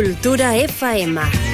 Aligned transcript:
Cultura 0.00 0.56
FM. 0.56 1.49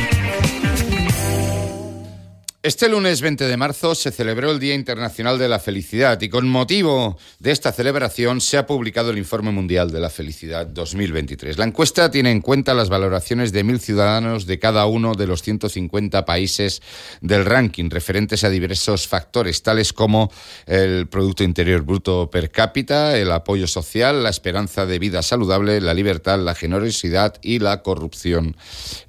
Este 2.67 2.89
lunes 2.89 3.21
20 3.21 3.47
de 3.47 3.57
marzo 3.57 3.95
se 3.95 4.11
celebró 4.11 4.51
el 4.51 4.59
Día 4.59 4.75
Internacional 4.75 5.39
de 5.39 5.47
la 5.47 5.61
Felicidad 5.61 6.21
y 6.21 6.29
con 6.29 6.49
motivo 6.49 7.17
de 7.39 7.53
esta 7.53 7.71
celebración 7.71 8.41
se 8.41 8.59
ha 8.59 8.67
publicado 8.67 9.11
el 9.11 9.19
Informe 9.19 9.53
Mundial 9.53 9.93
de 9.93 10.01
la 10.01 10.11
Felicidad 10.11 10.67
2023. 10.67 11.59
La 11.59 11.65
encuesta 11.65 12.11
tiene 12.11 12.33
en 12.33 12.41
cuenta 12.41 12.75
las 12.75 12.89
valoraciones 12.89 13.53
de 13.53 13.63
mil 13.63 13.79
ciudadanos 13.79 14.47
de 14.47 14.59
cada 14.59 14.87
uno 14.87 15.15
de 15.15 15.29
los 15.29 15.43
150 15.43 16.25
países 16.25 16.83
del 17.21 17.45
ranking 17.45 17.89
referentes 17.89 18.43
a 18.43 18.51
diversos 18.51 19.07
factores 19.07 19.63
tales 19.63 19.93
como 19.93 20.33
el 20.67 21.07
Producto 21.07 21.45
Interior 21.45 21.83
Bruto 21.83 22.29
per 22.33 22.51
cápita, 22.51 23.17
el 23.17 23.31
apoyo 23.31 23.69
social, 23.69 24.25
la 24.25 24.31
esperanza 24.31 24.87
de 24.87 24.99
vida 24.99 25.23
saludable, 25.23 25.81
la 25.81 25.95
libertad, 25.95 26.41
la 26.41 26.57
generosidad 26.57 27.37
y 27.43 27.61
la 27.61 27.85
corrupción 27.85 28.57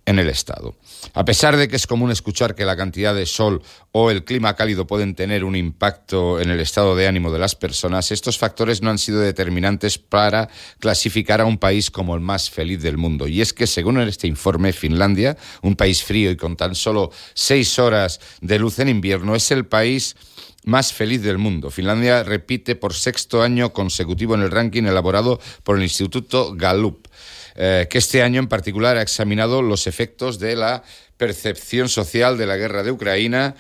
en 0.06 0.20
el 0.20 0.30
Estado. 0.30 0.76
A 1.14 1.26
pesar 1.26 1.58
de 1.58 1.68
que 1.68 1.76
es 1.76 1.88
común 1.88 2.12
escuchar 2.12 2.56
que 2.56 2.66
la 2.66 2.76
cantidad 2.76 3.16
de 3.16 3.26
sol 3.26 3.62
o 3.92 4.12
el 4.12 4.24
clima 4.24 4.56
cálido 4.56 4.88
pueden 4.88 5.16
tener 5.16 5.44
un 5.44 5.56
impacto 5.56 6.40
en 6.40 6.50
el 6.50 6.60
estado 6.60 6.96
de 6.96 7.08
ánimo 7.08 7.32
de 7.32 7.40
las 7.40 7.56
personas, 7.56 8.12
estos 8.12 8.38
factores 8.38 8.82
no 8.82 8.90
han 8.90 8.98
sido 8.98 9.20
determinantes 9.20 9.98
para 9.98 10.50
clasificar 10.80 11.42
a 11.42 11.46
un 11.46 11.58
país 11.58 11.90
como 11.90 12.16
el 12.16 12.22
más 12.22 12.50
feliz 12.50 12.82
del 12.82 12.98
mundo. 12.98 13.28
Y 13.28 13.42
es 13.42 13.54
que, 13.54 13.68
según 13.68 14.00
este 14.02 14.28
informe, 14.28 14.74
Finlandia, 14.74 15.38
un 15.62 15.76
país 15.76 16.04
frío 16.04 16.32
y 16.32 16.38
con 16.38 16.56
tan 16.56 16.76
solo 16.76 17.12
seis 17.34 17.80
horas 17.80 18.20
de 18.42 18.60
luz 18.60 18.80
en 18.80 18.90
invierno, 18.90 19.36
es 19.36 19.52
el 19.52 19.66
país 19.66 20.16
más 20.68 20.92
feliz 20.92 21.22
del 21.24 21.38
mundo. 21.38 21.72
Finlandia 21.72 22.24
repite 22.24 22.76
por 22.76 22.94
sexto 22.94 23.42
año 23.42 23.72
consecutivo 23.72 24.36
en 24.36 24.42
el 24.42 24.52
ranking 24.52 24.84
elaborado 24.84 25.40
por 25.64 25.78
el 25.78 25.84
Instituto 25.84 26.54
Gallup. 26.56 27.08
Eh, 27.60 27.88
que 27.90 27.98
este 27.98 28.22
año 28.22 28.40
en 28.40 28.48
particular 28.48 28.98
ha 28.98 29.02
examinado 29.02 29.64
los 29.64 29.88
efectos 29.88 30.38
de 30.38 30.56
la 30.56 30.84
percepción 31.18 31.90
social 31.90 32.38
de 32.38 32.46
la 32.46 32.56
guerra 32.56 32.84
de 32.84 32.92
Ucrania 32.92 33.56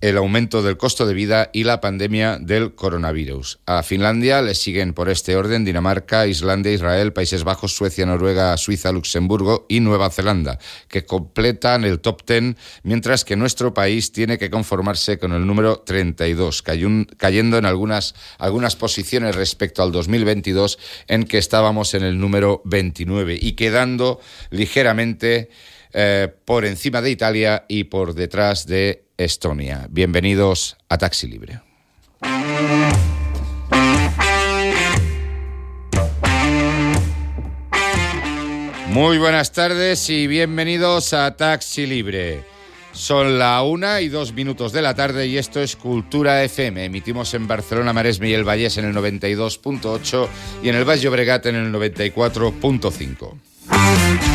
el 0.00 0.16
aumento 0.16 0.62
del 0.62 0.78
costo 0.78 1.06
de 1.06 1.14
vida 1.14 1.50
y 1.52 1.64
la 1.64 1.80
pandemia 1.80 2.38
del 2.40 2.74
coronavirus. 2.74 3.60
A 3.66 3.82
Finlandia 3.82 4.40
le 4.40 4.54
siguen 4.54 4.94
por 4.94 5.10
este 5.10 5.36
orden 5.36 5.64
Dinamarca, 5.64 6.26
Islandia, 6.26 6.72
Israel, 6.72 7.12
Países 7.12 7.44
Bajos, 7.44 7.74
Suecia, 7.74 8.06
Noruega, 8.06 8.56
Suiza, 8.56 8.92
Luxemburgo 8.92 9.66
y 9.68 9.80
Nueva 9.80 10.10
Zelanda, 10.10 10.58
que 10.88 11.04
completan 11.04 11.84
el 11.84 12.00
top 12.00 12.24
ten, 12.24 12.56
mientras 12.82 13.24
que 13.24 13.36
nuestro 13.36 13.74
país 13.74 14.12
tiene 14.12 14.38
que 14.38 14.50
conformarse 14.50 15.18
con 15.18 15.32
el 15.32 15.46
número 15.46 15.80
32, 15.80 16.62
cayendo 16.62 17.58
en 17.58 17.64
algunas, 17.66 18.14
algunas 18.38 18.76
posiciones 18.76 19.36
respecto 19.36 19.82
al 19.82 19.92
2022 19.92 20.78
en 21.08 21.24
que 21.24 21.38
estábamos 21.38 21.92
en 21.94 22.04
el 22.04 22.18
número 22.18 22.62
29 22.64 23.38
y 23.40 23.52
quedando 23.52 24.20
ligeramente 24.50 25.50
eh, 25.92 26.28
por 26.44 26.64
encima 26.64 27.02
de 27.02 27.10
Italia 27.10 27.64
y 27.68 27.84
por 27.84 28.14
detrás 28.14 28.66
de 28.66 29.09
Estonia. 29.24 29.86
Bienvenidos 29.90 30.78
a 30.88 30.96
Taxi 30.96 31.26
Libre. 31.26 31.60
Muy 38.88 39.18
buenas 39.18 39.52
tardes 39.52 40.08
y 40.08 40.26
bienvenidos 40.26 41.12
a 41.12 41.36
Taxi 41.36 41.86
Libre. 41.86 42.44
Son 42.92 43.38
la 43.38 43.62
una 43.62 44.00
y 44.00 44.08
dos 44.08 44.32
minutos 44.32 44.72
de 44.72 44.82
la 44.82 44.94
tarde 44.94 45.26
y 45.26 45.36
esto 45.36 45.60
es 45.60 45.76
Cultura 45.76 46.42
FM. 46.42 46.86
Emitimos 46.86 47.34
en 47.34 47.46
Barcelona, 47.46 47.92
Maresme 47.92 48.30
y 48.30 48.34
el 48.34 48.44
Vallés 48.44 48.78
en 48.78 48.86
el 48.86 48.94
92.8 48.94 50.28
y 50.62 50.70
en 50.70 50.76
el 50.76 50.88
Valle 50.88 51.08
Obregat 51.08 51.46
en 51.46 51.56
el 51.56 51.72
94.5. 51.72 54.29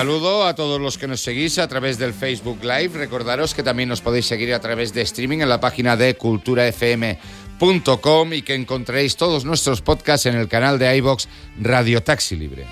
saludo 0.00 0.46
a 0.46 0.54
todos 0.54 0.80
los 0.80 0.96
que 0.96 1.06
nos 1.06 1.20
seguís 1.20 1.58
a 1.58 1.68
través 1.68 1.98
del 1.98 2.14
Facebook 2.14 2.60
Live. 2.62 2.96
Recordaros 2.96 3.52
que 3.52 3.62
también 3.62 3.90
nos 3.90 4.00
podéis 4.00 4.24
seguir 4.24 4.54
a 4.54 4.58
través 4.58 4.94
de 4.94 5.02
streaming 5.02 5.40
en 5.40 5.50
la 5.50 5.60
página 5.60 5.94
de 5.94 6.16
culturafm.com 6.16 8.32
y 8.32 8.40
que 8.40 8.54
encontréis 8.54 9.16
todos 9.16 9.44
nuestros 9.44 9.82
podcasts 9.82 10.24
en 10.24 10.36
el 10.36 10.48
canal 10.48 10.78
de 10.78 10.96
iBox 10.96 11.28
Radio 11.60 12.02
Taxi 12.02 12.36
Libre. 12.36 12.64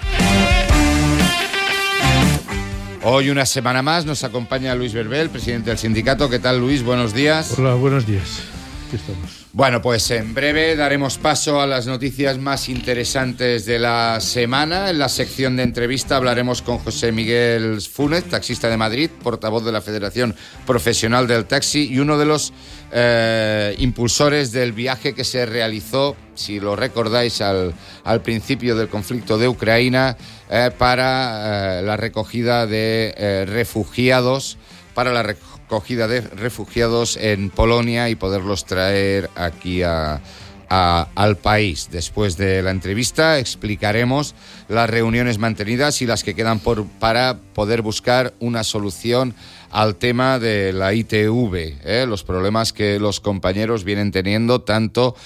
Hoy 3.02 3.28
una 3.28 3.44
semana 3.44 3.82
más 3.82 4.06
nos 4.06 4.24
acompaña 4.24 4.74
Luis 4.74 4.94
Berbel, 4.94 5.28
presidente 5.28 5.68
del 5.68 5.76
sindicato. 5.76 6.30
¿Qué 6.30 6.38
tal 6.38 6.58
Luis? 6.58 6.82
Buenos 6.82 7.12
días. 7.12 7.58
Hola, 7.58 7.74
buenos 7.74 8.06
días. 8.06 8.40
Bueno, 9.52 9.82
pues 9.82 10.10
en 10.10 10.34
breve 10.34 10.76
daremos 10.76 11.18
paso 11.18 11.60
a 11.60 11.66
las 11.66 11.86
noticias 11.86 12.38
más 12.38 12.68
interesantes 12.68 13.66
de 13.66 13.78
la 13.78 14.20
semana. 14.20 14.90
En 14.90 14.98
la 14.98 15.08
sección 15.08 15.56
de 15.56 15.62
entrevista 15.62 16.16
hablaremos 16.16 16.62
con 16.62 16.78
José 16.78 17.12
Miguel 17.12 17.80
Funes, 17.80 18.24
taxista 18.24 18.68
de 18.68 18.76
Madrid, 18.76 19.10
portavoz 19.22 19.64
de 19.64 19.72
la 19.72 19.80
Federación 19.80 20.34
Profesional 20.66 21.26
del 21.26 21.46
Taxi 21.46 21.92
y 21.92 21.98
uno 21.98 22.18
de 22.18 22.24
los 22.24 22.52
eh, 22.92 23.74
impulsores 23.78 24.52
del 24.52 24.72
viaje 24.72 25.14
que 25.14 25.24
se 25.24 25.44
realizó, 25.44 26.16
si 26.34 26.60
lo 26.60 26.76
recordáis, 26.76 27.40
al, 27.40 27.74
principio 28.22 28.76
del 28.76 28.88
conflicto 28.88 29.38
de 29.38 29.48
Ucrania 29.48 30.16
eh, 30.50 30.70
para 30.76 31.80
eh, 31.80 31.82
la 31.82 31.96
recogida 31.96 32.66
de 32.66 33.44
refugiados, 33.46 34.56
para 34.94 35.12
la 35.12 35.22
recogida 35.22 35.57
acogida 35.68 36.08
de 36.08 36.22
refugiados 36.22 37.18
en 37.18 37.50
Polonia 37.50 38.08
y 38.08 38.14
poderlos 38.14 38.64
traer 38.64 39.28
aquí 39.34 39.82
al 39.82 41.36
país. 41.42 41.90
Después 41.92 42.38
de 42.38 42.62
la 42.62 42.70
entrevista 42.70 43.38
explicaremos 43.38 44.34
las 44.68 44.88
reuniones 44.88 45.36
mantenidas 45.36 46.00
y 46.00 46.06
las 46.06 46.24
que 46.24 46.34
quedan 46.34 46.60
por, 46.60 46.86
para 46.86 47.38
poder 47.52 47.82
buscar 47.82 48.32
una 48.40 48.64
solución 48.64 49.34
al 49.70 49.96
tema 49.96 50.38
de 50.38 50.72
la 50.72 50.94
ITV, 50.94 51.54
¿eh? 51.84 52.06
los 52.08 52.24
problemas 52.24 52.72
que 52.72 52.98
los 52.98 53.20
compañeros 53.20 53.84
vienen 53.84 54.10
teniendo 54.10 54.62
tanto 54.62 55.16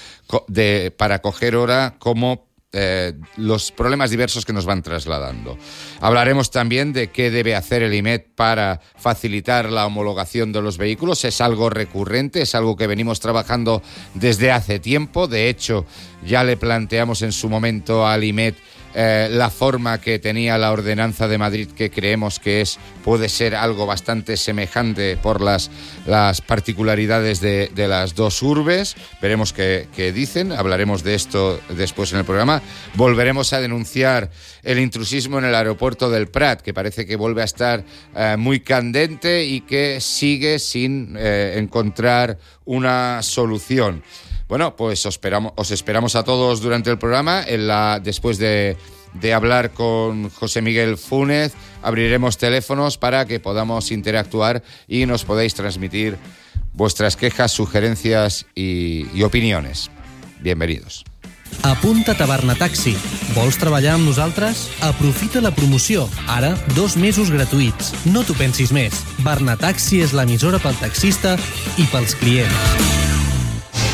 de, 0.49 0.93
para 0.97 1.21
coger 1.21 1.55
hora 1.55 1.95
como 1.99 2.52
eh, 2.75 3.13
los 3.37 3.71
problemas 3.71 4.09
diversos 4.09 4.45
que 4.45 4.53
nos 4.53 4.65
van 4.65 4.81
trasladando. 4.81 5.59
Hablaremos 6.01 6.49
también 6.49 6.91
de 6.91 7.11
qué 7.11 7.29
debe 7.29 7.55
hacer 7.55 7.83
el 7.83 7.93
IMED 7.93 8.21
para 8.35 8.81
facilitar 8.97 9.69
la 9.69 9.85
homologación 9.85 10.51
de 10.51 10.61
los 10.61 10.79
vehículos. 10.79 11.23
Es 11.23 11.39
algo 11.39 11.69
recurrente, 11.69 12.41
es 12.41 12.55
algo 12.55 12.75
que 12.75 12.87
venimos 12.87 13.19
trabajando 13.19 13.83
desde 14.15 14.51
hace 14.51 14.79
tiempo. 14.79 15.27
De 15.27 15.49
hecho, 15.49 15.85
ya 16.25 16.43
le 16.43 16.57
planteamos 16.57 17.21
en 17.21 17.31
su 17.31 17.47
momento 17.47 18.07
al 18.07 18.23
IMED 18.23 18.55
eh, 18.95 19.27
la 19.31 19.49
forma 19.49 19.99
que 19.99 20.19
tenía 20.19 20.57
la 20.57 20.71
ordenanza 20.71 21.27
de 21.27 21.37
Madrid, 21.37 21.69
que 21.75 21.89
creemos 21.89 22.39
que 22.39 22.61
es 22.61 22.77
puede 23.03 23.27
ser 23.27 23.55
algo 23.55 23.85
bastante 23.85 24.37
semejante 24.37 25.17
por 25.17 25.41
las, 25.41 25.71
las 26.05 26.41
particularidades 26.41 27.41
de, 27.41 27.71
las 27.75 28.15
dos 28.15 28.41
urbes. 28.43 28.95
Veremos 29.21 29.51
qué, 29.51 29.87
dicen, 30.13 30.51
hablaremos 30.51 31.03
de 31.03 31.15
esto 31.15 31.59
después 31.69 32.13
en 32.13 32.19
el 32.19 32.25
programa. 32.25 32.61
Volveremos 32.93 33.51
a 33.53 33.61
denunciar 33.61 34.29
el 34.63 34.79
intrusismo 34.79 35.39
en 35.39 35.45
el 35.45 35.55
aeropuerto 35.55 36.09
del 36.09 36.27
Prat, 36.27 36.61
que 36.61 36.73
parece 36.73 37.05
que 37.05 37.15
vuelve 37.15 37.41
a 37.41 37.45
estar 37.45 37.83
eh, 38.15 38.35
muy 38.37 38.59
candente 38.59 39.43
y 39.43 39.61
que 39.61 39.99
sigue 40.01 40.59
sin 40.59 41.15
eh, 41.17 41.55
encontrar 41.57 42.37
una 42.65 43.21
solución. 43.21 44.03
Bueno, 44.47 44.75
pues 44.75 45.05
os 45.05 45.15
esperamos, 45.15 45.53
os 45.55 45.71
esperamos 45.71 46.15
a 46.15 46.23
todos 46.23 46.61
durante 46.61 46.89
el 46.89 46.97
programa. 46.97 47.43
En 47.45 47.67
la, 47.67 47.99
después 48.03 48.37
de, 48.37 48.77
de 49.13 49.33
hablar 49.33 49.71
con 49.71 50.29
José 50.29 50.61
Miguel 50.61 50.97
Funes, 50.97 51.53
abriremos 51.81 52.37
teléfonos 52.37 52.97
para 52.97 53.25
que 53.25 53.39
podamos 53.39 53.91
interactuar 53.91 54.63
y 54.87 55.05
nos 55.05 55.25
podáis 55.25 55.53
transmitir 55.53 56.17
vuestras 56.73 57.15
quejas, 57.15 57.51
sugerencias 57.51 58.45
i, 58.55 59.07
i 59.13 59.23
opinions. 59.23 59.89
Bienvenidos. 60.41 61.05
Apunta't 61.61 62.19
a 62.19 62.25
Barnataxi. 62.25 62.95
Vols 63.35 63.59
treballar 63.61 63.93
amb 63.95 64.09
nosaltres? 64.09 64.65
Aprofita 64.81 65.41
la 65.43 65.53
promoció. 65.53 66.07
Ara, 66.27 66.55
dos 66.73 66.97
mesos 66.97 67.29
gratuïts. 67.31 67.93
No 68.09 68.25
t'ho 68.25 68.35
pensis 68.39 68.73
més. 68.75 69.03
Barnataxi 69.23 70.01
és 70.03 70.17
l'emissora 70.17 70.59
pel 70.63 70.75
taxista 70.81 71.37
i 71.77 71.87
pels 71.93 72.17
clients. 72.19 73.22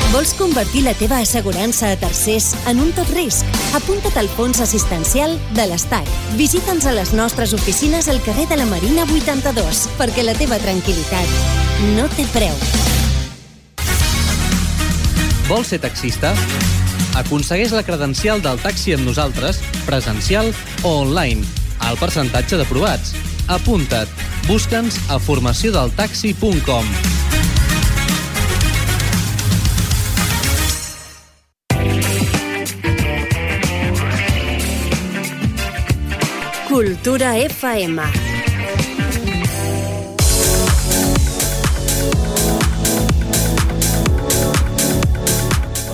Vols 0.10 0.32
convertir 0.34 0.82
la 0.88 0.96
teva 0.98 1.20
assegurança 1.22 1.92
a 1.94 1.98
tercers 2.02 2.56
en 2.70 2.80
un 2.82 2.90
tot 2.98 3.10
risc? 3.14 3.46
Apunta't 3.78 4.16
al 4.18 4.30
fons 4.34 4.58
assistencial 4.64 5.36
de 5.54 5.68
l'Estat. 5.70 6.10
Visita'ns 6.40 6.88
a 6.90 6.94
les 6.98 7.12
nostres 7.14 7.54
oficines 7.54 8.10
al 8.10 8.18
carrer 8.26 8.48
de 8.50 8.58
la 8.58 8.66
Marina 8.66 9.06
82, 9.06 9.84
perquè 10.00 10.26
la 10.26 10.34
teva 10.34 10.58
tranquil·litat 10.58 11.30
no 11.94 12.08
té 12.16 12.26
preu. 12.34 12.58
Vols 15.46 15.70
ser 15.76 15.82
taxista? 15.86 16.34
Aconsegueix 17.22 17.78
la 17.78 17.86
credencial 17.86 18.42
del 18.42 18.58
taxi 18.66 18.98
amb 18.98 19.06
nosaltres, 19.06 19.62
presencial 19.86 20.50
o 20.82 20.96
online, 21.06 21.46
al 21.86 22.02
percentatge 22.02 22.58
d'aprovats. 22.58 23.14
Apunta't. 23.46 24.10
Busca'ns 24.50 24.98
a 25.14 25.22
formaciondeltaxi.com. 25.22 26.94
Cultura 36.80 37.36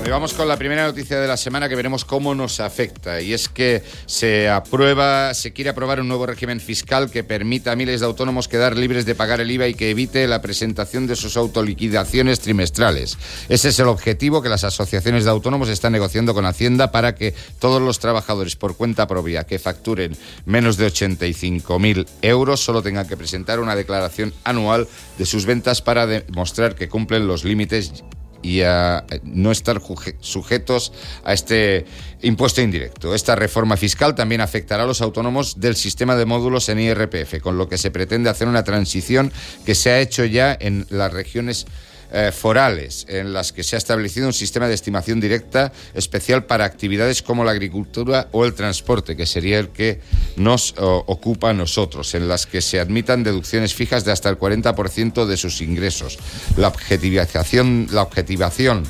Vamos 0.09 0.33
con 0.33 0.47
la 0.47 0.55
primera 0.55 0.85
noticia 0.85 1.19
de 1.19 1.27
la 1.27 1.35
semana 1.35 1.67
que 1.67 1.75
veremos 1.75 2.05
cómo 2.05 2.33
nos 2.35 2.59
afecta. 2.59 3.21
Y 3.21 3.33
es 3.33 3.49
que 3.49 3.83
se 4.05 4.47
aprueba, 4.47 5.33
se 5.33 5.51
quiere 5.51 5.71
aprobar 5.71 5.99
un 5.99 6.07
nuevo 6.07 6.25
régimen 6.25 6.61
fiscal 6.61 7.11
que 7.11 7.23
permita 7.23 7.73
a 7.73 7.75
miles 7.75 7.99
de 7.99 8.05
autónomos 8.05 8.47
quedar 8.47 8.77
libres 8.77 9.05
de 9.05 9.13
pagar 9.13 9.41
el 9.41 9.51
IVA 9.51 9.67
y 9.67 9.73
que 9.73 9.89
evite 9.89 10.25
la 10.27 10.41
presentación 10.41 11.05
de 11.05 11.17
sus 11.17 11.35
autoliquidaciones 11.35 12.39
trimestrales. 12.39 13.17
Ese 13.49 13.69
es 13.69 13.79
el 13.79 13.87
objetivo 13.87 14.41
que 14.41 14.47
las 14.47 14.63
asociaciones 14.63 15.25
de 15.25 15.31
autónomos 15.31 15.69
están 15.69 15.91
negociando 15.91 16.33
con 16.33 16.45
Hacienda 16.45 16.91
para 16.91 17.15
que 17.15 17.33
todos 17.59 17.81
los 17.81 17.99
trabajadores 17.99 18.55
por 18.55 18.77
cuenta 18.77 19.07
propia 19.07 19.43
que 19.43 19.59
facturen 19.59 20.15
menos 20.45 20.77
de 20.77 20.87
85.000 20.87 22.07
euros 22.21 22.63
solo 22.63 22.81
tengan 22.81 23.07
que 23.07 23.17
presentar 23.17 23.59
una 23.59 23.75
declaración 23.75 24.33
anual 24.43 24.87
de 25.17 25.25
sus 25.25 25.45
ventas 25.45 25.81
para 25.81 26.07
demostrar 26.07 26.75
que 26.75 26.87
cumplen 26.87 27.27
los 27.27 27.43
límites 27.43 28.03
y 28.45 28.61
a 28.61 29.03
no 29.23 29.51
estar 29.51 29.81
sujetos 30.19 30.93
a 31.23 31.33
este 31.33 31.85
impuesto 32.21 32.61
indirecto. 32.61 33.15
Esta 33.15 33.35
reforma 33.35 33.75
fiscal 33.75 34.13
también 34.13 34.41
afectará 34.41 34.83
a 34.83 34.85
los 34.85 35.01
autónomos 35.01 35.59
del 35.59 35.75
sistema 35.75 36.15
de 36.15 36.25
módulos 36.25 36.69
en 36.69 36.79
IRPF, 36.79 37.39
con 37.41 37.57
lo 37.57 37.67
que 37.67 37.79
se 37.79 37.89
pretende 37.89 38.29
hacer 38.29 38.47
una 38.47 38.63
transición 38.63 39.31
que 39.65 39.73
se 39.73 39.89
ha 39.89 39.99
hecho 39.99 40.25
ya 40.25 40.55
en 40.59 40.85
las 40.89 41.11
regiones 41.11 41.65
eh, 42.17 42.31
forales 42.31 43.05
en 43.09 43.33
las 43.33 43.51
que 43.51 43.61
se 43.61 43.75
ha 43.75 43.77
establecido 43.77 44.27
un 44.27 44.31
sistema 44.31 44.69
de 44.69 44.73
estimación 44.73 45.19
directa 45.19 45.73
especial 45.93 46.45
para 46.45 46.63
actividades 46.63 47.21
como 47.21 47.43
la 47.43 47.51
agricultura 47.51 48.29
o 48.31 48.45
el 48.45 48.53
transporte, 48.53 49.17
que 49.17 49.25
sería 49.25 49.59
el 49.59 49.67
que 49.67 49.99
nos 50.37 50.73
ocupa 50.77 51.49
a 51.49 51.53
nosotros, 51.53 52.15
en 52.15 52.29
las 52.29 52.45
que 52.45 52.61
se 52.61 52.79
admitan 52.79 53.23
deducciones 53.23 53.73
fijas 53.73 54.05
de 54.05 54.13
hasta 54.13 54.29
el 54.29 54.39
40% 54.39 55.25
de 55.25 55.35
sus 55.35 55.59
ingresos. 55.59 56.17
La 56.55 56.69
objetivación, 56.69 57.87
la 57.91 58.03
objetivación 58.03 58.85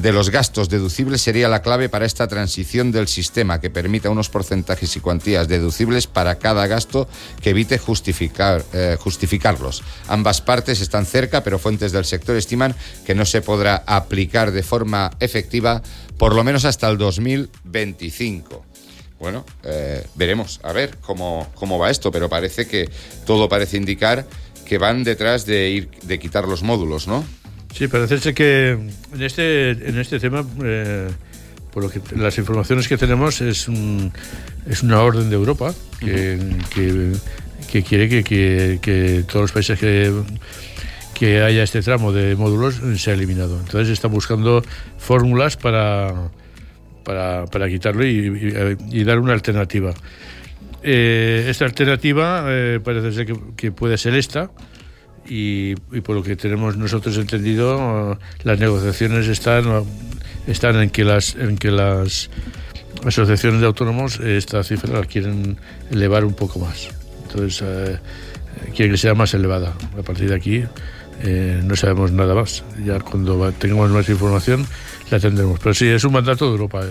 de 0.00 0.12
los 0.12 0.30
gastos 0.30 0.70
deducibles 0.70 1.20
sería 1.20 1.48
la 1.48 1.60
clave 1.60 1.90
para 1.90 2.06
esta 2.06 2.26
transición 2.26 2.90
del 2.90 3.06
sistema 3.06 3.60
que 3.60 3.68
permita 3.68 4.08
unos 4.08 4.30
porcentajes 4.30 4.96
y 4.96 5.00
cuantías 5.00 5.46
deducibles 5.46 6.06
para 6.06 6.38
cada 6.38 6.66
gasto 6.66 7.06
que 7.42 7.50
evite 7.50 7.76
justificar, 7.76 8.64
eh, 8.72 8.96
justificarlos. 8.98 9.82
Ambas 10.08 10.40
partes 10.40 10.80
están 10.80 11.04
cerca, 11.04 11.44
pero 11.44 11.58
fuentes 11.58 11.92
del 11.92 12.06
sector 12.06 12.36
estiman 12.36 12.74
que 13.04 13.14
no 13.14 13.26
se 13.26 13.42
podrá 13.42 13.82
aplicar 13.86 14.52
de 14.52 14.62
forma 14.62 15.10
efectiva 15.20 15.82
por 16.16 16.34
lo 16.34 16.44
menos 16.44 16.64
hasta 16.64 16.88
el 16.88 16.96
2025. 16.96 18.64
Bueno, 19.18 19.44
eh, 19.64 20.06
veremos 20.14 20.60
a 20.62 20.72
ver 20.72 20.96
cómo, 21.02 21.46
cómo 21.54 21.78
va 21.78 21.90
esto, 21.90 22.10
pero 22.10 22.30
parece 22.30 22.66
que 22.66 22.88
todo 23.26 23.50
parece 23.50 23.76
indicar 23.76 24.26
que 24.64 24.78
van 24.78 25.04
detrás 25.04 25.44
de 25.44 25.68
ir 25.68 25.90
de 26.02 26.18
quitar 26.18 26.48
los 26.48 26.62
módulos, 26.62 27.06
¿no? 27.06 27.24
Sí, 27.74 27.88
parece 27.88 28.18
ser 28.18 28.34
que 28.34 28.70
en 28.70 29.22
este, 29.22 29.70
en 29.70 29.98
este 29.98 30.18
tema, 30.18 30.44
eh, 30.62 31.08
por 31.72 31.84
lo 31.84 31.90
que 31.90 32.00
las 32.16 32.36
informaciones 32.38 32.88
que 32.88 32.96
tenemos, 32.96 33.40
es, 33.40 33.68
un, 33.68 34.12
es 34.68 34.82
una 34.82 35.00
orden 35.00 35.30
de 35.30 35.36
Europa 35.36 35.72
que, 36.00 36.38
que, 37.70 37.82
quiere 37.82 38.08
que, 38.08 38.78
que, 38.82 39.24
todos 39.26 39.42
los 39.42 39.52
países 39.52 39.78
que, 39.78 40.12
que 41.14 41.42
haya 41.42 41.62
este 41.62 41.80
tramo 41.80 42.12
de 42.12 42.34
módulos 42.34 42.80
sea 42.96 43.14
eliminado. 43.14 43.58
Entonces 43.58 43.88
está 43.90 44.08
buscando 44.08 44.62
fórmulas 44.98 45.56
para, 45.56 46.30
para, 47.04 47.46
para 47.46 47.68
quitarlo 47.68 48.04
y, 48.04 48.52
y, 48.90 49.04
dar 49.04 49.20
una 49.20 49.32
alternativa. 49.32 49.94
Eh, 50.82 51.46
esta 51.48 51.66
alternativa 51.66 52.44
eh, 52.48 52.80
parece 52.82 53.12
ser 53.12 53.36
que 53.56 53.70
puede 53.70 53.96
ser 53.96 54.14
esta 54.14 54.50
y, 55.30 55.76
por 56.00 56.16
lo 56.16 56.24
que 56.24 56.34
tenemos 56.34 56.76
nosotros 56.76 57.16
entendido, 57.16 58.18
las 58.42 58.58
negociaciones 58.58 59.28
están, 59.28 59.84
están 60.48 60.76
en, 60.82 60.90
que 60.90 61.04
las, 61.04 61.36
en 61.36 61.56
que 61.56 61.70
las 61.70 62.30
asociaciones 63.06 63.60
de 63.60 63.66
autónomos 63.68 64.18
esta 64.18 64.64
cifra 64.64 64.98
la 64.98 65.06
quieren 65.06 65.56
elevar 65.92 66.24
un 66.24 66.34
poco 66.34 66.58
más. 66.58 66.88
Entonces, 67.22 67.62
eh, 67.64 67.98
quieren 68.74 68.92
que 68.92 68.98
sea 68.98 69.14
más 69.14 69.32
elevada. 69.32 69.72
A 69.96 70.02
partir 70.02 70.28
de 70.28 70.34
aquí 70.34 70.64
eh, 71.22 71.60
no 71.62 71.76
sabemos 71.76 72.10
nada 72.10 72.34
más. 72.34 72.64
Ya 72.84 72.98
cuando 72.98 73.52
tengamos 73.52 73.90
más 73.90 74.08
información 74.08 74.66
la 75.10 75.18
tendremos. 75.18 75.58
Pero 75.58 75.74
sí, 75.74 75.88
es 75.88 76.04
un 76.04 76.12
mandato 76.12 76.46
de 76.46 76.52
Europa 76.52 76.82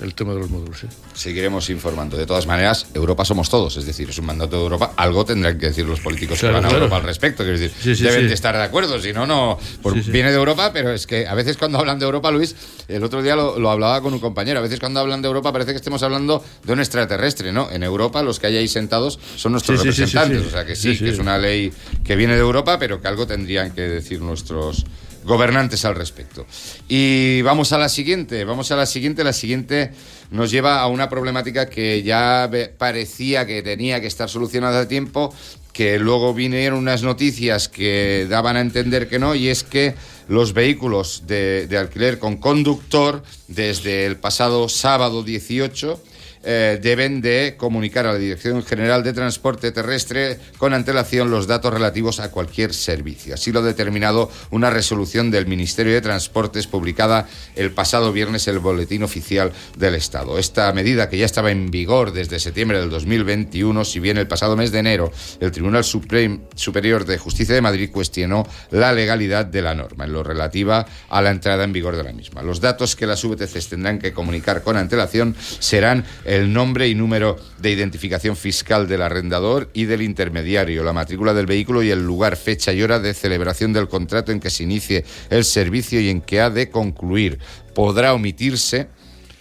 el, 0.00 0.14
tema 0.14 0.32
de 0.32 0.40
los 0.40 0.50
módulos. 0.50 0.84
Seguiremos 1.12 1.70
informando. 1.70 2.16
De 2.16 2.26
todas 2.26 2.46
maneras, 2.46 2.86
Europa 2.94 3.24
somos 3.24 3.48
todos, 3.50 3.76
es 3.76 3.86
decir, 3.86 4.08
es 4.08 4.18
un 4.18 4.26
mandato 4.26 4.56
de 4.56 4.62
Europa. 4.62 4.92
Algo 4.96 5.24
tendrán 5.24 5.58
que 5.58 5.66
decir 5.66 5.84
los 5.84 6.00
políticos 6.00 6.38
que 6.40 6.50
van 6.50 6.64
a 6.64 6.70
Europa 6.70 6.96
al 6.96 7.02
respecto. 7.02 7.42
Quiero 7.42 7.58
decir, 7.58 7.96
deben 7.98 8.28
de 8.28 8.34
estar 8.34 8.56
de 8.56 8.62
acuerdo, 8.62 9.00
si 9.00 9.12
no, 9.12 9.26
no. 9.26 9.58
viene 10.06 10.30
de 10.30 10.36
Europa, 10.36 10.72
pero 10.72 10.92
es 10.92 11.06
que 11.06 11.26
a 11.26 11.34
veces 11.34 11.56
cuando 11.56 11.78
hablan 11.78 11.98
de 11.98 12.04
Europa, 12.04 12.30
Luis, 12.30 12.54
el 12.88 13.02
otro 13.02 13.22
día 13.22 13.36
lo, 13.36 13.70
hablaba 13.70 14.00
con 14.00 14.12
un 14.12 14.20
compañero, 14.20 14.60
a 14.60 14.62
veces 14.62 14.78
cuando 14.78 15.00
hablan 15.00 15.22
de 15.22 15.28
Europa 15.28 15.52
parece 15.52 15.72
que 15.72 15.78
estemos 15.78 16.02
hablando 16.02 16.44
de 16.64 16.72
un 16.72 16.80
extraterrestre, 16.80 17.52
¿no? 17.52 17.70
En 17.70 17.82
Europa 17.82 18.22
los 18.22 18.38
que 18.38 18.46
hay 18.46 18.56
ahí 18.56 18.68
sentados 18.68 19.18
son 19.36 19.52
nuestros 19.52 19.82
representantes, 19.82 20.46
o 20.46 20.50
sea 20.50 20.64
que 20.64 20.76
sí, 20.76 20.98
que 20.98 21.10
es 21.10 21.18
una 21.18 21.38
ley 21.38 21.72
que 22.04 22.16
viene 22.16 22.34
de 22.34 22.40
Europa, 22.40 22.78
pero 22.78 23.00
que 23.00 23.08
algo 23.08 23.26
tendrían 23.26 23.72
que 23.72 23.82
decir 23.82 24.20
nuestros 24.20 24.84
gobernantes 25.24 25.84
al 25.84 25.94
respecto. 25.94 26.46
Y 26.88 27.42
vamos 27.42 27.72
a 27.72 27.78
la 27.78 27.88
siguiente, 27.88 28.44
vamos 28.44 28.70
a 28.70 28.76
la 28.76 28.86
siguiente, 28.86 29.24
la 29.24 29.32
siguiente 29.32 29.92
nos 30.30 30.50
lleva 30.50 30.80
a 30.80 30.86
una 30.86 31.08
problemática 31.08 31.68
que 31.68 32.02
ya 32.02 32.50
parecía 32.78 33.46
que 33.46 33.62
tenía 33.62 34.00
que 34.00 34.06
estar 34.06 34.28
solucionada 34.28 34.80
a 34.80 34.88
tiempo, 34.88 35.34
que 35.72 35.98
luego 35.98 36.34
vinieron 36.34 36.78
unas 36.78 37.02
noticias 37.02 37.68
que 37.68 38.26
daban 38.28 38.56
a 38.56 38.60
entender 38.60 39.08
que 39.08 39.18
no, 39.18 39.34
y 39.34 39.48
es 39.48 39.64
que 39.64 39.94
los 40.28 40.52
vehículos 40.52 41.24
de, 41.26 41.66
de 41.66 41.78
alquiler 41.78 42.18
con 42.18 42.36
conductor, 42.36 43.22
desde 43.48 44.06
el 44.06 44.16
pasado 44.16 44.68
sábado 44.68 45.22
18, 45.22 46.00
eh, 46.44 46.78
deben 46.82 47.20
de 47.20 47.54
comunicar 47.56 48.06
a 48.06 48.12
la 48.12 48.18
Dirección 48.18 48.62
General 48.62 49.02
de 49.02 49.12
Transporte 49.12 49.72
Terrestre 49.72 50.38
con 50.58 50.74
antelación 50.74 51.30
los 51.30 51.46
datos 51.46 51.72
relativos 51.72 52.20
a 52.20 52.30
cualquier 52.30 52.74
servicio. 52.74 53.34
Así 53.34 53.52
lo 53.52 53.60
ha 53.60 53.62
determinado 53.62 54.30
una 54.50 54.70
resolución 54.70 55.30
del 55.30 55.46
Ministerio 55.46 55.92
de 55.92 56.00
Transportes 56.00 56.66
publicada 56.66 57.28
el 57.56 57.70
pasado 57.70 58.12
viernes 58.12 58.46
en 58.48 58.54
el 58.54 58.60
Boletín 58.60 59.02
Oficial 59.02 59.52
del 59.76 59.94
Estado. 59.94 60.38
Esta 60.38 60.72
medida, 60.72 61.08
que 61.08 61.18
ya 61.18 61.26
estaba 61.26 61.50
en 61.50 61.70
vigor 61.70 62.12
desde 62.12 62.38
septiembre 62.38 62.78
del 62.78 62.90
2021, 62.90 63.84
si 63.84 64.00
bien 64.00 64.18
el 64.18 64.26
pasado 64.26 64.56
mes 64.56 64.72
de 64.72 64.78
enero 64.80 65.12
el 65.40 65.50
Tribunal 65.50 65.84
Superior 65.84 67.04
de 67.04 67.18
Justicia 67.18 67.54
de 67.54 67.60
Madrid 67.60 67.90
cuestionó 67.90 68.46
la 68.70 68.92
legalidad 68.92 69.46
de 69.46 69.62
la 69.62 69.74
norma 69.74 70.04
en 70.04 70.12
lo 70.12 70.22
relativa 70.22 70.86
a 71.08 71.22
la 71.22 71.30
entrada 71.30 71.64
en 71.64 71.72
vigor 71.72 71.96
de 71.96 72.04
la 72.04 72.12
misma. 72.12 72.42
Los 72.42 72.60
datos 72.60 72.96
que 72.96 73.06
las 73.06 73.24
VTCs 73.24 73.68
tendrán 73.68 73.98
que 73.98 74.12
comunicar 74.12 74.62
con 74.62 74.76
antelación 74.76 75.34
serán 75.58 76.04
el 76.34 76.52
nombre 76.52 76.88
y 76.88 76.96
número 76.96 77.36
de 77.58 77.70
identificación 77.70 78.36
fiscal 78.36 78.88
del 78.88 79.02
arrendador 79.02 79.70
y 79.72 79.84
del 79.84 80.02
intermediario, 80.02 80.82
la 80.82 80.92
matrícula 80.92 81.32
del 81.32 81.46
vehículo 81.46 81.80
y 81.84 81.90
el 81.90 82.04
lugar, 82.04 82.36
fecha 82.36 82.72
y 82.72 82.82
hora 82.82 82.98
de 82.98 83.14
celebración 83.14 83.72
del 83.72 83.86
contrato 83.86 84.32
en 84.32 84.40
que 84.40 84.50
se 84.50 84.64
inicie 84.64 85.04
el 85.30 85.44
servicio 85.44 86.00
y 86.00 86.08
en 86.08 86.20
que 86.20 86.40
ha 86.40 86.50
de 86.50 86.70
concluir. 86.70 87.38
Podrá 87.72 88.14
omitirse 88.14 88.88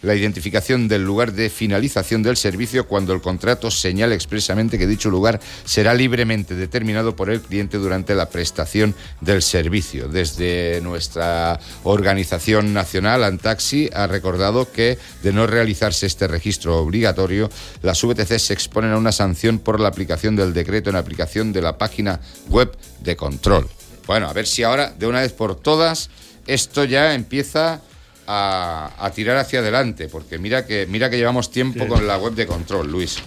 la 0.03 0.15
identificación 0.15 0.87
del 0.87 1.03
lugar 1.03 1.33
de 1.33 1.49
finalización 1.49 2.21
del 2.21 2.37
servicio 2.37 2.87
cuando 2.87 3.13
el 3.13 3.21
contrato 3.21 3.71
señale 3.71 4.13
expresamente 4.13 4.77
que 4.77 4.85
dicho 4.85 5.09
lugar 5.09 5.39
será 5.65 5.93
libremente 5.93 6.55
determinado 6.55 7.15
por 7.15 7.29
el 7.29 7.41
cliente 7.41 7.77
durante 7.77 8.13
la 8.13 8.29
prestación 8.29 8.93
del 9.21 9.41
servicio. 9.41 10.07
Desde 10.07 10.81
nuestra 10.81 11.59
organización 11.83 12.73
nacional, 12.73 13.23
Antaxi, 13.23 13.89
ha 13.93 14.05
recordado 14.07 14.71
que 14.71 14.97
de 15.23 15.33
no 15.33 15.47
realizarse 15.47 16.05
este 16.05 16.27
registro 16.27 16.77
obligatorio, 16.77 17.49
las 17.81 18.03
VTC 18.03 18.37
se 18.37 18.53
exponen 18.53 18.91
a 18.91 18.97
una 18.97 19.11
sanción 19.11 19.59
por 19.59 19.79
la 19.79 19.87
aplicación 19.87 20.35
del 20.35 20.53
decreto 20.53 20.89
en 20.89 20.97
aplicación 20.97 21.53
de 21.53 21.61
la 21.61 21.77
página 21.77 22.19
web 22.49 22.75
de 22.99 23.15
control. 23.15 23.67
Bueno, 24.05 24.27
a 24.27 24.33
ver 24.33 24.47
si 24.47 24.63
ahora, 24.63 24.93
de 24.97 25.07
una 25.07 25.21
vez 25.21 25.31
por 25.31 25.55
todas, 25.55 26.09
esto 26.45 26.83
ya 26.83 27.13
empieza 27.13 27.81
a, 28.27 29.11
tirar 29.15 29.37
hacia 29.37 29.59
adelante, 29.59 30.07
porque 30.07 30.37
mira 30.37 30.65
que, 30.65 30.87
mira 30.87 31.09
que 31.09 31.17
llevamos 31.17 31.51
tiempo 31.51 31.87
con 31.87 32.07
la 32.07 32.17
web 32.17 32.33
de 32.33 32.47
control, 32.47 32.91
Luis. 32.91 33.17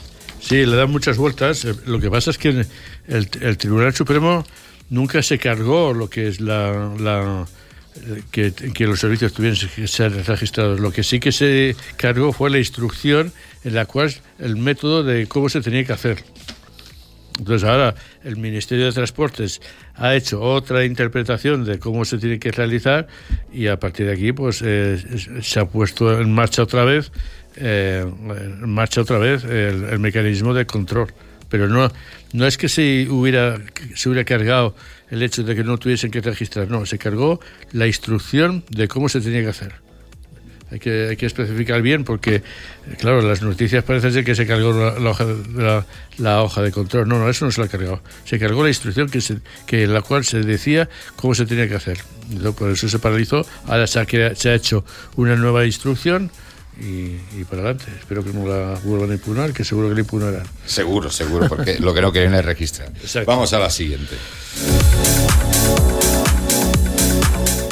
Sí, 0.40 0.64
le 0.64 0.76
dan 0.76 0.90
muchas 0.90 1.16
vueltas. 1.16 1.64
Eh, 1.64 1.74
lo 1.86 2.00
que 2.00 2.10
pasa 2.10 2.30
es 2.30 2.38
que 2.38 2.66
el, 3.08 3.58
Tribunal 3.58 3.94
Supremo 3.94 4.44
nunca 4.90 5.22
se 5.22 5.38
cargó 5.38 5.92
lo 5.92 6.08
que 6.08 6.28
es 6.28 6.40
la, 6.40 6.92
la 6.98 7.46
que, 8.30 8.52
que, 8.52 8.86
los 8.86 9.00
servicios 9.00 9.32
tuvieran 9.32 9.58
que 9.74 9.88
ser 9.88 10.12
registrados. 10.26 10.80
Lo 10.80 10.92
que 10.92 11.02
sí 11.02 11.20
que 11.20 11.32
se 11.32 11.74
cargó 11.96 12.32
fue 12.32 12.50
la 12.50 12.58
instrucción 12.58 13.32
en 13.64 13.74
la 13.74 13.86
cual 13.86 14.14
el 14.38 14.56
método 14.56 15.02
de 15.02 15.26
cómo 15.26 15.48
se 15.48 15.60
tenía 15.60 15.84
que 15.84 15.92
hacer. 15.92 16.24
Entonces 17.38 17.68
ahora 17.68 17.94
el 18.24 18.36
Ministerio 18.36 18.86
de 18.86 18.92
Transportes 18.92 19.60
ha 19.94 20.14
hecho 20.14 20.40
otra 20.40 20.84
interpretación 20.84 21.64
de 21.64 21.78
cómo 21.78 22.04
se 22.04 22.18
tiene 22.18 22.38
que 22.38 22.50
realizar 22.50 23.06
y 23.52 23.66
a 23.66 23.78
partir 23.78 24.06
de 24.06 24.12
aquí 24.12 24.32
pues 24.32 24.62
eh, 24.64 24.98
se 25.42 25.60
ha 25.60 25.66
puesto 25.66 26.18
en 26.18 26.32
marcha 26.32 26.62
otra 26.62 26.84
vez 26.84 27.12
eh, 27.56 28.04
en 28.28 28.70
marcha 28.70 29.00
otra 29.00 29.18
vez 29.18 29.44
el, 29.44 29.98
mecanismo 29.98 30.54
de 30.54 30.66
control. 30.66 31.12
pero 31.48 31.68
no, 31.68 31.90
no 32.32 32.46
es 32.46 32.58
que 32.58 32.68
se 32.68 33.06
hubiera, 33.08 33.60
se 33.94 34.08
hubiera 34.08 34.24
cargado 34.24 34.74
el 35.10 35.22
hecho 35.22 35.42
de 35.42 35.54
que 35.54 35.64
no 35.64 35.78
tuviesen 35.78 36.10
que 36.10 36.20
registrar, 36.20 36.68
no, 36.68 36.84
se 36.84 36.98
cargó 36.98 37.40
la 37.72 37.86
instrucción 37.86 38.64
de 38.70 38.88
cómo 38.88 39.08
se 39.08 39.20
tenía 39.20 39.42
que 39.42 39.48
hacer. 39.48 39.85
Hay 40.70 40.80
que, 40.80 41.08
hay 41.10 41.16
que 41.16 41.26
especificar 41.26 41.80
bien 41.80 42.02
porque, 42.02 42.42
claro, 42.98 43.22
las 43.22 43.40
noticias 43.40 43.84
parece 43.84 44.10
ser 44.10 44.24
que 44.24 44.34
se 44.34 44.46
cargó 44.46 44.72
la, 44.72 45.10
hoja, 45.10 45.24
de, 45.24 45.84
la, 46.18 46.42
hoja 46.42 46.62
de 46.62 46.72
control. 46.72 47.08
No, 47.08 47.18
no, 47.18 47.30
eso 47.30 47.44
no 47.44 47.52
se 47.52 47.60
la 47.60 47.68
cargó. 47.68 48.00
Se 48.24 48.38
cargó 48.38 48.64
la 48.64 48.68
instrucción 48.68 49.08
que, 49.08 49.20
se, 49.20 49.38
que 49.66 49.84
en 49.84 49.94
la 49.94 50.02
cual 50.02 50.24
se 50.24 50.40
decía 50.40 50.88
cómo 51.14 51.34
se 51.34 51.46
tenía 51.46 51.68
que 51.68 51.76
hacer. 51.76 51.98
por 52.58 52.70
eso 52.70 52.88
se 52.88 52.98
paralizó. 52.98 53.46
Ahora 53.66 53.86
se 53.86 54.00
ha, 54.00 54.34
se 54.34 54.50
ha 54.50 54.54
hecho 54.54 54.84
una 55.14 55.36
nueva 55.36 55.64
instrucción 55.64 56.32
y, 56.80 57.16
y, 57.38 57.44
para 57.48 57.62
adelante. 57.62 57.84
Espero 57.98 58.24
que 58.24 58.32
no 58.32 58.46
la 58.46 58.78
vuelvan 58.82 59.10
a 59.10 59.14
impugnar, 59.14 59.52
que 59.52 59.64
seguro 59.64 59.88
que 59.88 59.94
la 59.94 60.00
impugnarán. 60.00 60.46
Seguro, 60.66 61.10
seguro, 61.10 61.48
porque 61.48 61.78
lo 61.78 61.94
que 61.94 62.00
no 62.00 62.12
quieren 62.12 62.34
es 62.34 62.44
registrar. 62.44 62.92
Vamos 63.26 63.52
a 63.52 63.58
la 63.60 63.70
siguiente. 63.70 64.16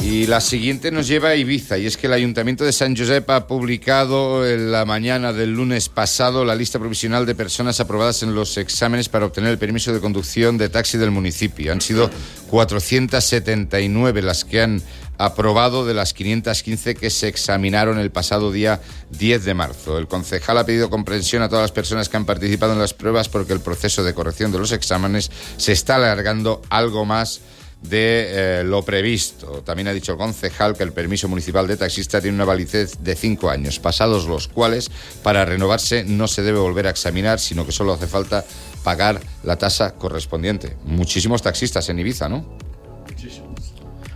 Y 0.05 0.27
la 0.27 0.43
siguiente 0.43 0.91
nos 0.91 1.09
lleva 1.09 1.31
a 1.31 1.35
Ibiza, 1.35 1.79
y 1.79 1.87
es 1.87 1.97
que 1.97 2.09
el 2.09 2.13
Ayuntamiento 2.13 2.63
de 2.63 2.75
San 2.75 2.95
Josep 2.95 3.29
ha 3.31 3.47
publicado 3.47 4.47
en 4.47 4.71
la 4.71 4.85
mañana 4.85 5.33
del 5.33 5.55
lunes 5.55 5.89
pasado 5.89 6.45
la 6.45 6.55
lista 6.55 6.79
provisional 6.79 7.25
de 7.25 7.35
personas 7.35 7.81
aprobadas 7.81 8.23
en 8.23 8.35
los 8.35 8.59
exámenes 8.59 9.09
para 9.09 9.25
obtener 9.25 9.51
el 9.51 9.59
permiso 9.59 9.95
de 9.95 10.01
conducción 10.01 10.59
de 10.59 10.69
taxi 10.69 10.99
del 10.99 11.11
municipio. 11.11 11.73
Han 11.73 11.81
sido 11.81 12.11
479 12.51 14.21
las 14.21 14.45
que 14.45 14.61
han 14.61 14.83
aprobado 15.17 15.87
de 15.87 15.95
las 15.95 16.13
515 16.13 16.97
que 16.97 17.09
se 17.09 17.29
examinaron 17.29 17.99
el 17.99 18.11
pasado 18.11 18.53
día 18.53 18.83
10 19.19 19.43
de 19.43 19.55
marzo. 19.55 19.97
El 19.97 20.07
concejal 20.07 20.59
ha 20.59 20.67
pedido 20.67 20.91
comprensión 20.91 21.43
a 21.43 21.49
todas 21.49 21.63
las 21.63 21.73
personas 21.73 22.11
que 22.11 22.19
han 22.19 22.27
participado 22.27 22.75
en 22.75 22.79
las 22.79 22.93
pruebas 22.93 23.31
porque 23.31 23.55
el 23.55 23.61
proceso 23.61 24.05
de 24.05 24.13
corrección 24.13 24.53
de 24.53 24.59
los 24.59 24.73
exámenes 24.73 25.31
se 25.57 25.73
está 25.73 25.97
alargando 25.97 26.61
algo 26.69 27.07
más 27.07 27.41
de 27.89 28.61
eh, 28.61 28.65
lo 28.65 28.83
previsto. 28.83 29.63
También 29.65 29.89
ha 29.89 29.93
dicho 29.93 30.13
el 30.13 30.19
concejal 30.19 30.77
que 30.77 30.83
el 30.83 30.93
permiso 30.93 31.29
municipal 31.29 31.67
de 31.67 31.77
taxista 31.77 32.21
tiene 32.21 32.35
una 32.35 32.45
validez 32.45 32.99
de 33.03 33.15
cinco 33.15 33.51
años, 33.51 33.79
pasados 33.79 34.27
los 34.27 34.49
cuales, 34.49 34.91
para 35.23 35.45
renovarse, 35.45 36.05
no 36.05 36.27
se 36.29 36.43
debe 36.43 36.59
volver 36.59 36.87
a 36.87 36.91
examinar, 36.91 37.39
sino 37.39 37.67
que 37.67 37.73
solo 37.73 37.93
hace 37.93 38.07
falta 38.07 38.45
pagar 38.83 39.21
la 39.43 39.57
tasa 39.57 39.95
correspondiente. 39.95 40.77
Muchísimos 40.85 41.43
taxistas 41.43 41.89
en 41.89 41.99
Ibiza, 41.99 42.29
¿no? 42.29 42.59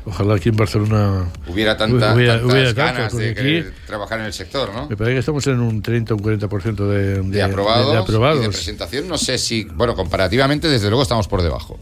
Ojalá 0.07 0.37
aquí 0.37 0.49
en 0.49 0.57
Barcelona 0.57 1.31
hubiera, 1.47 1.77
tanta, 1.77 2.15
tantas 2.15 2.75
ganas 2.75 3.15
de 3.15 3.73
trabajar 3.87 4.21
en 4.21 4.27
el 4.27 4.33
sector, 4.33 4.73
¿no? 4.73 4.89
Me 4.89 4.97
parece 4.97 5.15
que 5.15 5.19
estamos 5.21 5.47
en 5.49 5.61
un 5.61 5.83
30 5.83 6.15
o 6.15 6.17
un 6.17 6.23
40% 6.23 6.77
de, 6.77 7.23
de, 7.23 7.43
aprobados 7.43 7.93
de, 7.93 7.99
aprobados 7.99 8.39
y 8.39 8.43
de 8.45 8.49
presentación. 8.49 9.07
No 9.07 9.19
sé 9.19 9.37
si, 9.37 9.65
bueno, 9.65 9.95
comparativamente, 9.95 10.67
desde 10.69 10.89
luego 10.89 11.03
estamos 11.03 11.29
por 11.29 11.43
debajo. 11.43 11.79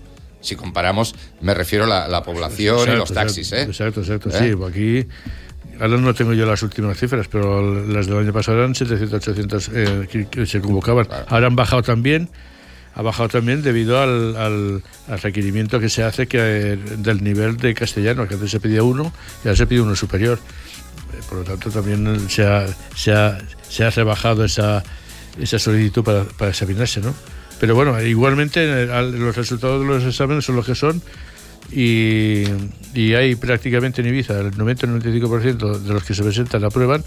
Si 0.46 0.54
comparamos, 0.54 1.14
me 1.40 1.54
refiero 1.54 1.92
a 1.92 2.06
la, 2.08 2.22
población 2.22 2.88
y 2.88 2.96
los 2.96 3.12
taxis, 3.12 3.50
¿eh? 3.52 3.62
Exacto, 3.62 4.00
exacto, 4.00 4.30
sí. 4.30 4.44
¿Eh? 4.44 4.56
Aquí 4.68 5.06
Ahora 5.80 5.98
no 5.98 6.14
tengo 6.14 6.32
yo 6.32 6.46
las 6.46 6.62
últimas 6.62 6.96
cifras, 6.96 7.26
pero 7.28 7.84
las 7.86 8.06
del 8.06 8.18
año 8.18 8.32
pasado 8.32 8.58
eran 8.58 8.74
700, 8.74 9.28
800 9.28 9.70
eh, 9.74 10.28
que, 10.30 10.46
se 10.46 10.60
convocaban. 10.60 11.08
Ahora 11.28 11.48
han 11.48 11.56
bajado 11.56 11.82
también 11.82 12.30
ha 12.94 13.02
bajado 13.02 13.28
también 13.28 13.60
debido 13.60 14.00
al, 14.00 14.36
al, 14.36 14.82
requerimiento 15.20 15.78
que 15.80 15.90
se 15.90 16.02
hace 16.02 16.26
que 16.26 16.38
del 16.38 17.22
nivel 17.22 17.58
de 17.58 17.74
castellano, 17.74 18.26
que 18.26 18.34
antes 18.34 18.50
se 18.50 18.58
pedía 18.58 18.82
uno 18.82 19.12
y 19.44 19.48
ahora 19.48 19.56
se 19.56 19.66
pide 19.66 19.82
uno 19.82 19.94
superior. 19.94 20.38
Eh, 21.12 21.20
por 21.28 21.38
lo 21.38 21.44
tanto, 21.44 21.70
también 21.70 22.30
se 22.30 22.46
ha, 22.46 22.66
se 22.94 23.12
ha, 23.12 23.38
se 23.68 23.84
ha 23.84 23.90
rebajado 23.90 24.46
esa, 24.46 24.82
esa 25.38 25.58
solicitud 25.58 26.04
para, 26.04 26.24
para 26.24 26.52
examinarse, 26.52 27.02
¿no? 27.02 27.14
Pero 27.60 27.75
bueno, 27.75 28.00
igualmente 28.02 28.86
los 28.86 29.34
resultados 29.34 29.80
de 29.80 29.86
los 29.86 30.04
exámenes 30.04 30.44
son 30.44 30.56
los 30.56 30.66
que 30.66 30.75
son 30.75 31.02
y, 31.72 32.44
y 32.94 33.14
hay 33.14 33.34
prácticamente 33.34 34.00
en 34.00 34.08
Ibiza 34.08 34.38
el 34.38 34.52
90-95% 34.52 35.78
de 35.78 35.92
los 35.92 36.04
que 36.04 36.14
se 36.14 36.22
presentan 36.22 36.64
aprueban 36.64 37.04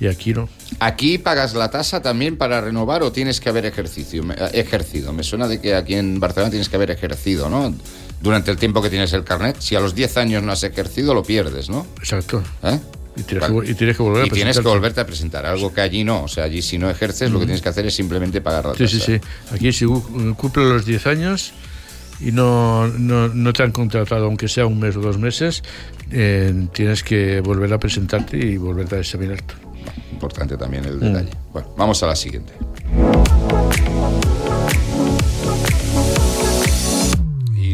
y 0.00 0.06
aquí 0.06 0.32
no. 0.32 0.48
¿Aquí 0.80 1.18
pagas 1.18 1.54
la 1.54 1.70
tasa 1.70 2.00
también 2.00 2.38
para 2.38 2.60
renovar 2.62 3.02
o 3.02 3.12
tienes 3.12 3.38
que 3.38 3.50
haber 3.50 3.66
ejercicio, 3.66 4.24
eh, 4.32 4.50
ejercido? 4.54 5.12
Me 5.12 5.22
suena 5.22 5.46
de 5.46 5.60
que 5.60 5.74
aquí 5.74 5.94
en 5.94 6.18
Barcelona 6.18 6.50
tienes 6.50 6.70
que 6.70 6.76
haber 6.76 6.90
ejercido, 6.90 7.50
¿no? 7.50 7.74
Durante 8.22 8.50
el 8.50 8.56
tiempo 8.56 8.80
que 8.80 8.88
tienes 8.88 9.12
el 9.12 9.24
carnet. 9.24 9.60
Si 9.60 9.76
a 9.76 9.80
los 9.80 9.94
10 9.94 10.16
años 10.16 10.42
no 10.42 10.52
has 10.52 10.62
ejercido, 10.62 11.12
lo 11.12 11.22
pierdes, 11.22 11.68
¿no? 11.68 11.86
Exacto. 11.98 12.42
¿Eh? 12.62 12.78
Y 13.20 13.22
tienes, 13.22 13.96
que, 13.96 14.02
volver 14.02 14.26
y 14.26 14.30
tienes 14.30 14.58
que 14.58 14.68
volverte 14.68 15.00
a 15.00 15.06
presentar, 15.06 15.46
algo 15.46 15.72
que 15.72 15.80
allí 15.80 16.04
no. 16.04 16.24
O 16.24 16.28
sea, 16.28 16.44
allí 16.44 16.62
si 16.62 16.78
no 16.78 16.90
ejerces, 16.90 17.30
lo 17.30 17.38
que 17.38 17.46
tienes 17.46 17.62
que 17.62 17.68
hacer 17.68 17.86
es 17.86 17.94
simplemente 17.94 18.40
pagar 18.40 18.66
la 18.66 18.72
tasa. 18.72 18.88
Sí, 18.88 19.00
sí, 19.00 19.18
sí. 19.18 19.20
Aquí 19.54 19.72
si 19.72 19.86
cumple 19.86 20.64
los 20.64 20.84
10 20.84 21.06
años 21.06 21.52
y 22.20 22.32
no, 22.32 22.86
no, 22.88 23.28
no, 23.28 23.52
te 23.52 23.62
han 23.62 23.72
contratado, 23.72 24.26
aunque 24.26 24.48
sea 24.48 24.66
un 24.66 24.80
mes 24.80 24.96
o 24.96 25.00
dos 25.00 25.18
meses, 25.18 25.62
eh, 26.10 26.66
tienes 26.72 27.02
que 27.02 27.40
volver 27.40 27.72
a 27.72 27.78
presentarte 27.78 28.36
y 28.36 28.56
volver 28.56 28.92
a 28.94 28.98
examinarte 28.98 29.54
importante 30.20 30.56
también 30.56 30.84
el 30.84 31.00
detalle. 31.00 31.30
Mm. 31.30 31.52
Bueno, 31.52 31.68
vamos 31.76 32.02
a 32.02 32.06
la 32.06 32.16
siguiente. 32.16 32.52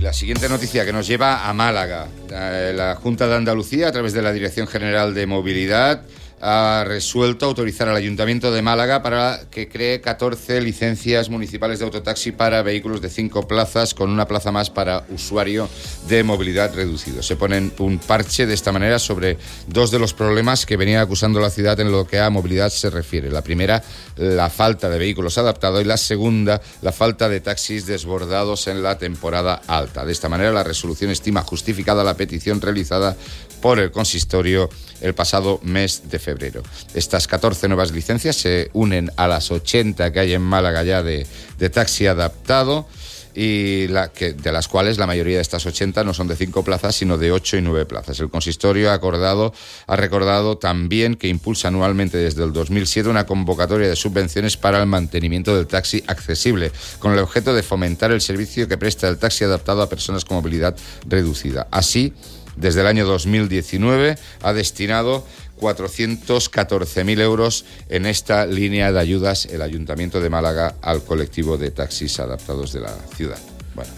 La 0.07 0.13
siguiente 0.13 0.49
noticia 0.49 0.85
que 0.85 0.93
nos 0.93 1.09
lleva 1.09 1.49
a 1.49 1.53
Málaga. 1.53 2.07
Eh, 2.31 2.73
la 2.73 2.95
Junta 2.95 3.27
de 3.27 3.35
Andalucía, 3.35 3.89
a 3.89 3.93
través 3.93 4.13
de 4.13 4.23
la 4.23 4.33
Dirección 4.33 4.69
General 4.69 5.15
de 5.15 5.27
Movilidad, 5.27 6.03
ha 6.41 6.85
resuelto 6.87 7.47
autorizar 7.47 7.89
al 7.89 7.97
Ayuntamiento 7.97 8.53
de 8.53 8.61
Málaga 8.61 9.03
para 9.03 9.41
que 9.51 9.69
cree 9.69 10.01
14 10.01 10.61
licencias 10.61 11.31
municipales 11.31 11.79
de 11.79 11.87
autotaxi 11.87 12.33
para 12.33 12.63
vehículos 12.63 13.01
de 13.01 13.09
cinco 13.09 13.49
plazas, 13.49 13.95
con 13.95 14.11
una 14.11 14.27
plaza 14.29 14.53
más 14.53 14.71
para 14.71 15.07
usuario 15.11 15.69
de 16.09 16.23
movilidad 16.23 16.75
reducido. 16.75 17.23
Se 17.23 17.37
ponen 17.37 17.73
un 17.79 17.99
parche 17.99 18.47
de 18.47 18.55
esta 18.55 18.73
manera 18.73 18.99
sobre 18.99 19.39
dos 19.67 19.91
de 19.91 19.99
los 19.99 20.13
problemas 20.13 20.67
que 20.67 20.77
venía 20.77 21.01
acusando 21.01 21.41
la 21.41 21.51
ciudad 21.51 21.81
en 21.81 21.91
lo 21.91 22.07
que 22.07 22.19
a 22.19 22.29
movilidad 22.31 22.71
se 22.71 22.91
refiere. 22.91 23.31
La 23.31 23.43
primera, 23.43 23.83
la 24.17 24.51
falta 24.51 24.91
de 24.91 24.99
vehículos 24.99 25.39
adaptados 25.39 25.81
y 25.81 25.85
la 25.85 25.97
segunda, 25.97 26.61
la 26.83 26.93
falta 26.93 27.29
de 27.29 27.41
taxis 27.41 27.87
desbordados 27.87 28.67
en 28.69 28.83
la 28.83 28.99
temporada 28.99 29.63
alta. 29.67 30.05
De 30.05 30.13
esta 30.13 30.29
manera, 30.29 30.53
la 30.53 30.65
resolución 30.65 31.11
estima 31.11 31.43
justificada 31.43 32.05
la 32.05 32.17
petición 32.17 32.61
realizada 32.61 33.17
por 33.61 33.79
el 33.79 33.91
consistorio 33.91 34.69
el 35.01 35.15
pasado 35.15 35.61
mes 35.63 36.09
de 36.09 36.19
febrero. 36.27 36.63
Estas 36.93 37.29
14 37.29 37.69
nuevas 37.69 37.93
licencias 37.93 38.35
se 38.35 38.69
unen 38.73 39.13
a 39.17 39.29
las 39.29 39.53
80 39.53 40.13
que 40.13 40.19
hay 40.19 40.33
en 40.33 40.43
Málaga 40.43 40.83
ya 40.83 41.03
de, 41.05 41.25
taxi 41.73 42.09
adaptado 42.09 42.89
y 43.33 43.87
de 43.87 44.51
las 44.53 44.67
cuales 44.67 44.99
la 44.99 45.07
mayoría 45.07 45.37
de 45.37 45.43
estas 45.43 45.67
80 45.67 46.03
no 46.03 46.15
son 46.15 46.27
de 46.27 46.35
5 46.37 46.65
plazas, 46.65 46.97
sino 46.97 47.17
de 47.17 47.31
8 47.31 47.59
y 47.59 47.63
9 47.63 47.85
plazas. 47.85 48.19
El 48.19 48.31
consistorio 48.31 48.91
ha, 48.91 48.95
acordado, 48.95 49.53
ha 49.87 49.95
recordado 49.95 50.57
también 50.59 51.15
que 51.15 51.29
impulsa 51.29 51.69
anualmente 51.69 52.17
desde 52.17 52.43
el 52.43 52.53
2007 52.53 53.09
una 53.09 53.27
convocatoria 53.27 53.89
de 53.89 53.95
subvenciones 53.95 54.57
para 54.57 54.81
el 54.81 54.87
mantenimiento 54.87 55.55
del 55.55 55.67
taxi 55.67 56.03
accesible, 56.09 56.73
con 56.99 57.13
el 57.13 57.19
objeto 57.21 57.55
de 57.55 57.63
fomentar 57.63 58.11
el 58.11 58.23
servicio 58.23 58.67
que 58.67 58.79
presta 58.79 59.07
el 59.07 59.19
taxi 59.19 59.45
adaptado 59.45 59.83
a 59.83 59.89
personas 59.89 60.25
con 60.25 60.39
movilidad 60.39 60.75
reducida. 61.07 61.69
Así, 61.71 62.15
desde 62.57 62.81
el 62.81 62.87
año 62.87 63.07
2019 63.07 64.17
ha 64.43 64.53
destinado 64.53 65.25
414.000 65.61 67.21
euros 67.21 67.65
en 67.89 68.07
esta 68.07 68.47
línea 68.47 68.93
de 68.93 69.01
ayudas 69.01 69.47
el 69.47 69.63
Ayuntamiento 69.63 70.21
de 70.21 70.31
Málaga 70.31 70.77
al 70.83 71.03
colectivo 71.03 71.57
de 71.57 71.71
taxis 71.71 72.21
adaptados 72.21 72.73
de 72.73 72.81
la 72.81 72.95
ciudad. 73.17 73.39
Bueno, 73.75 73.91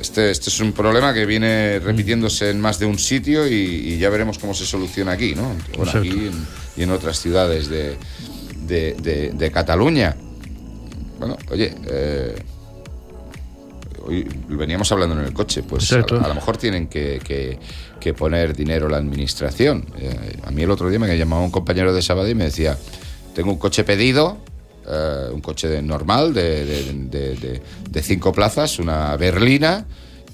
este, 0.00 0.30
este 0.30 0.50
es 0.50 0.60
un 0.60 0.72
problema 0.72 1.12
que 1.12 1.26
viene 1.26 1.78
repitiéndose 1.80 2.50
en 2.50 2.60
más 2.60 2.78
de 2.78 2.86
un 2.86 2.98
sitio 2.98 3.46
y, 3.46 3.98
ya 3.98 4.08
veremos 4.08 4.38
cómo 4.38 4.54
se 4.54 4.64
soluciona 4.64 5.12
aquí, 5.12 5.34
¿no? 5.34 5.56
Bueno, 5.76 5.92
aquí 5.92 6.30
y 6.76 6.82
en 6.82 6.90
otras 6.90 7.20
ciudades 7.20 7.68
de, 7.68 7.98
de, 8.66 9.50
Cataluña. 9.52 10.16
Bueno, 11.18 11.36
oye, 11.50 11.74
eh, 11.88 12.34
hoy 14.06 14.26
veníamos 14.48 14.90
hablando 14.92 15.18
en 15.18 15.26
el 15.26 15.32
coche, 15.32 15.62
pues 15.62 15.92
a, 15.92 15.98
lo 15.98 16.34
mejor 16.34 16.56
tienen 16.56 16.88
que, 16.88 17.58
poner 18.16 18.56
dinero 18.56 18.88
la 18.88 18.96
administración. 18.96 19.86
Eh, 19.98 20.38
a 20.44 20.50
mí 20.50 20.62
el 20.62 20.70
otro 20.70 20.88
día 20.88 20.98
me 20.98 21.16
llamaba 21.16 21.42
un 21.42 21.50
compañero 21.50 21.92
de 21.92 22.02
sábado 22.02 22.28
y 22.28 22.34
me 22.34 22.44
decía, 22.44 22.76
tengo 23.34 23.52
un 23.52 23.58
coche 23.58 23.84
pedido, 23.84 24.38
eh, 24.88 25.28
un 25.32 25.40
coche 25.40 25.82
normal 25.82 26.34
de, 26.34 27.60
cinco 28.02 28.32
plazas, 28.32 28.78
una 28.78 29.16
berlina, 29.16 29.86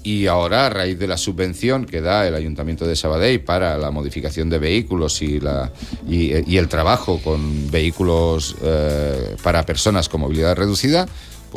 y 0.03 0.27
ahora 0.27 0.67
a 0.67 0.69
raíz 0.69 0.97
de 0.97 1.05
la 1.05 1.17
subvención 1.17 1.85
que 1.85 1.99
da 1.99 2.25
el 2.27 2.33
Ayuntamiento 2.33 2.87
de 2.87 2.95
Sabadell 2.95 3.41
para 3.41 3.77
la 3.77 3.91
modificación 3.91 4.49
de 4.49 4.57
vehículos 4.57 5.21
y, 5.21 5.41
la, 5.41 5.71
y, 6.07 6.55
el 6.57 6.69
trabajo 6.69 7.19
con 7.21 7.69
vehículos 7.69 8.55
eh, 8.61 9.35
para 9.43 9.65
personas 9.65 10.07
con 10.07 10.21
movilidad 10.21 10.55
reducida, 10.55 11.07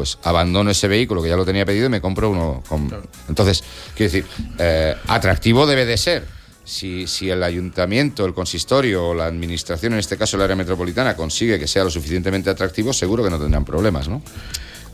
pues 0.00 0.16
abandono 0.22 0.70
ese 0.70 0.88
vehículo 0.88 1.22
que 1.22 1.28
ya 1.28 1.36
lo 1.36 1.44
tenía 1.44 1.66
pedido 1.66 1.84
y 1.84 1.88
me 1.90 2.00
compro 2.00 2.30
uno 2.30 2.62
con... 2.66 2.90
Entonces, 3.28 3.62
quiero 3.94 4.10
decir, 4.10 4.24
eh, 4.58 4.96
atractivo 5.08 5.66
debe 5.66 5.84
de 5.84 5.98
ser. 5.98 6.24
Si, 6.64 7.06
si, 7.06 7.28
el 7.28 7.42
ayuntamiento, 7.42 8.24
el 8.24 8.32
consistorio 8.32 9.08
o 9.08 9.14
la 9.14 9.26
administración, 9.26 9.92
en 9.92 9.98
este 9.98 10.16
caso 10.16 10.38
el 10.38 10.42
área 10.42 10.56
metropolitana, 10.56 11.16
consigue 11.16 11.58
que 11.58 11.66
sea 11.66 11.84
lo 11.84 11.90
suficientemente 11.90 12.48
atractivo, 12.48 12.94
seguro 12.94 13.22
que 13.22 13.28
no 13.28 13.38
tendrán 13.38 13.66
problemas, 13.66 14.08
¿no? 14.08 14.22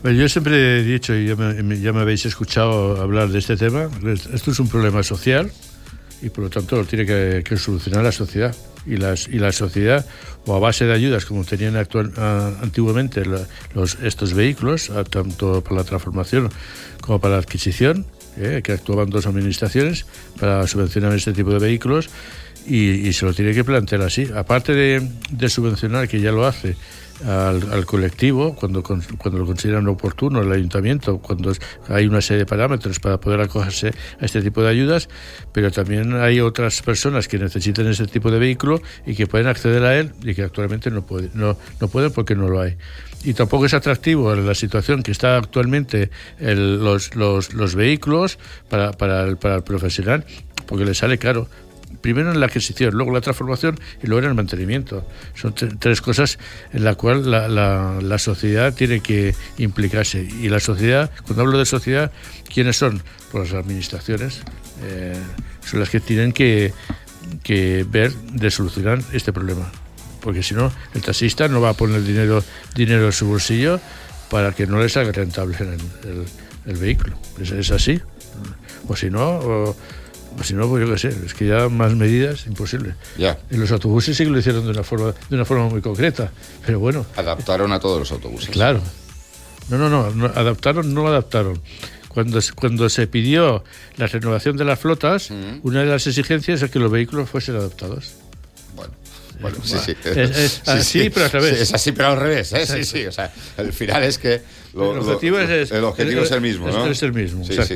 yo 0.03 0.27
siempre 0.27 0.79
he 0.79 0.83
dicho, 0.83 1.15
y 1.15 1.27
ya 1.27 1.37
me, 1.37 1.79
ya 1.79 1.93
me, 1.93 2.01
habéis 2.01 2.25
escuchado 2.25 3.01
hablar 3.01 3.29
de 3.29 3.39
este 3.39 3.55
tema, 3.55 3.89
esto 4.33 4.51
es 4.51 4.59
un 4.59 4.67
problema 4.67 5.03
social 5.03 5.49
y 6.21 6.29
por 6.29 6.43
lo 6.43 6.49
tanto 6.49 6.75
lo 6.75 6.83
tiene 6.83 7.05
que, 7.05 7.57
solucionar 7.57 8.03
la 8.03 8.11
sociedad. 8.11 8.53
Y, 8.87 8.97
las, 8.97 9.27
y 9.27 9.39
la 9.39 9.51
sociedad, 9.51 10.05
o 10.45 10.55
a 10.55 10.59
base 10.59 10.85
de 10.85 10.93
ayudas 10.93 11.25
como 11.25 11.43
tenían 11.43 11.75
actual, 11.75 12.13
antiguamente 12.61 13.23
los, 13.25 13.97
estos 14.01 14.33
vehículos, 14.33 14.91
tanto 15.09 15.61
para 15.61 15.77
la 15.77 15.83
transformación 15.83 16.49
como 17.01 17.19
para 17.19 17.33
la 17.33 17.39
adquisición, 17.39 18.05
eh, 18.37 18.61
que 18.63 18.71
actuaban 18.71 19.09
dos 19.09 19.25
administraciones 19.25 20.05
para 20.39 20.65
subvencionar 20.67 21.13
este 21.13 21.33
tipo 21.33 21.51
de 21.51 21.59
vehículos, 21.59 22.09
y, 22.65 23.13
se 23.13 23.25
lo 23.25 23.33
tiene 23.33 23.53
que 23.53 23.63
plantear 23.63 24.01
así. 24.01 24.27
Aparte 24.35 24.73
de 24.73 25.49
subvencionar, 25.49 26.07
que 26.07 26.19
ya 26.19 26.31
lo 26.31 26.45
hace, 26.45 26.75
al, 27.25 27.85
colectivo 27.85 28.55
cuando, 28.55 28.83
cuando 28.83 29.39
lo 29.39 29.45
consideran 29.45 29.87
oportuno, 29.87 30.41
el 30.41 30.51
ayuntamiento, 30.51 31.19
cuando 31.19 31.53
hay 31.89 32.05
una 32.05 32.21
serie 32.21 32.39
de 32.39 32.45
parámetros 32.45 32.99
para 32.99 33.19
poder 33.19 33.41
acogerse 33.41 33.93
a 34.19 34.25
este 34.25 34.41
tipo 34.41 34.61
de 34.61 34.69
ayudas, 34.69 35.09
pero 35.51 35.71
también 35.71 36.15
hay 36.15 36.39
otras 36.39 36.81
personas 36.81 37.27
que 37.27 37.37
necesitan 37.39 37.87
ese 37.87 38.05
tipo 38.07 38.31
de 38.31 38.39
vehículo 38.39 38.81
y 39.05 39.15
que 39.15 39.27
pueden 39.27 39.47
acceder 39.47 39.83
a 39.83 39.97
él 39.97 40.11
y 40.23 40.35
que 40.35 40.43
actualmente 40.43 40.91
no, 40.91 41.05
pueden 41.05 41.31
no, 41.33 41.57
no 41.79 41.87
pueden 41.87 42.11
porque 42.11 42.35
no 42.35 42.47
lo 42.47 42.61
hay. 42.61 42.77
Y 43.23 43.33
tampoco 43.33 43.65
es 43.65 43.73
atractivo 43.73 44.35
la 44.35 44.55
situación 44.55 45.01
que 45.03 45.11
está 45.11 45.37
actualmente 45.37 46.11
los, 46.39 47.15
los, 47.15 47.53
los, 47.53 47.75
vehículos 47.75 48.37
para, 48.69 48.91
para, 48.91 49.23
el, 49.23 49.37
para 49.37 49.55
el 49.55 49.63
profesional, 49.63 50.23
porque 50.67 50.85
le 50.85 50.93
sale 50.93 51.17
caro 51.17 51.49
primero 52.01 52.31
en 52.31 52.39
la 52.39 52.47
adquisición, 52.47 52.93
luego 52.93 53.11
la 53.11 53.21
transformación 53.21 53.79
y 54.01 54.07
luego 54.07 54.23
en 54.23 54.29
el 54.29 54.35
mantenimiento. 54.35 55.07
Son 55.35 55.53
tres 55.53 56.01
cosas 56.01 56.37
en 56.73 56.83
las 56.83 56.95
cuales 56.95 57.25
la, 57.25 57.47
la, 57.47 58.19
sociedad 58.19 58.73
tiene 58.73 59.01
que 59.01 59.35
implicarse. 59.57 60.21
Y 60.21 60.49
la 60.49 60.59
sociedad, 60.59 61.11
cuando 61.25 61.43
hablo 61.43 61.57
de 61.57 61.65
sociedad, 61.65 62.11
¿quiénes 62.53 62.77
son? 62.77 63.01
Pues 63.31 63.51
las 63.51 63.63
administraciones. 63.63 64.41
Eh, 64.83 65.15
son 65.65 65.79
las 65.79 65.89
que 65.89 65.99
tienen 65.99 66.31
que, 66.31 66.73
que 67.43 67.85
ver 67.89 68.13
de 68.13 68.51
solucionar 68.51 68.99
este 69.13 69.33
problema. 69.33 69.71
Porque 70.21 70.43
si 70.43 70.53
no, 70.53 70.71
el 70.93 71.01
taxista 71.01 71.47
no 71.47 71.61
va 71.61 71.69
a 71.69 71.73
poner 71.73 72.03
dinero, 72.03 72.43
dinero 72.75 73.05
en 73.05 73.11
su 73.11 73.27
bolsillo 73.27 73.79
para 74.29 74.51
que 74.51 74.67
no 74.67 74.79
le 74.79 74.89
salga 74.89 75.11
rentable 75.11 75.55
el, 75.59 76.25
el, 76.65 76.77
vehículo. 76.77 77.17
Es, 77.39 77.71
así. 77.71 78.01
O 78.87 78.95
si 78.95 79.09
no, 79.09 79.75
pues 80.37 80.49
si 80.49 80.53
no, 80.53 80.69
pues 80.69 80.85
yo 80.85 80.93
qué 80.93 80.99
sé, 80.99 81.07
es 81.25 81.33
que 81.33 81.47
ya 81.47 81.67
más 81.67 81.95
medidas, 81.95 82.45
imposible. 82.45 82.93
Ya. 83.17 83.39
En 83.49 83.59
los 83.59 83.71
autobuses 83.71 84.15
sí 84.15 84.23
que 84.23 84.29
lo 84.29 84.37
hicieron 84.37 84.63
de 84.65 84.69
una 84.69 84.83
forma, 84.83 85.13
de 85.29 85.35
una 85.35 85.45
forma 85.45 85.67
muy 85.67 85.81
concreta, 85.81 86.31
pero 86.63 86.79
bueno. 86.79 87.07
Adaptaron 87.15 87.73
a 87.73 87.79
todos 87.79 87.97
los 87.97 88.11
autobuses. 88.11 88.49
Claro. 88.49 88.79
No, 89.69 89.77
no, 89.77 90.11
no, 90.11 90.25
adaptaron, 90.27 90.93
no 90.93 91.07
adaptaron. 91.07 91.59
Cuando, 92.07 92.39
cuando 92.55 92.87
se 92.87 93.07
pidió 93.07 93.63
la 93.97 94.05
renovación 94.05 94.57
de 94.57 94.65
las 94.65 94.79
flotas, 94.79 95.31
una 95.63 95.81
de 95.81 95.87
las 95.87 96.05
exigencias 96.05 96.61
es 96.61 96.69
que 96.69 96.77
los 96.77 96.91
vehículos 96.91 97.29
fuesen 97.29 97.55
adaptados. 97.55 98.13
Bueno. 98.75 98.93
Bueno, 99.39 99.57
sí, 99.63 99.77
sí. 99.83 99.95
Es, 100.03 100.61
así, 100.67 101.09
pero 101.09 101.25
al 101.25 101.31
revés. 101.31 101.61
es 101.61 101.73
así, 101.73 101.91
pero 101.91 102.09
al 102.09 102.19
revés, 102.19 102.53
¿eh? 102.53 102.65
Sí, 102.65 102.83
sí. 102.83 103.05
O 103.05 103.11
sea, 103.11 103.31
el 103.57 103.71
final 103.71 104.03
es 104.03 104.17
que. 104.17 104.41
El 104.77 104.99
objetivo, 104.99 105.39
es, 105.39 105.71
el 105.71 105.83
objetivo 105.83 106.21
es, 106.21 106.31
el 106.31 106.41
mismo, 106.41 106.67
¿no? 106.67 106.85
Es 106.87 107.03
el 107.03 107.13
mismo, 107.13 107.43
sí, 107.43 107.53
Sí. 107.63 107.75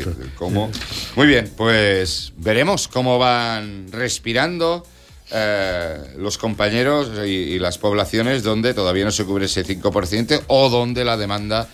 Muy 1.15 1.27
bien, 1.27 1.51
pues 1.57 2.33
veremos 2.37 2.87
cómo 2.87 3.19
van 3.19 3.91
respirando. 3.91 4.85
Eh, 5.33 5.97
los 6.17 6.37
compañeros 6.37 7.09
y, 7.25 7.57
las 7.57 7.77
poblaciones 7.77 8.43
donde 8.43 8.73
todavía 8.73 9.05
no 9.05 9.11
se 9.11 9.23
cubre 9.23 9.45
ese 9.45 9.65
5% 9.65 10.43
o 10.47 10.69
donde 10.69 11.05
la 11.05 11.15
demanda 11.15 11.69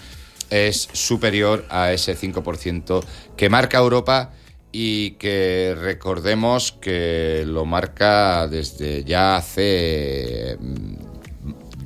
es 0.51 0.87
superior 0.93 1.65
a 1.69 1.91
ese 1.91 2.15
5% 2.15 3.03
que 3.35 3.49
marca 3.49 3.79
Europa 3.79 4.31
y 4.71 5.11
que 5.11 5.75
recordemos 5.75 6.71
que 6.71 7.45
lo 7.47 7.65
marca 7.65 8.47
desde 8.47 9.03
ya 9.03 9.37
hace 9.37 10.57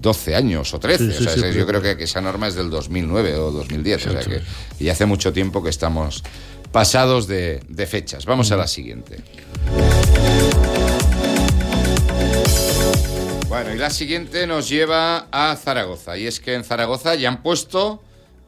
12 0.02 0.32
mm, 0.32 0.36
años 0.36 0.74
o 0.74 0.80
13. 0.80 1.54
yo 1.54 1.66
creo 1.66 1.82
que, 1.82 2.04
esa 2.04 2.22
norma 2.22 2.48
es 2.48 2.56
del 2.56 2.70
2009 2.70 3.36
o 3.36 3.52
2010. 3.52 4.08
O 4.08 4.12
sea 4.12 4.22
que 4.22 4.42
y 4.80 4.90
hace 4.90 5.06
mucho 5.06 5.32
tiempo 5.32 5.64
que 5.64 5.70
estamos 5.70 6.24
pasados 6.72 7.28
de, 7.28 7.88
fechas. 7.90 8.26
Vamos 8.26 8.52
a 8.52 8.58
la 8.58 8.68
siguiente. 8.68 9.18
Bueno, 13.48 13.74
y 13.76 13.78
la 13.78 13.90
siguiente 13.90 14.48
nos 14.48 14.70
lleva 14.70 15.28
a 15.32 15.56
Zaragoza. 15.56 16.18
Y 16.18 16.26
es 16.26 16.40
que 16.40 16.56
en 16.56 16.64
Zaragoza 16.64 17.16
ya 17.16 17.28
han 17.28 17.44
puesto 17.44 18.02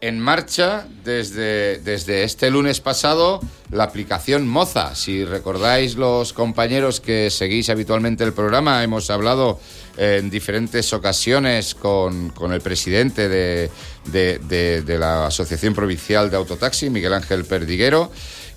en 0.03 0.19
marcha 0.19 0.85
desde, 1.05 1.77
desde 1.79 2.25
este 2.25 2.51
lunes 2.51 2.81
pasado 2.81 3.39
la 3.71 3.85
aplicación 3.85 4.45
Moza. 4.45 4.95
Si 4.95 5.23
recordáis 5.23 5.95
los 5.95 6.33
compañeros 6.33 6.99
que 6.99 7.29
seguís 7.29 7.69
habitualmente 7.69 8.25
el 8.25 8.33
programa, 8.33 8.83
hemos 8.83 9.09
hablado 9.09 9.61
en 9.95 10.29
diferentes 10.29 10.91
ocasiones 10.91 11.73
con, 11.73 12.33
el 12.51 12.59
presidente 12.59 13.29
de, 13.29 13.71
de, 14.11 14.97
la 14.99 15.27
Asociación 15.27 15.73
Provincial 15.73 16.29
de 16.29 16.35
Autotaxi, 16.35 16.89
Miguel 16.89 17.13
Ángel 17.13 17.45
Perdiguero. 17.45 18.11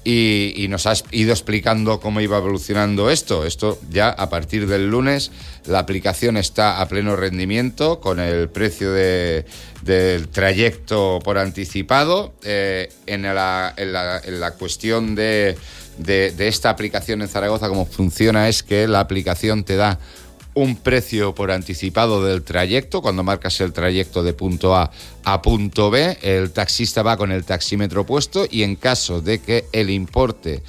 Y, 0.09 0.53
y, 0.55 0.69
nos 0.69 0.87
has 0.87 1.03
ido 1.11 1.33
explicando 1.33 1.99
cómo 1.99 2.21
iba 2.21 2.39
evolucionando 2.39 3.11
esto. 3.11 3.45
Esto 3.45 3.77
ya 3.91 4.09
a 4.09 4.31
partir 4.31 4.69
del 4.69 4.89
lunes 4.89 5.33
la 5.67 5.81
aplicación 5.81 6.37
está 6.37 6.81
a 6.81 6.87
pleno 6.87 7.17
rendimiento 7.17 7.99
con 7.99 8.21
el 8.21 8.49
precio 8.49 8.93
de, 8.93 9.45
del 9.83 10.29
trayecto 10.29 11.19
por 11.25 11.39
anticipado. 11.39 12.35
Eh, 12.45 12.89
en, 13.07 13.23
la, 13.23 13.75
en, 13.77 13.93
la, 13.93 14.51
cuestión 14.53 15.15
de, 15.17 15.57
de, 15.99 16.49
esta 16.49 16.71
aplicación 16.71 17.23
en 17.23 17.29
Zaragoza, 17.29 17.69
cómo 17.69 17.87
funciona 17.87 18.49
es 18.49 18.63
que 18.63 18.87
la 18.87 19.01
aplicación 19.01 19.65
te 19.65 19.77
da 19.77 19.99
un 20.57 20.77
precio 20.77 21.35
por 21.35 21.51
anticipado 21.51 22.25
del 22.25 22.43
trayecto. 22.43 23.03
Cuando 23.03 23.23
marcas 23.23 23.61
el 23.61 23.75
trayecto 23.75 24.23
de 24.23 24.33
punto 24.33 24.75
A 24.75 24.91
a 25.23 25.43
punto 25.43 25.91
B, 25.91 26.19
el 26.23 26.51
taxista 26.51 27.03
va 27.03 27.19
con 27.19 27.31
el 27.31 27.45
taxímetro 27.45 28.07
puesto 28.07 28.47
y 28.51 28.63
en 28.63 28.75
caso 28.77 29.21
de 29.21 29.41
que 29.41 29.67
el 29.73 29.91
importe 29.91 30.63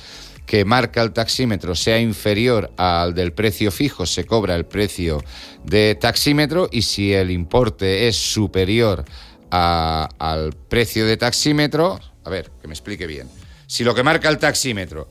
que 0.45 0.65
marca 0.65 1.02
el 1.02 1.13
taxímetro 1.13 1.73
sea 1.73 2.00
inferior 2.00 2.71
al 2.78 3.13
del 3.13 3.32
precio 3.32 3.71
fijo, 3.71 4.06
se 4.06 4.26
cobra 4.26 4.56
el 4.56 4.65
precio 4.65 5.23
de 5.63 5.95
taxímetro 5.95 6.69
y 6.71 6.82
si 6.82 7.13
el 7.13 7.32
importe 7.32 8.10
es 8.10 8.17
superior 8.17 9.06
al 9.50 10.54
precio 10.67 11.06
de 11.06 11.15
taxímetro, 11.15 12.00
a 12.26 12.30
ver, 12.30 12.52
que 12.62 12.67
me 12.67 12.73
explique 12.73 13.08
bien. 13.08 13.30
Si 13.67 13.86
lo 13.86 13.95
que 13.95 14.04
marca 14.04 14.28
el 14.28 14.38
taxímetro 14.38 15.08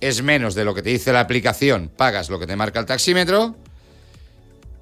es 0.00 0.22
menos 0.22 0.54
de 0.54 0.64
lo 0.64 0.72
que 0.72 0.82
te 0.82 0.90
dice 0.90 1.12
la 1.12 1.20
aplicación, 1.20 1.90
pagas 1.96 2.30
lo 2.30 2.38
que 2.38 2.46
te 2.46 2.54
marca 2.54 2.78
el 2.78 2.86
taxímetro 2.86 3.56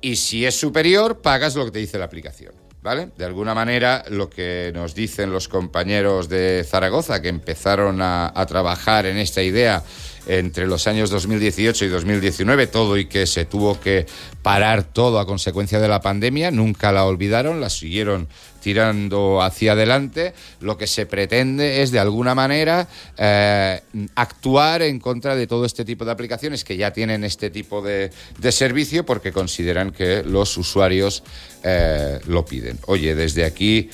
y 0.00 0.16
si 0.16 0.46
es 0.46 0.58
superior, 0.58 1.20
pagas 1.20 1.54
lo 1.54 1.64
que 1.64 1.70
te 1.70 1.78
dice 1.78 1.98
la 1.98 2.04
aplicación. 2.04 2.52
¿Vale? 2.80 3.10
De 3.16 3.24
alguna 3.24 3.54
manera, 3.54 4.04
lo 4.08 4.30
que 4.30 4.70
nos 4.72 4.94
dicen 4.94 5.32
los 5.32 5.48
compañeros 5.48 6.28
de 6.28 6.64
Zaragoza, 6.64 7.20
que 7.20 7.28
empezaron 7.28 8.00
a, 8.00 8.32
trabajar 8.46 9.04
en 9.06 9.18
esta 9.18 9.42
idea 9.42 9.82
entre 10.28 10.66
los 10.66 10.86
años 10.86 11.10
2018 11.10 11.86
y 11.86 11.88
2019, 11.88 12.66
todo 12.66 12.96
y 12.96 13.06
que 13.06 13.26
se 13.26 13.46
tuvo 13.46 13.80
que 13.80 14.06
parar 14.42 14.84
todo 14.84 15.18
a 15.18 15.26
consecuencia 15.26 15.80
de 15.80 15.88
la 15.88 16.00
pandemia, 16.00 16.50
nunca 16.50 16.92
la 16.92 17.04
olvidaron, 17.04 17.60
la 17.60 17.70
siguieron 17.70 18.28
tirando 18.60 19.40
hacia 19.40 19.72
adelante, 19.72 20.34
lo 20.60 20.76
que 20.76 20.86
se 20.86 21.06
pretende 21.06 21.82
es 21.82 21.90
de 21.90 22.00
alguna 22.00 22.34
manera 22.34 22.88
eh, 23.16 23.80
actuar 24.14 24.82
en 24.82 24.98
contra 24.98 25.36
de 25.36 25.46
todo 25.46 25.64
este 25.64 25.84
tipo 25.84 26.04
de 26.04 26.10
aplicaciones 26.10 26.64
que 26.64 26.76
ya 26.76 26.92
tienen 26.92 27.24
este 27.24 27.50
tipo 27.50 27.80
de, 27.80 28.10
servicio 28.50 29.06
porque 29.06 29.32
consideran 29.32 29.92
que 29.92 30.22
los 30.22 30.56
usuarios 30.58 31.22
eh, 31.62 32.18
lo 32.26 32.44
piden. 32.44 32.78
Oye, 32.86 33.14
desde 33.14 33.44
aquí 33.44 33.90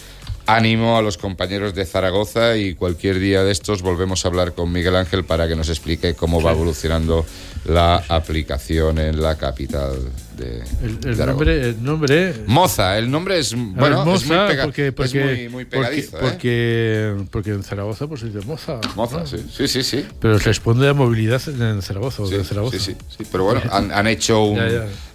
ánimo 0.47 0.97
a 0.99 1.03
los 1.03 1.19
compañeros 1.19 1.75
de 1.75 1.87
Zaragoza 1.87 2.57
y 2.57 2.75
cualquier 2.75 3.19
día 3.19 3.43
de 3.43 3.53
estos 3.53 3.83
volvemos 3.83 4.25
a 4.25 4.29
hablar 4.29 4.53
con 4.53 4.73
Miguel 4.73 4.97
Ángel 4.97 5.25
para 5.25 5.49
que 5.49 5.57
nos 5.57 5.69
explique 5.69 6.15
cómo 6.15 6.43
va 6.43 6.53
evolucionando 6.53 7.25
la 7.65 7.97
aplicación 8.09 8.99
en 8.99 9.21
la 9.21 9.37
capital 9.37 9.99
de, 10.37 10.63
el, 10.83 11.17
nombre, 11.17 11.69
el 11.69 11.83
nombre 11.83 12.35
Moza 12.47 12.99
el 12.99 13.11
nombre 13.11 13.39
es 13.39 13.55
bueno 13.55 14.01
es, 14.15 14.27
muy 14.27 14.37
porque, 14.63 14.93
porque, 14.93 15.49
muy, 15.51 15.65
pegadizo 15.65 16.19
porque, 16.19 17.15
¿eh? 17.17 17.25
porque, 17.31 17.51
en 17.51 17.63
Zaragoza 17.63 18.07
pues 18.07 18.23
dice 18.23 18.45
Moza 18.45 18.81
Moza 18.97 19.27
sí. 19.27 19.39
sí 19.51 19.69
sí 19.69 19.83
sí. 19.83 20.07
Pero 20.21 20.39
responde 20.39 20.89
a 20.89 20.95
movilidad 20.95 21.41
en 21.49 21.81
Zaragoza, 21.83 22.27
sí, 22.27 22.43
Zaragoza. 22.45 22.79
Sí, 22.79 22.97
sí, 23.17 23.25
pero 23.31 23.45
bueno 23.45 23.63
han, 23.71 23.93
han 23.93 24.07
hecho 24.09 24.45
un 24.45 24.61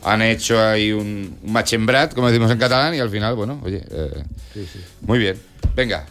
han 0.03 0.21
hecho 0.21 0.59
ahí 0.61 0.91
un, 0.91 1.37
machembrat 1.45 2.13
como 2.13 2.27
decimos 2.27 2.49
en 2.51 2.57
catalán 2.57 2.95
y 2.95 2.99
al 2.99 3.09
final 3.09 3.35
bueno 3.35 3.59
oye 3.63 3.83
eh, 3.91 4.23
muy 5.01 5.19
bien. 5.19 5.37
Venga 5.75 6.05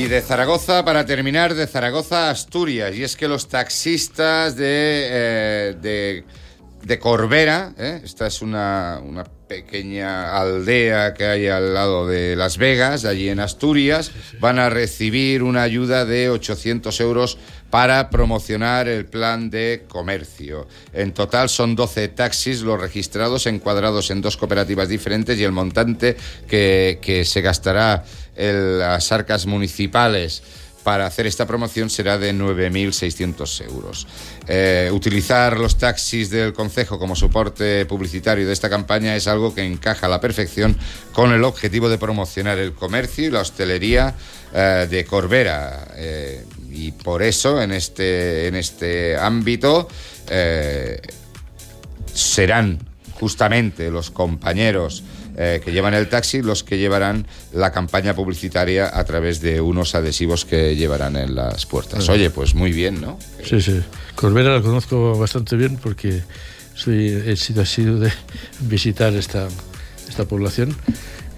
Y 0.00 0.06
de 0.06 0.22
Zaragoza, 0.22 0.82
para 0.82 1.04
terminar, 1.04 1.52
de 1.52 1.66
Zaragoza 1.66 2.28
a 2.28 2.30
Asturias. 2.30 2.96
Y 2.96 3.04
es 3.04 3.16
que 3.16 3.28
los 3.28 3.48
taxistas 3.48 4.56
de, 4.56 4.64
eh, 4.64 6.24
de 6.82 6.98
Corbera, 6.98 7.74
¿eh? 7.76 8.00
esta 8.02 8.26
es 8.26 8.40
una, 8.40 8.98
una, 9.04 9.24
pequeña 9.50 10.38
aldea 10.38 11.12
que 11.12 11.24
hay 11.24 11.48
al 11.48 11.74
lado 11.74 12.06
de 12.06 12.36
Las 12.36 12.56
Vegas, 12.56 13.04
allí 13.04 13.28
en 13.28 13.40
Asturias, 13.40 14.12
van 14.38 14.60
a 14.60 14.70
recibir 14.70 15.42
una 15.42 15.62
ayuda 15.62 16.04
de 16.04 16.30
800 16.30 17.00
euros 17.00 17.36
para 17.68 18.10
promocionar 18.10 18.86
el 18.86 19.06
plan 19.06 19.50
de 19.50 19.86
comercio. 19.88 20.68
En 20.92 21.12
total 21.12 21.48
son 21.48 21.74
12 21.74 22.06
taxis 22.08 22.62
los 22.62 22.80
registrados, 22.80 23.48
encuadrados 23.48 24.12
en 24.12 24.20
dos 24.20 24.36
cooperativas 24.36 24.88
diferentes 24.88 25.36
y 25.36 25.42
el 25.42 25.50
montante 25.50 26.16
que, 26.46 27.00
que 27.02 27.24
se 27.24 27.40
gastará 27.40 28.04
las 28.36 29.12
arcas 29.12 29.46
municipales 29.46 30.42
para 30.82 31.06
hacer 31.06 31.26
esta 31.26 31.46
promoción 31.46 31.90
será 31.90 32.18
de 32.18 32.34
9.600 32.34 33.64
euros. 33.66 34.06
Eh, 34.46 34.90
utilizar 34.92 35.58
los 35.58 35.78
taxis 35.78 36.30
del 36.30 36.52
Concejo 36.52 36.98
como 36.98 37.14
soporte 37.14 37.84
publicitario 37.86 38.46
de 38.46 38.52
esta 38.52 38.70
campaña 38.70 39.14
es 39.14 39.26
algo 39.26 39.54
que 39.54 39.64
encaja 39.64 40.06
a 40.06 40.08
la 40.08 40.20
perfección 40.20 40.76
con 41.12 41.32
el 41.32 41.44
objetivo 41.44 41.88
de 41.88 41.98
promocionar 41.98 42.58
el 42.58 42.72
comercio 42.72 43.26
y 43.26 43.30
la 43.30 43.40
hostelería 43.40 44.14
eh, 44.54 44.86
de 44.90 45.04
Corbera. 45.04 45.88
Eh, 45.96 46.44
y 46.70 46.92
por 46.92 47.22
eso, 47.22 47.60
en 47.60 47.72
este, 47.72 48.46
en 48.46 48.54
este 48.54 49.16
ámbito, 49.16 49.88
serán 52.14 52.78
justamente 53.14 53.90
los 53.90 54.10
compañeros 54.10 55.02
eh, 55.36 55.60
que 55.64 55.72
llevan 55.72 55.94
el 55.94 56.08
taxi 56.08 56.42
los 56.42 56.64
que 56.64 56.78
llevarán 56.78 57.26
la 57.52 57.72
campaña 57.72 58.14
publicitaria 58.14 58.90
a 58.92 59.04
través 59.04 59.40
de 59.40 59.60
unos 59.60 59.94
adhesivos 59.94 60.44
que 60.44 60.76
llevarán 60.76 61.16
en 61.16 61.34
las 61.34 61.66
puertas. 61.66 62.08
Oye, 62.08 62.30
pues 62.30 62.54
muy 62.54 62.72
bien, 62.72 63.00
¿no? 63.00 63.18
Sí, 63.44 63.60
sí. 63.60 63.80
Corbera 64.14 64.54
la 64.54 64.62
conozco 64.62 65.18
bastante 65.18 65.56
bien 65.56 65.76
porque 65.76 66.22
soy, 66.74 67.08
he 67.26 67.36
sido 67.36 67.64
sido 67.64 67.98
de 67.98 68.12
visitar 68.60 69.12
esta, 69.14 69.48
esta 70.08 70.24
población 70.24 70.74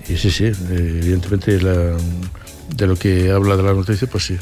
y 0.09 0.17
sí, 0.17 0.31
sí, 0.31 0.47
evidentemente 0.47 1.59
de 1.59 2.87
lo 2.87 2.97
que 2.97 3.31
habla 3.31 3.57
de 3.57 3.63
la 3.63 3.73
noticia, 3.73 4.09
pues 4.09 4.25
sí, 4.25 4.37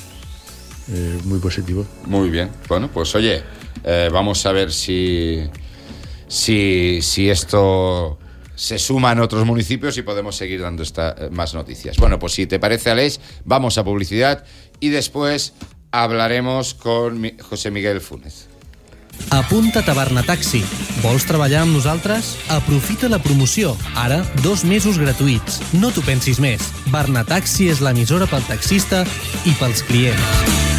eh, 0.92 1.18
muy 1.24 1.38
positivo. 1.38 1.86
Muy 2.06 2.30
bien. 2.30 2.50
Bueno, 2.68 2.90
pues 2.92 3.14
oye, 3.14 3.42
eh, 3.84 4.08
vamos 4.12 4.44
a 4.46 4.52
ver 4.52 4.72
si, 4.72 5.42
si, 6.26 7.00
si 7.02 7.28
esto 7.28 8.18
se 8.60 8.78
suman 8.78 9.18
otros 9.20 9.46
municipios 9.46 9.96
y 9.96 10.02
podemos 10.02 10.36
seguir 10.36 10.60
dando 10.60 10.82
esta, 10.82 11.16
eh, 11.18 11.30
más 11.30 11.54
noticias. 11.54 11.96
Bueno, 11.96 12.18
pues 12.18 12.34
si 12.34 12.46
te 12.46 12.58
parece, 12.58 12.90
Aleix, 12.90 13.18
vamos 13.46 13.78
a 13.78 13.84
publicidad 13.84 14.44
y 14.80 14.90
después 14.90 15.54
hablaremos 15.92 16.74
con 16.74 17.22
José 17.40 17.70
Miguel 17.70 18.02
Funes. 18.02 18.48
Apunta't 19.30 19.88
a 19.88 19.94
Barnataxi. 19.94 20.60
Vols 21.00 21.24
treballar 21.28 21.62
amb 21.64 21.76
nosaltres? 21.76 22.34
Aprofita 22.52 23.08
la 23.08 23.20
promoció. 23.20 23.76
Ara, 23.96 24.20
dos 24.44 24.64
mesos 24.64 25.00
gratuïts. 25.00 25.60
No 25.72 25.92
t'ho 25.92 26.04
pensis 26.04 26.40
més. 26.40 26.72
Barnataxi 26.92 27.70
és 27.72 27.80
l'emissora 27.84 28.28
pel 28.28 28.44
taxista 28.48 29.06
i 29.44 29.56
pels 29.60 29.84
clients. 29.88 30.69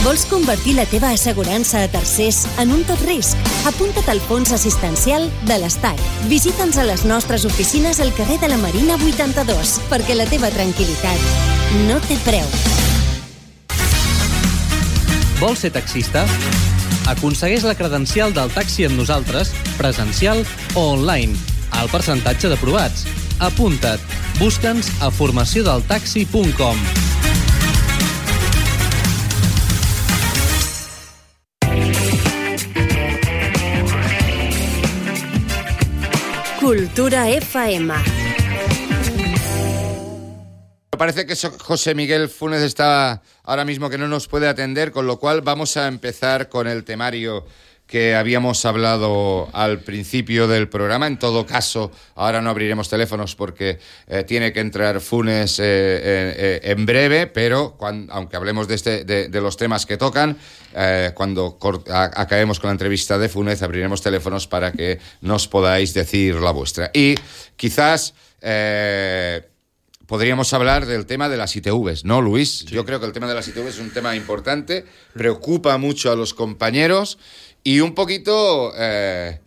Vols 0.00 0.22
convertir 0.24 0.78
la 0.78 0.86
teva 0.88 1.10
assegurança 1.12 1.82
a 1.84 1.88
tercers 1.92 2.46
en 2.62 2.70
un 2.72 2.80
tot 2.88 3.00
risc? 3.04 3.36
Apunta't 3.68 4.06
al 4.08 4.22
fons 4.24 4.48
assistencial 4.56 5.26
de 5.44 5.58
l'Estat. 5.60 6.00
Visita'ns 6.30 6.78
a 6.80 6.86
les 6.88 7.04
nostres 7.04 7.44
oficines 7.44 8.00
al 8.00 8.14
carrer 8.16 8.38
de 8.40 8.48
la 8.48 8.56
Marina 8.62 8.96
82, 8.96 9.74
perquè 9.92 10.16
la 10.16 10.24
teva 10.30 10.48
tranquil·litat 10.54 11.84
no 11.90 12.00
té 12.08 12.16
preu. 12.24 12.48
Vols 15.42 15.66
ser 15.66 15.74
taxista? 15.76 16.24
Aconsegueix 17.12 17.68
la 17.68 17.76
credencial 17.76 18.32
del 18.32 18.48
taxi 18.56 18.88
amb 18.88 18.96
nosaltres, 18.96 19.52
presencial 19.76 20.46
o 20.72 20.88
online, 20.96 21.36
al 21.76 21.92
percentatge 21.92 22.48
d'aprovats. 22.48 23.04
Apunta't. 23.36 24.00
Busca'ns 24.40 24.94
a 25.04 25.12
formaciondeltaxi.com. 25.12 27.09
Cultura 36.60 37.26
FM. 37.30 37.94
Parece 40.90 41.24
que 41.24 41.34
José 41.34 41.94
Miguel 41.94 42.28
Funes 42.28 42.60
está 42.60 43.22
ahora 43.44 43.64
mismo 43.64 43.88
que 43.88 43.96
no 43.96 44.06
nos 44.06 44.28
puede 44.28 44.46
atender, 44.46 44.92
con 44.92 45.06
lo 45.06 45.18
cual 45.18 45.40
vamos 45.40 45.78
a 45.78 45.88
empezar 45.88 46.50
con 46.50 46.66
el 46.66 46.84
temario 46.84 47.46
que 47.90 48.14
habíamos 48.14 48.64
hablado 48.66 49.50
al 49.52 49.80
principio 49.80 50.46
del 50.46 50.68
programa. 50.68 51.08
En 51.08 51.18
todo 51.18 51.44
caso, 51.44 51.90
ahora 52.14 52.40
no 52.40 52.48
abriremos 52.48 52.88
teléfonos 52.88 53.34
porque 53.34 53.80
eh, 54.06 54.22
tiene 54.22 54.52
que 54.52 54.60
entrar 54.60 55.00
Funes 55.00 55.58
eh, 55.58 55.64
eh, 55.64 56.60
en 56.62 56.86
breve, 56.86 57.26
pero 57.26 57.76
aunque 58.10 58.36
hablemos 58.36 58.68
de, 58.68 58.76
este, 58.76 59.04
de, 59.04 59.40
los 59.40 59.56
temas 59.56 59.86
que 59.86 59.96
tocan, 59.96 60.38
cuando 61.14 61.58
acabemos 61.90 62.60
con 62.60 62.68
la 62.68 62.72
entrevista 62.72 63.18
de 63.18 63.28
Funes, 63.28 63.60
abriremos 63.60 64.00
teléfonos 64.02 64.46
para 64.46 64.70
que 64.70 65.00
nos 65.20 65.48
podáis 65.48 65.92
decir 65.92 66.36
la 66.36 66.52
vuestra. 66.52 66.92
Y 66.94 67.16
quizás 67.56 68.14
podríamos 70.10 70.52
hablar 70.54 70.86
del 70.86 71.06
tema 71.06 71.28
de 71.28 71.36
las 71.36 71.54
ITVs, 71.56 72.04
¿no, 72.04 72.20
Luis? 72.20 72.64
Yo 72.66 72.84
creo 72.84 73.00
que 73.00 73.06
el 73.06 73.12
tema 73.12 73.28
de 73.28 73.34
las 73.34 73.48
ITVs 73.48 73.74
es 73.74 73.78
un 73.78 73.92
tema 73.92 74.14
importante, 74.14 74.84
preocupa 75.14 75.76
mucho 75.78 76.10
a 76.12 76.16
los 76.16 76.34
compañeros 76.34 77.18
y 77.64 77.80
un 77.80 77.94
poquito... 77.94 78.72
Eh, 78.76 79.40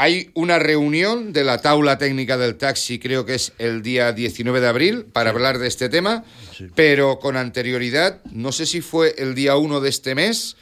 hay 0.00 0.30
una 0.34 0.60
reunión 0.60 1.32
de 1.32 1.42
la 1.42 1.60
taula 1.60 1.98
técnica 1.98 2.38
del 2.38 2.54
taxi, 2.54 3.00
creo 3.00 3.26
que 3.26 3.34
es 3.34 3.52
el 3.58 3.82
día 3.82 4.12
19 4.12 4.60
de 4.60 4.68
abril, 4.68 5.04
para 5.12 5.30
hablar 5.30 5.58
de 5.58 5.66
este 5.66 5.88
tema, 5.88 6.22
pero 6.76 7.18
con 7.18 7.36
anterioridad, 7.36 8.22
no 8.30 8.52
sé 8.52 8.64
si 8.64 8.80
fue 8.80 9.16
el 9.18 9.34
día 9.34 9.56
1 9.56 9.80
de 9.80 9.88
este 9.88 10.14
mes, 10.14 10.56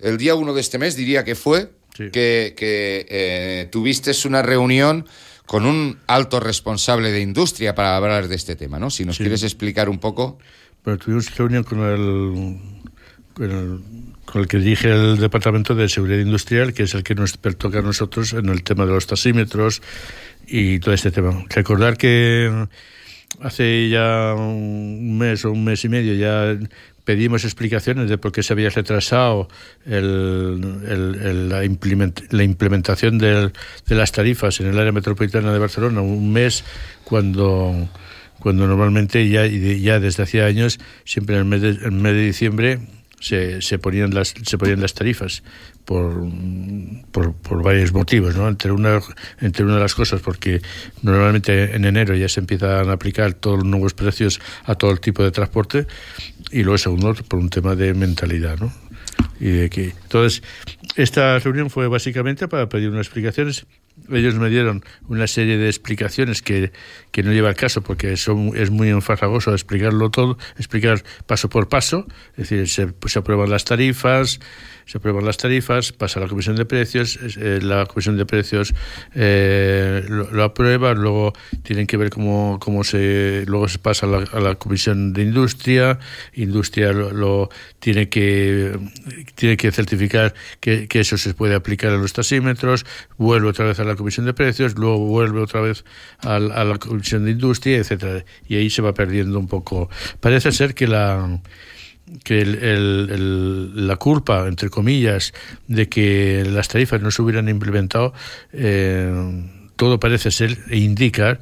el 0.00 0.18
día 0.18 0.34
1 0.34 0.52
de 0.52 0.60
este 0.60 0.78
mes 0.78 0.96
diría 0.96 1.22
que 1.22 1.36
fue, 1.36 1.70
que, 1.94 2.54
que 2.56 3.06
eh, 3.08 3.68
tuviste 3.70 4.10
una 4.26 4.42
reunión 4.42 5.06
con 5.46 5.64
un 5.64 6.00
alto 6.08 6.40
responsable 6.40 7.12
de 7.12 7.20
industria 7.20 7.76
para 7.76 7.96
hablar 7.96 8.26
de 8.26 8.34
este 8.34 8.56
tema, 8.56 8.80
¿no? 8.80 8.90
Si 8.90 9.04
nos 9.04 9.16
quieres 9.16 9.44
explicar 9.44 9.88
un 9.88 10.00
poco. 10.00 10.38
Bueno, 10.84 10.98
tuvimos 10.98 11.36
reunión 11.36 11.62
con 11.62 11.80
el, 11.84 12.58
con 13.34 13.50
el 13.50 14.11
con 14.24 14.42
el 14.42 14.48
que 14.48 14.58
dirige 14.58 14.90
el 14.90 15.18
Departamento 15.18 15.74
de 15.74 15.88
Seguridad 15.88 16.20
Industrial, 16.20 16.72
que 16.72 16.84
es 16.84 16.94
el 16.94 17.02
que 17.02 17.14
nos 17.14 17.38
toca 17.38 17.80
a 17.80 17.82
nosotros 17.82 18.32
en 18.32 18.48
el 18.48 18.62
tema 18.62 18.86
de 18.86 18.92
los 18.92 19.06
tasímetros 19.06 19.82
y 20.46 20.78
todo 20.78 20.94
este 20.94 21.10
tema. 21.10 21.44
Recordar 21.48 21.96
que 21.96 22.66
hace 23.40 23.88
ya 23.88 24.34
un 24.34 25.18
mes 25.18 25.44
o 25.44 25.52
un 25.52 25.64
mes 25.64 25.84
y 25.84 25.88
medio 25.88 26.14
ya 26.14 26.56
pedimos 27.04 27.44
explicaciones 27.44 28.08
de 28.08 28.18
por 28.18 28.30
qué 28.30 28.42
se 28.42 28.52
había 28.52 28.70
retrasado 28.70 29.48
el, 29.86 31.48
la, 31.48 31.64
implementación 31.64 33.18
de 33.18 33.50
las 33.88 34.12
tarifas 34.12 34.60
en 34.60 34.68
el 34.68 34.78
área 34.78 34.92
metropolitana 34.92 35.52
de 35.52 35.58
Barcelona, 35.58 36.00
un 36.00 36.32
mes 36.32 36.64
cuando 37.04 37.88
cuando 38.42 38.66
normalmente 38.66 39.28
ya, 39.28 39.46
ya 39.46 40.00
desde 40.00 40.24
hacía 40.24 40.46
años, 40.46 40.80
siempre 41.04 41.36
en 41.36 41.42
el 41.42 41.44
mes 41.46 41.62
de, 41.62 41.68
el 41.68 41.92
mes 41.92 42.12
de 42.12 42.24
diciembre, 42.24 42.80
se, 43.22 43.62
se, 43.62 43.78
ponían 43.78 44.12
las 44.12 44.34
se 44.42 44.58
ponían 44.58 44.80
las 44.80 44.94
tarifas 44.94 45.44
por, 45.84 46.28
por, 47.12 47.62
varios 47.62 47.92
motivos, 47.92 48.34
¿no? 48.36 48.48
Entre 48.48 48.72
una, 48.72 49.00
entre 49.40 49.64
una 49.64 49.76
de 49.76 49.80
las 49.80 49.94
cosas, 49.94 50.20
porque 50.20 50.60
normalmente 51.02 51.76
en 51.76 51.84
enero 51.84 52.16
ya 52.16 52.28
se 52.28 52.40
empiezan 52.40 52.90
a 52.90 52.92
aplicar 52.92 53.34
todos 53.34 53.58
los 53.58 53.66
nuevos 53.66 53.94
precios 53.94 54.40
a 54.64 54.74
todo 54.74 54.90
el 54.90 55.00
tipo 55.00 55.22
de 55.22 55.30
transporte, 55.30 55.86
y 56.50 56.64
luego 56.64 56.78
segundo, 56.78 57.14
por 57.14 57.38
un 57.38 57.48
tema 57.48 57.76
de 57.76 57.94
mentalidad, 57.94 58.58
¿no? 58.58 58.72
Y 59.38 59.50
de 59.50 59.70
que, 59.70 59.92
entonces, 60.02 60.42
esta 60.96 61.38
reunión 61.38 61.70
fue 61.70 61.86
básicamente 61.86 62.48
para 62.48 62.68
pedir 62.68 62.90
unas 62.90 63.06
explicaciones 63.06 63.66
ellos 64.10 64.34
me 64.34 64.48
dieron 64.48 64.82
una 65.08 65.26
serie 65.26 65.58
de 65.58 65.68
explicaciones 65.68 66.42
que, 66.42 66.72
que 67.12 67.22
no 67.22 67.32
lleva 67.32 67.50
el 67.50 67.54
caso 67.54 67.82
porque 67.82 68.16
son, 68.16 68.52
es 68.56 68.70
muy 68.70 68.88
enfarragoso 68.88 69.52
explicarlo 69.52 70.10
todo, 70.10 70.38
explicar 70.56 71.02
paso 71.26 71.48
por 71.48 71.68
paso, 71.68 72.06
es 72.32 72.48
decir, 72.48 72.68
se, 72.68 72.92
se 73.06 73.18
aprueban 73.18 73.50
las 73.50 73.64
tarifas, 73.64 74.40
se 74.86 74.98
aprueban 74.98 75.24
las 75.24 75.36
tarifas, 75.36 75.92
pasa 75.92 76.20
a 76.20 76.22
la 76.22 76.28
Comisión 76.28 76.56
de 76.56 76.64
Precios, 76.64 77.18
eh, 77.38 77.60
la 77.62 77.86
Comisión 77.86 78.16
de 78.16 78.26
Precios 78.26 78.74
eh, 79.14 80.04
lo, 80.08 80.42
aprueba, 80.42 80.94
luego 80.94 81.32
tienen 81.62 81.86
que 81.86 81.96
ver 81.96 82.10
cómo, 82.10 82.58
cómo 82.60 82.84
se, 82.84 83.44
luego 83.46 83.68
se 83.68 83.78
pasa 83.78 84.06
a 84.06 84.40
la, 84.40 84.54
Comisión 84.56 85.12
de 85.12 85.22
Industria, 85.22 85.98
Industria 86.34 86.92
lo, 86.92 87.48
tiene 87.78 88.08
que 88.08 88.78
tiene 89.34 89.56
que 89.56 89.72
certificar 89.72 90.34
que, 90.60 90.88
eso 90.92 91.16
se 91.16 91.34
puede 91.34 91.54
aplicar 91.54 91.90
a 91.92 91.96
los 91.96 92.12
tasímetros, 92.12 92.86
vuelve 93.16 93.48
otra 93.48 93.64
vez 93.64 93.80
a 93.80 93.84
la 93.84 93.96
Comisión 93.96 94.26
de 94.26 94.34
Precios, 94.34 94.76
luego 94.76 94.98
vuelve 94.98 95.40
otra 95.40 95.60
vez 95.60 95.84
a, 96.20 96.36
a 96.36 96.64
la 96.64 96.78
de 97.02 97.30
Industria, 97.30 97.78
etcétera, 97.78 98.24
y 98.48 98.56
ahí 98.56 98.70
se 98.70 98.82
va 98.82 98.94
perdiendo 98.94 99.38
un 99.38 99.48
poco. 99.48 99.90
Parece 100.20 100.52
ser 100.52 100.74
que 100.74 100.86
la 100.86 101.40
que 102.24 102.44
la 102.44 103.96
culpa, 103.96 104.46
entre 104.46 104.68
comillas, 104.68 105.32
de 105.66 105.88
que 105.88 106.44
las 106.46 106.68
tarifas 106.68 107.00
no 107.00 107.10
se 107.10 107.22
hubieran 107.22 107.48
implementado, 107.48 108.12
eh, 108.52 109.12
todo 109.76 109.98
parece 109.98 110.30
ser 110.30 110.58
e 110.68 110.78
indicar 110.78 111.40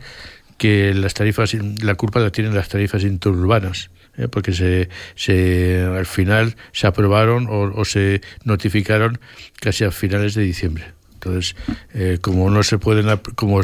que 0.59 0.95
las 0.95 1.15
tarifas, 1.15 1.55
la 1.55 1.95
culpa 1.95 2.21
la 2.21 2.31
tienen 2.31 2.55
las 2.55 2.69
tarifas 2.69 3.03
interurbanas. 3.03 3.91
¿eh? 4.17 4.29
porque 4.29 4.53
se, 4.53 4.89
se, 5.15 5.83
al 5.83 6.07
final 6.07 6.57
se 6.73 6.87
aprobaron 6.87 7.47
o, 7.49 7.85
se 7.85 8.21
notificaron 8.45 9.19
casi 9.61 9.85
a 9.85 9.91
finales 9.91 10.35
de 10.35 10.43
diciembre. 10.43 10.93
Entonces, 11.23 11.55
eh, 11.93 12.19
como 12.23 12.49
no 12.49 12.63
se 12.63 12.79
pueden, 12.79 13.19
como 13.35 13.61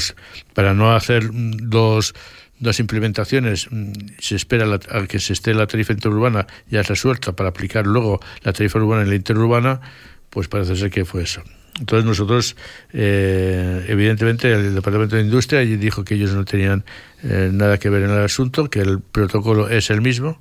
para 0.53 0.75
no 0.75 0.95
hacer 0.95 1.31
dos, 1.33 2.15
dos 2.61 2.81
implementaciones, 2.81 3.69
mm, 3.71 3.93
se 4.19 4.37
espera 4.37 4.67
a 4.91 5.07
que 5.07 5.19
se 5.19 5.33
esté 5.33 5.55
la 5.55 5.67
tarifa 5.67 5.95
interurbana 5.95 6.47
ya 6.69 6.83
resuelta 6.83 7.33
para 7.33 7.49
aplicar 7.49 7.87
luego 7.87 8.21
la 8.43 8.53
tarifa 8.53 8.79
urbana 8.79 9.03
en 9.03 9.09
la 9.09 9.15
interurbana, 9.15 9.81
pues 10.29 10.49
parece 10.49 10.77
ser 10.77 10.91
que 10.91 11.07
fue 11.07 11.23
eso. 11.23 11.43
Entonces 11.81 12.05
nosotros, 12.05 12.57
eh, 12.93 13.85
evidentemente, 13.89 14.53
el 14.53 14.75
Departamento 14.75 15.17
de 15.17 15.23
Industria 15.23 15.61
dijo 15.61 16.05
que 16.05 16.15
ellos 16.15 16.33
no 16.33 16.45
tenían 16.45 16.85
eh, 17.23 17.51
nada 17.53 17.79
que 17.79 17.89
ver 17.89 18.03
en 18.03 18.11
el 18.11 18.23
asunto, 18.23 18.69
que 18.69 18.81
el 18.81 19.01
protocolo 19.01 19.69
es 19.69 19.89
el 19.91 20.03
mismo 20.03 20.39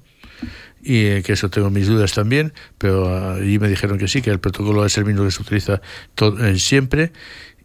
y 0.86 1.06
eh, 1.06 1.24
que 1.26 1.34
eso 1.34 1.50
tengo 1.50 1.69
mis 1.69 1.88
dudas 1.88 2.13
también, 2.13 2.54
pero 2.78 3.34
allí 3.34 3.60
me 3.60 3.67
dijeron 3.67 3.98
que 3.98 4.08
sí, 4.08 4.21
que 4.21 4.30
el 4.30 4.39
protocolo 4.39 4.86
es 4.86 4.98
el 4.98 5.06
mismo 5.06 5.26
que 5.26 5.32
se 5.32 5.41
utiliza 5.41 5.82
siempre. 6.56 7.12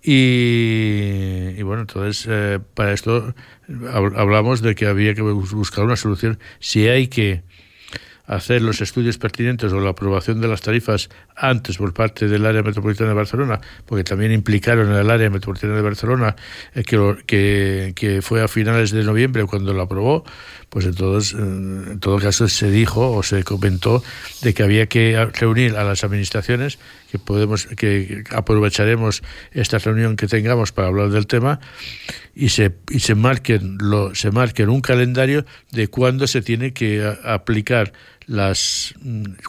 Y, 0.03 1.51
y, 1.59 1.63
bueno, 1.63 1.83
entonces 1.83 2.27
para 2.73 2.95
esto 2.95 3.35
hablamos 3.93 4.63
de 4.63 4.75
que 4.75 4.87
había 4.87 5.15
que 5.15 5.21
buscar 5.21 5.85
una 5.85 5.97
solución. 5.97 6.39
Si 6.59 6.89
hay 6.89 7.09
que 7.09 7.43
hacer 8.31 8.63
los 8.63 8.81
estudios 8.81 9.19
pertinentes 9.19 9.73
o 9.73 9.81
la 9.81 9.91
aprobación 9.91 10.41
de 10.41 10.47
las 10.47 10.61
tarifas 10.61 11.09
antes 11.35 11.79
por 11.79 11.93
parte 11.93 12.29
del 12.29 12.47
área 12.47 12.63
metropolitana 12.63 13.11
de 13.11 13.17
Barcelona, 13.17 13.61
porque 13.87 14.05
también 14.05 14.31
implicaron 14.31 14.89
en 14.89 14.99
el 14.99 15.11
área 15.11 15.29
metropolitana 15.31 15.75
de 15.75 15.83
Barcelona 15.83 16.37
eh, 16.73 16.85
que, 16.85 17.93
que, 17.97 18.23
fue 18.23 18.41
a 18.41 18.47
finales 18.47 18.93
de 18.93 19.03
noviembre 19.03 19.45
cuando 19.47 19.75
lo 19.75 19.83
aprobó, 19.83 20.25
pues 20.71 20.87
entonces, 20.87 21.35
en 21.35 21.99
todo 21.99 22.19
caso 22.19 22.49
se 22.49 22.71
dijo 22.71 23.11
o 23.11 23.25
se 23.25 23.43
comentó 23.43 24.05
de 24.43 24.55
que 24.55 24.63
había 24.63 24.87
que 24.87 25.19
reunir 25.35 25.77
a 25.77 25.83
las 25.83 26.05
administraciones, 26.05 26.79
que 27.11 27.19
podemos, 27.19 27.67
que 27.67 28.23
aprovecharemos 28.31 29.23
esta 29.51 29.79
reunión 29.79 30.15
que 30.15 30.29
tengamos 30.29 30.71
para 30.71 30.87
hablar 30.87 31.11
del 31.11 31.27
tema 31.27 31.59
y 32.37 32.51
se, 32.51 32.73
y 32.89 33.01
se 33.01 33.17
marquen 33.17 33.79
lo, 33.81 34.15
se 34.15 34.31
marquen 34.31 34.69
un 34.69 34.81
calendario 34.81 35.45
de 35.73 35.89
cuándo 35.89 36.29
se 36.29 36.41
tiene 36.41 36.73
que 36.73 37.05
aplicar 37.25 37.93
las 38.27 38.95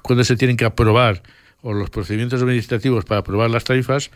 cuándo 0.02 0.24
se 0.24 0.36
tienen 0.36 0.58
que 0.58 0.66
aprobar 0.66 1.22
o 1.62 1.74
los 1.74 1.92
procedimientos 1.92 2.42
administrativos 2.42 3.06
para 3.06 3.20
aprobar 3.20 3.52
las 3.52 3.64
tarifas 3.64 4.10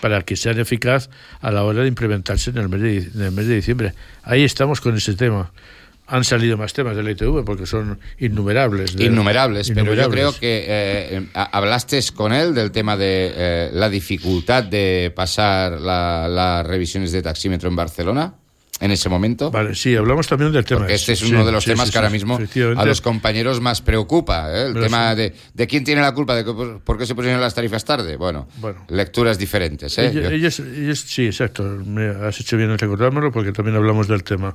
para 0.00 0.22
que 0.22 0.34
sean 0.34 0.58
eficaz 0.58 1.10
a 1.42 1.50
la 1.50 1.62
hora 1.64 1.82
de 1.82 1.88
implementarse 1.88 2.48
en 2.48 2.56
el 2.56 2.70
mes 2.70 2.80
de, 2.80 2.96
en 2.98 3.20
el 3.20 3.32
mes 3.32 3.46
de 3.48 3.56
diciembre. 3.56 3.92
Ahí 4.22 4.44
estamos 4.44 4.80
con 4.80 4.96
ese 4.96 5.14
tema 5.14 5.52
han 6.08 6.24
salido 6.24 6.56
más 6.56 6.72
temas 6.72 6.96
de 6.96 7.02
la 7.02 7.10
ITV 7.10 7.44
porque 7.44 7.66
son 7.66 8.00
innumerables. 8.18 8.96
innumerables, 8.98 9.70
pero 9.74 9.94
yo 9.94 10.10
creo 10.10 10.32
que 10.32 10.64
eh, 10.66 11.26
hablaste 11.34 12.00
con 12.14 12.32
él 12.32 12.54
del 12.54 12.72
tema 12.72 12.96
de 12.96 13.32
eh, 13.34 13.70
la 13.72 13.90
dificultad 13.90 14.64
de 14.64 15.12
pasar 15.14 15.80
las 15.80 16.66
revisiones 16.66 17.12
de 17.12 17.22
taxímetro 17.22 17.68
en 17.68 17.76
Barcelona 17.76 18.34
en 18.80 18.90
ese 18.90 19.08
momento. 19.08 19.50
Vale, 19.50 19.74
sí, 19.74 19.96
hablamos 19.96 20.26
también 20.26 20.52
del 20.52 20.64
tema. 20.64 20.80
Porque 20.80 20.94
este 20.94 21.12
es 21.12 21.22
uno 21.22 21.44
de 21.44 21.52
los 21.52 21.64
temas 21.64 21.90
que 21.90 21.98
ahora 21.98 22.10
mismo 22.10 22.38
a 22.76 22.84
los 22.84 23.00
compañeros 23.00 23.60
más 23.60 23.82
preocupa. 23.82 24.50
¿eh? 24.52 24.66
El 24.66 24.74
tema 24.74 25.14
de, 25.14 25.34
de, 25.54 25.66
quién 25.66 25.84
tiene 25.84 26.00
la 26.00 26.12
culpa 26.14 26.34
de 26.36 26.44
que, 26.44 26.52
por 26.52 26.98
qué 26.98 27.06
se 27.06 27.14
pusieron 27.14 27.40
las 27.40 27.54
tarifas 27.54 27.84
tarde. 27.84 28.16
Bueno, 28.16 28.48
lecturas 28.88 29.38
diferentes. 29.38 29.98
¿eh? 29.98 30.12
Ellos, 30.32 30.60
ellos, 30.60 31.00
sí, 31.00 31.26
exacto. 31.26 31.62
Me 31.64 32.06
has 32.06 32.38
hecho 32.40 32.56
bien 32.56 32.70
en 32.70 32.78
recordármelo 32.78 33.32
porque 33.32 33.52
también 33.52 33.76
hablamos 33.76 34.06
del 34.08 34.22
tema. 34.22 34.54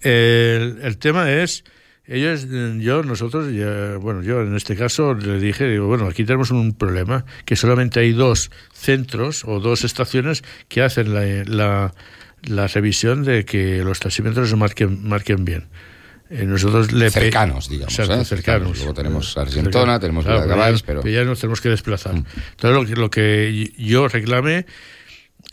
El, 0.00 0.78
el 0.82 0.98
tema 0.98 1.32
es, 1.32 1.64
ellos, 2.06 2.46
yo, 2.78 3.02
nosotros, 3.02 3.52
ya, 3.52 3.96
bueno, 3.98 4.22
yo 4.22 4.42
en 4.42 4.54
este 4.54 4.76
caso 4.76 5.14
le 5.14 5.40
dije, 5.40 5.68
digo, 5.68 5.86
bueno, 5.86 6.06
aquí 6.06 6.24
tenemos 6.24 6.50
un 6.50 6.72
problema, 6.74 7.24
que 7.44 7.56
solamente 7.56 8.00
hay 8.00 8.12
dos 8.12 8.50
centros 8.72 9.44
o 9.44 9.58
dos 9.58 9.84
estaciones 9.84 10.44
que 10.68 10.82
hacen 10.82 11.12
la, 11.12 11.44
la, 11.44 11.94
la 12.44 12.66
revisión 12.68 13.24
de 13.24 13.44
que 13.44 13.82
los 13.82 13.98
taxímetros 13.98 14.54
marquen, 14.54 15.08
marquen 15.08 15.44
bien. 15.44 15.66
Eh, 16.28 16.44
nosotros 16.44 16.92
le 16.92 17.10
cercanos, 17.10 17.68
digamos. 17.68 17.98
¿eh? 17.98 18.24
cercanos. 18.24 18.78
Luego 18.78 18.94
tenemos 18.94 19.36
Argentona, 19.36 20.00
tenemos 20.00 20.24
claro, 20.24 20.76
pero... 20.84 21.06
ya 21.06 21.24
nos 21.24 21.40
tenemos 21.40 21.60
que 21.60 21.68
desplazar. 21.68 22.14
Mm. 22.14 22.24
Entonces, 22.50 22.72
lo 22.72 22.84
que, 22.84 22.96
lo 22.96 23.10
que 23.10 23.72
yo 23.78 24.08
reclame 24.08 24.66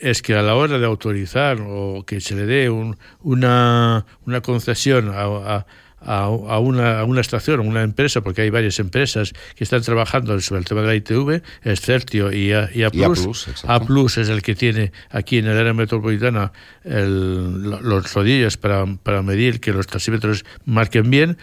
es 0.04 0.22
que 0.22 0.36
a 0.36 0.42
la 0.42 0.56
hora 0.56 0.78
de 0.80 0.86
autorizar 0.86 1.60
o 1.66 2.04
que 2.06 2.20
se 2.20 2.36
le 2.36 2.46
dé 2.46 2.70
un, 2.70 2.98
una, 3.22 4.06
una, 4.26 4.42
concesión 4.42 5.10
a, 5.10 5.66
a, 6.02 6.26
a, 6.26 6.60
una, 6.60 7.00
a 7.00 7.04
una 7.06 7.22
estación, 7.22 7.62
a 7.62 7.64
una 7.64 7.84
empresa, 7.84 8.20
porque 8.20 8.42
hay 8.42 8.50
varias 8.50 8.80
empresas 8.80 9.32
que 9.56 9.64
están 9.64 9.82
trabajando 9.82 10.38
sobre 10.42 10.60
el 10.60 10.66
tema 10.66 10.82
de 10.82 10.88
la 10.88 10.96
ITV, 10.96 11.42
es 11.64 11.80
Certio 11.80 12.34
y 12.34 12.52
A, 12.52 12.70
y 12.74 12.84
a 12.84 12.90
Plus. 12.90 13.48
a, 13.66 13.80
Plus 13.80 14.18
es 14.18 14.28
el 14.28 14.42
que 14.42 14.56
tiene 14.56 14.92
aquí 15.10 15.38
en 15.38 15.48
el 15.48 15.58
área 15.58 15.74
metropolitana 15.74 16.52
el, 16.84 17.62
los 17.62 18.14
rodillos 18.14 18.58
para, 18.58 18.86
para 19.02 19.22
medir 19.22 19.62
que 19.62 19.72
los 19.72 19.88
taxímetros 19.88 20.44
marquen 20.66 21.10
bien, 21.10 21.38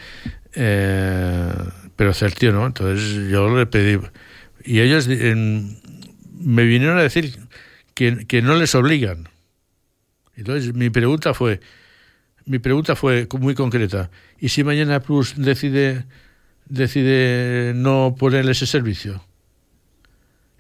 eh, 0.55 1.51
pero 1.97 2.13
Certio 2.13 2.53
no. 2.53 2.67
Entonces 2.67 3.31
yo 3.31 3.57
le 3.57 3.65
pedí. 3.65 3.99
Y 4.63 4.81
ellos 4.81 5.09
me 5.09 6.65
vinieron 6.65 6.99
a 6.99 7.03
decir 7.03 7.39
que, 8.27 8.43
no 8.43 8.55
les 8.57 8.75
obligan. 8.75 9.29
Entonces, 10.35 10.75
mi 10.75 10.89
pregunta 10.89 11.35
fue, 11.35 11.61
mi 12.47 12.59
pregunta 12.59 12.97
fue 12.97 13.29
muy 13.39 13.55
concreta. 13.55 14.11
¿Y 14.39 14.49
si 14.49 14.65
mañana 14.65 15.01
Plus 15.01 15.35
decide, 15.37 16.07
decide 16.67 17.75
no 17.75 18.15
poner 18.19 18.49
ese 18.49 18.67
servicio? 18.67 19.23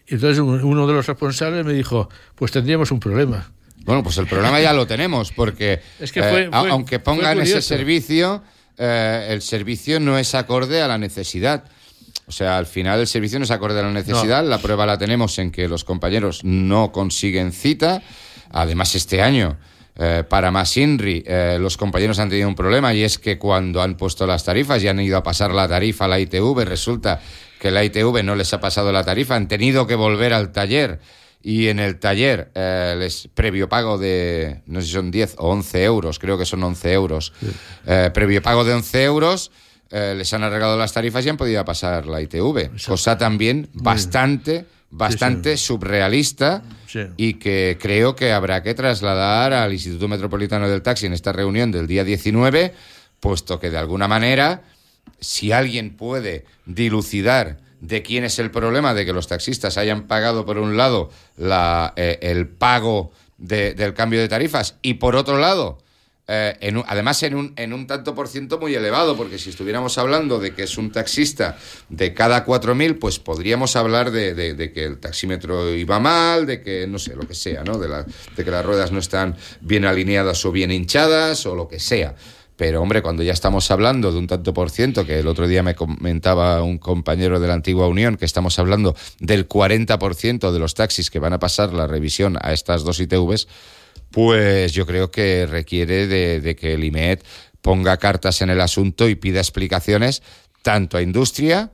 Entonces 0.06 0.40
uno 0.40 0.86
de 0.88 0.92
los 0.92 1.06
responsables 1.06 1.64
me 1.64 1.72
dijo, 1.72 2.10
pues 2.34 2.50
tendríamos 2.50 2.90
un 2.90 2.98
problema. 2.98 3.52
Bueno, 3.84 4.02
pues 4.02 4.18
el 4.18 4.26
problema 4.26 4.60
ya 4.60 4.72
lo 4.72 4.86
tenemos, 4.86 5.32
porque 5.32 5.80
es 6.00 6.12
que 6.12 6.20
eh, 6.20 6.50
aunque 6.52 6.98
pongan 6.98 7.40
ese 7.40 7.62
servicio, 7.62 8.42
eh, 8.76 9.28
el 9.30 9.40
servicio 9.40 10.00
no 10.00 10.18
es 10.18 10.34
acorde 10.34 10.82
a 10.82 10.88
la 10.88 10.98
necesidad. 10.98 11.64
O 12.30 12.32
sea, 12.32 12.58
al 12.58 12.66
final 12.66 13.00
el 13.00 13.08
servicio 13.08 13.40
no 13.40 13.44
se 13.44 13.52
acorde 13.52 13.80
a 13.80 13.82
la 13.82 13.90
necesidad. 13.90 14.44
La 14.44 14.58
prueba 14.58 14.86
la 14.86 14.96
tenemos 14.96 15.36
en 15.40 15.50
que 15.50 15.66
los 15.66 15.82
compañeros 15.82 16.44
no 16.44 16.92
consiguen 16.92 17.50
cita. 17.50 18.02
Además, 18.52 18.94
este 18.94 19.20
año, 19.20 19.58
eh, 19.96 20.22
para 20.28 20.52
más 20.52 20.76
INRI, 20.76 21.24
eh, 21.26 21.58
los 21.60 21.76
compañeros 21.76 22.20
han 22.20 22.28
tenido 22.28 22.46
un 22.46 22.54
problema 22.54 22.94
y 22.94 23.02
es 23.02 23.18
que 23.18 23.36
cuando 23.36 23.82
han 23.82 23.96
puesto 23.96 24.28
las 24.28 24.44
tarifas 24.44 24.80
y 24.80 24.86
han 24.86 25.00
ido 25.00 25.16
a 25.16 25.24
pasar 25.24 25.50
la 25.50 25.66
tarifa 25.66 26.04
a 26.04 26.08
la 26.08 26.20
ITV, 26.20 26.64
resulta 26.64 27.20
que 27.58 27.72
la 27.72 27.82
ITV 27.82 28.22
no 28.22 28.36
les 28.36 28.54
ha 28.54 28.60
pasado 28.60 28.92
la 28.92 29.02
tarifa, 29.02 29.34
han 29.34 29.48
tenido 29.48 29.88
que 29.88 29.96
volver 29.96 30.32
al 30.32 30.52
taller 30.52 31.00
y 31.42 31.66
en 31.66 31.80
el 31.80 31.98
taller 31.98 32.52
eh, 32.54 32.94
les 32.96 33.28
previo 33.34 33.68
pago 33.68 33.98
de, 33.98 34.62
no 34.66 34.80
sé 34.80 34.86
si 34.86 34.92
son 34.92 35.10
10 35.10 35.34
o 35.38 35.48
11 35.50 35.82
euros, 35.82 36.20
creo 36.20 36.38
que 36.38 36.46
son 36.46 36.62
11 36.62 36.92
euros, 36.92 37.32
previo 38.14 38.40
pago 38.40 38.62
de 38.62 38.74
11 38.74 39.02
euros 39.02 39.50
eh, 39.90 40.14
les 40.16 40.32
han 40.32 40.44
arreglado 40.44 40.78
las 40.78 40.92
tarifas 40.92 41.26
y 41.26 41.28
han 41.28 41.36
podido 41.36 41.64
pasar 41.64 42.06
la 42.06 42.20
ITV. 42.20 42.70
Cosa 42.86 43.18
también 43.18 43.68
bastante, 43.72 44.66
bastante 44.90 45.56
surrealista 45.56 46.62
y 47.16 47.34
que 47.34 47.76
creo 47.80 48.14
que 48.14 48.32
habrá 48.32 48.62
que 48.62 48.74
trasladar 48.74 49.52
al 49.52 49.72
Instituto 49.72 50.06
Metropolitano 50.06 50.68
del 50.68 50.82
Taxi 50.82 51.06
en 51.06 51.12
esta 51.12 51.32
reunión 51.32 51.72
del 51.72 51.88
día 51.88 52.04
19, 52.04 52.72
puesto 53.18 53.58
que 53.58 53.70
de 53.70 53.78
alguna 53.78 54.06
manera, 54.06 54.62
si 55.18 55.50
alguien 55.50 55.96
puede 55.96 56.44
dilucidar 56.66 57.58
de 57.80 58.02
quién 58.02 58.24
es 58.24 58.38
el 58.38 58.50
problema 58.50 58.94
de 58.94 59.04
que 59.04 59.12
los 59.12 59.26
taxistas 59.26 59.76
hayan 59.76 60.06
pagado 60.06 60.46
por 60.46 60.58
un 60.58 60.76
lado 60.76 61.10
la, 61.36 61.94
eh, 61.96 62.18
el 62.22 62.46
pago 62.46 63.12
del 63.38 63.94
cambio 63.94 64.20
de 64.20 64.28
tarifas 64.28 64.76
y 64.82 64.94
por 64.94 65.16
otro 65.16 65.38
lado 65.38 65.78
eh, 66.32 66.82
además 66.86 67.22
en 67.24 67.34
un, 67.34 67.52
en 67.56 67.72
un 67.72 67.88
tanto 67.88 68.14
por 68.14 68.28
ciento 68.28 68.60
muy 68.60 68.72
elevado, 68.72 69.16
porque 69.16 69.36
si 69.36 69.50
estuviéramos 69.50 69.98
hablando 69.98 70.38
de 70.38 70.54
que 70.54 70.62
es 70.62 70.78
un 70.78 70.92
taxista 70.92 71.58
de 71.88 72.14
cada 72.14 72.46
4.000, 72.46 73.00
pues 73.00 73.18
podríamos 73.18 73.74
hablar 73.74 74.12
de, 74.12 74.70
que 74.72 74.84
el 74.84 74.98
taxímetro 74.98 75.74
iba 75.74 75.98
mal, 75.98 76.46
de 76.46 76.62
que, 76.62 76.86
no 76.86 77.00
sé, 77.00 77.16
lo 77.16 77.26
que 77.26 77.34
sea, 77.34 77.64
¿no? 77.64 77.78
De, 77.78 77.88
la, 77.88 78.06
de 78.36 78.44
que 78.44 78.50
las 78.50 78.64
ruedas 78.64 78.92
no 78.92 79.00
están 79.00 79.36
bien 79.60 79.84
alineadas 79.84 80.44
o 80.44 80.52
bien 80.52 80.70
hinchadas 80.70 81.44
o 81.46 81.56
lo 81.56 81.66
que 81.66 81.80
sea. 81.80 82.14
Pero 82.56 82.80
hombre, 82.80 83.02
cuando 83.02 83.24
ya 83.24 83.32
estamos 83.32 83.70
hablando 83.72 84.12
de 84.12 84.18
un 84.18 84.28
tanto 84.28 84.54
por 84.54 84.70
ciento, 84.70 85.04
que 85.04 85.18
el 85.18 85.26
otro 85.26 85.48
día 85.48 85.64
me 85.64 85.74
comentaba 85.74 86.62
un 86.62 86.78
compañero 86.78 87.40
de 87.40 87.48
la 87.48 87.54
antigua 87.54 87.88
Unión, 87.88 88.16
que 88.16 88.26
estamos 88.26 88.58
hablando 88.60 88.94
del 89.18 89.48
40% 89.48 90.52
de 90.52 90.58
los 90.60 90.74
taxis 90.74 91.10
que 91.10 91.18
van 91.18 91.32
a 91.32 91.40
pasar 91.40 91.72
la 91.72 91.88
revisión 91.88 92.36
a 92.40 92.52
estas 92.52 92.84
dos 92.84 93.00
ITVs, 93.00 93.48
pues 94.10 94.72
yo 94.72 94.86
creo 94.86 95.10
que 95.10 95.46
requiere 95.46 96.06
de, 96.06 96.56
que 96.56 96.74
el 96.74 96.84
IMED 96.84 97.20
ponga 97.62 97.96
cartas 97.98 98.42
en 98.42 98.50
el 98.50 98.60
asunto 98.60 99.08
y 99.08 99.14
pida 99.14 99.40
explicaciones 99.40 100.22
tanto 100.62 100.96
a 100.96 101.02
industria, 101.02 101.70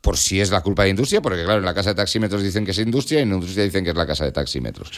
por 0.00 0.16
si 0.16 0.40
es 0.40 0.50
la 0.50 0.62
culpa 0.62 0.84
de 0.84 0.90
industria, 0.90 1.20
porque 1.20 1.44
claro, 1.44 1.58
en 1.58 1.64
la 1.64 1.74
casa 1.74 1.90
de 1.90 1.96
taxímetros 1.96 2.42
dicen 2.42 2.64
que 2.64 2.70
es 2.70 2.78
industria 2.78 3.20
y 3.20 3.22
en 3.24 3.32
industria 3.32 3.64
dicen 3.64 3.84
que 3.84 3.90
es 3.90 3.96
la 3.96 4.06
casa 4.06 4.24
de 4.24 4.32
taxímetros. 4.32 4.90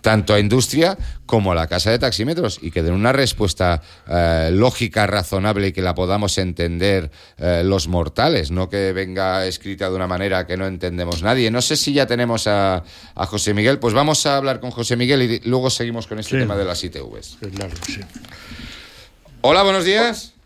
Tanto 0.00 0.32
a 0.32 0.40
industria 0.40 0.96
como 1.26 1.52
a 1.52 1.54
la 1.54 1.66
casa 1.66 1.90
de 1.90 1.98
taxímetros 1.98 2.58
y 2.62 2.70
que 2.70 2.82
den 2.82 2.94
una 2.94 3.12
respuesta 3.12 3.82
eh, 4.08 4.50
lógica, 4.52 5.06
razonable 5.06 5.68
y 5.68 5.72
que 5.72 5.82
la 5.82 5.94
podamos 5.94 6.38
entender 6.38 7.10
eh, 7.36 7.62
los 7.64 7.88
mortales, 7.88 8.50
no 8.50 8.70
que 8.70 8.92
venga 8.92 9.44
escrita 9.46 9.90
de 9.90 9.96
una 9.96 10.06
manera 10.06 10.46
que 10.46 10.56
no 10.56 10.66
entendemos 10.66 11.22
nadie. 11.22 11.50
No 11.50 11.60
sé 11.60 11.76
si 11.76 11.92
ya 11.92 12.06
tenemos 12.06 12.46
a, 12.46 12.82
José 13.14 13.52
Miguel, 13.52 13.78
pues 13.78 13.92
vamos 13.92 14.24
a 14.24 14.38
hablar 14.38 14.60
con 14.60 14.70
José 14.70 14.96
Miguel 14.96 15.22
y 15.22 15.40
luego 15.48 15.68
seguimos 15.68 16.06
con 16.06 16.18
este 16.18 16.38
tema 16.38 16.56
de 16.56 16.64
las 16.64 16.82
ITVs. 16.82 17.36
Hola, 19.42 19.62
buenos 19.62 19.84
días. 19.84 20.37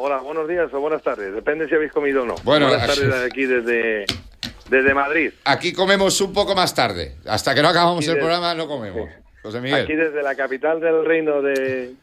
Hola, 0.00 0.18
buenos 0.18 0.46
días 0.46 0.72
o 0.72 0.78
buenas 0.78 1.02
tardes. 1.02 1.34
Depende 1.34 1.66
si 1.66 1.74
habéis 1.74 1.90
comido 1.90 2.22
o 2.22 2.24
no. 2.24 2.36
Bueno, 2.44 2.68
buenas 2.68 2.86
tardes 2.86 3.12
aquí 3.28 3.46
desde, 3.46 4.04
desde 4.70 4.94
Madrid. 4.94 5.32
Aquí 5.44 5.72
comemos 5.72 6.20
un 6.20 6.32
poco 6.32 6.54
más 6.54 6.72
tarde. 6.72 7.16
Hasta 7.26 7.52
que 7.52 7.62
no 7.62 7.68
acabamos 7.68 8.06
el 8.06 8.16
programa 8.16 8.54
no 8.54 8.68
comemos. 8.68 9.10
José 9.42 9.60
Miguel. 9.60 9.82
Aquí 9.82 9.96
desde 9.96 10.22
la 10.22 10.36
capital 10.36 10.78
del 10.78 11.04
reino 11.04 11.42
de, 11.42 11.94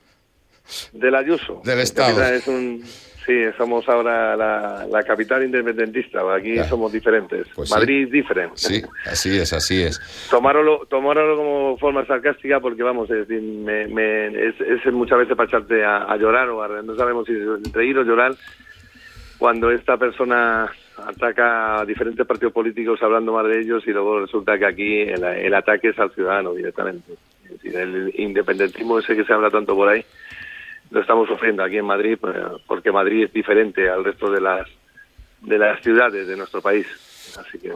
del 0.92 1.16
Ayuso. 1.16 1.62
Del 1.64 1.80
Estado. 1.80 2.22
Es 2.22 2.46
un, 2.50 2.84
Sí, 3.26 3.34
somos 3.58 3.88
ahora 3.90 4.36
la, 4.36 5.04
capital 5.04 5.44
independentista. 5.44 6.22
Aquí 6.36 6.58
somos 6.70 6.92
diferentes. 6.92 7.48
Pues 7.56 7.72
Madrid 7.72 8.08
diferente. 8.12 8.58
Sí, 8.58 8.84
así 9.06 9.38
es, 9.38 9.52
así 9.52 9.82
es. 9.82 10.00
Tomároslo, 10.30 10.88
como 10.88 11.76
forma 11.78 12.06
sarcástica 12.06 12.60
porque, 12.60 12.84
vamos, 12.84 13.10
es, 13.10 13.28
decir, 13.28 13.42
me, 13.42 14.28
es, 14.28 14.86
muchas 14.94 15.20
veces 15.20 15.36
para 15.36 15.48
echarte 15.48 15.84
a, 15.84 16.16
llorar 16.18 16.50
o 16.50 16.62
a, 16.62 16.68
no 16.84 16.96
sabemos 16.96 17.26
si 17.26 17.34
reír 17.74 17.98
o 17.98 18.04
llorar 18.04 18.36
cuando 19.40 19.72
esta 19.72 19.98
persona 19.98 20.72
ataca 20.98 21.82
a 21.82 21.86
diferentes 21.86 22.26
partidos 22.26 22.54
políticos 22.54 23.02
hablando 23.02 23.34
mal 23.34 23.50
de 23.50 23.60
ellos 23.60 23.84
y 23.88 23.92
luego 23.92 24.20
resulta 24.20 24.58
que 24.58 24.66
aquí 24.66 25.02
el, 25.02 25.24
el 25.24 25.54
ataque 25.54 25.90
es 25.90 26.00
al 26.00 26.12
ciudadano 26.12 26.54
directamente. 26.54 27.14
Es 27.44 27.52
decir, 27.52 27.76
el 27.76 28.14
independentismo 28.18 29.00
ese 29.00 29.16
que 29.16 29.26
se 29.26 29.34
habla 29.34 29.50
tanto 29.50 29.76
por 29.76 29.90
ahí 29.90 30.06
lo 30.92 31.02
estamos 31.02 31.28
sufriendo 31.28 31.64
aquí 31.64 31.78
en 31.78 31.86
Madrid 31.86 32.18
pues, 32.20 32.36
porque 32.68 32.92
Madrid 32.92 33.26
es 33.26 33.34
diferente 33.34 33.90
al 33.90 34.04
resto 34.04 34.32
de 34.32 34.42
las 34.42 34.68
de 35.42 35.58
las 35.58 35.82
ciudades 35.82 36.28
de 36.28 36.36
nuestro 36.36 36.62
país. 36.62 36.88
Así 37.38 37.60
que 37.60 37.74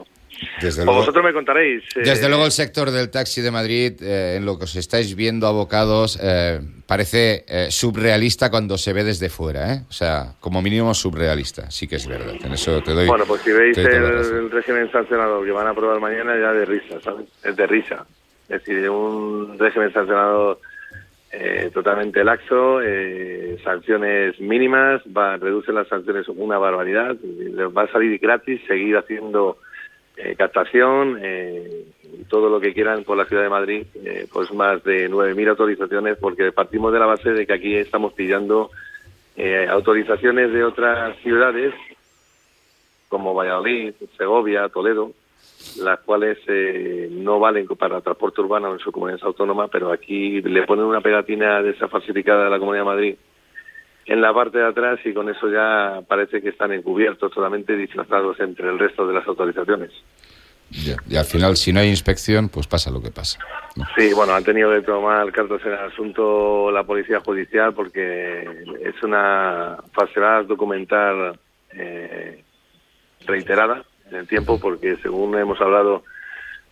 desde 0.62 0.86
luego, 0.86 1.00
vosotros 1.00 1.24
me 1.24 1.34
contaréis. 1.34 1.84
Eh, 1.96 2.02
desde 2.04 2.28
luego 2.30 2.46
el 2.46 2.52
sector 2.52 2.92
del 2.92 3.10
taxi 3.10 3.42
de 3.42 3.52
Madrid, 3.52 4.02
eh, 4.02 4.36
en 4.38 4.46
lo 4.46 4.58
que 4.58 4.66
os 4.66 4.76
estáis 4.76 5.16
viendo 5.16 5.48
abocados, 5.48 6.20
eh, 6.22 6.62
parece 6.86 7.46
subrealista 7.70 8.50
cuando 8.50 8.78
se 8.78 8.94
ve 8.94 9.04
desde 9.04 9.30
fuera, 9.30 9.84
O 9.90 9.92
sea, 9.92 10.34
como 10.40 10.62
mínimo 10.62 10.94
subrealista, 10.94 11.70
sí 11.72 11.88
que 11.88 11.98
es 11.98 12.08
verdad. 12.08 12.36
En 12.44 12.54
eso 12.54 12.82
te 12.82 12.94
doy. 12.94 13.08
Bueno, 13.08 13.26
pues 13.26 13.42
si 13.42 13.52
veis 13.52 13.78
el, 13.78 14.50
régimen 14.50 14.92
sancionado 14.92 15.44
que 15.44 15.52
van 15.52 15.68
a 15.68 15.72
aprobar 15.72 16.00
mañana, 16.00 16.38
ya 16.40 16.52
de 16.54 16.66
risa, 16.66 17.00
¿sabes? 17.02 17.28
Es 17.44 17.56
de 17.56 17.68
risa. 17.68 18.06
Es 18.48 18.64
decir, 18.64 18.90
un 18.90 19.58
régimen 19.60 19.94
sancionado 19.94 20.60
eh, 21.32 21.70
totalmente 21.74 22.24
laxo, 22.24 22.82
eh, 22.82 23.58
sanciones 23.64 24.40
mínimas, 24.40 25.02
va, 25.06 25.38
reducen 25.38 25.76
las 25.76 25.88
sanciones 25.88 26.28
una 26.30 26.58
barbaridad, 26.58 27.16
va 27.76 27.84
a 27.84 27.92
salir 27.92 28.18
gratis 28.20 28.62
seguir 28.68 28.98
haciendo 28.98 29.58
eh, 30.22 30.36
captación, 30.36 31.18
eh, 31.22 31.86
todo 32.28 32.50
lo 32.50 32.60
que 32.60 32.74
quieran 32.74 33.06
por 33.06 33.16
la 33.16 33.24
ciudad 33.24 33.44
de 33.44 33.50
Madrid, 33.50 33.86
eh, 34.04 34.28
pues 34.30 34.52
más 34.52 34.84
de 34.84 35.10
9.000 35.10 35.50
autorizaciones, 35.52 36.18
porque 36.18 36.52
partimos 36.52 36.92
de 36.92 37.00
la 37.00 37.06
base 37.06 37.32
de 37.32 37.48
que 37.48 37.54
aquí 37.54 37.76
estamos 37.76 38.14
pillando 38.14 38.70
autorizaciones 39.70 40.52
de 40.52 40.66
otras 40.66 41.18
ciudades 41.20 41.74
como 43.08 43.34
Valladolid, 43.34 43.94
Segovia, 44.18 44.68
Toledo, 44.68 45.14
las 45.84 46.00
cuales 46.00 46.38
eh, 46.48 47.08
no 47.12 47.40
valen 47.40 47.68
para 47.68 48.02
transporte 48.02 48.42
urbano 48.42 48.74
en 48.74 48.80
su 48.80 48.92
comunidad 48.92 49.20
autónoma, 49.24 49.68
pero 49.68 49.92
aquí 49.92 50.42
le 50.42 50.64
ponen 50.66 50.86
una 50.86 51.02
pegatina 51.02 51.62
de 51.62 51.72
esa 51.72 51.88
falsificada 51.88 52.46
de 52.46 52.50
la 52.50 52.60
Comunidad 52.60 52.84
de 52.84 52.90
Madrid 52.90 53.16
en 54.06 54.22
la 54.22 54.34
parte 54.34 54.58
de 54.58 54.66
atrás 54.66 55.00
y 55.06 55.14
con 55.14 55.30
eso 55.30 55.50
ya 55.50 56.02
parece 56.08 56.42
que 56.42 56.50
están 56.50 56.74
encubiertos, 56.74 57.32
solamente 57.34 57.76
disfrazados 57.76 58.40
entre 58.40 58.70
el 58.70 58.80
resto 58.80 59.06
de 59.06 59.14
las 59.14 59.28
autorizaciones. 59.28 59.92
Y 60.72 61.16
al 61.16 61.26
final, 61.26 61.58
si 61.58 61.74
no 61.74 61.80
hay 61.80 61.90
inspección, 61.90 62.50
pues 62.50 62.68
pasa 62.68 62.92
lo 62.92 63.02
que 63.02 63.10
pasa. 63.10 63.40
Sí, 63.98 64.14
bueno, 64.14 64.34
han 64.34 64.44
tenido 64.44 64.72
que 64.72 64.82
tomar 64.82 65.32
cartas 65.32 65.62
en 65.66 65.74
el 65.74 65.80
asunto 65.80 66.72
la 66.72 66.84
Policía 66.84 67.20
Judicial 67.22 67.74
porque 67.74 68.48
es 68.82 69.04
una 69.04 69.78
falsedad 69.94 70.46
documental 70.46 71.40
eh, 71.74 72.44
reiterada 73.26 73.84
en 74.12 74.18
el 74.18 74.28
tiempo, 74.28 74.60
porque 74.60 74.98
según 74.98 75.38
hemos 75.38 75.60
hablado 75.62 76.04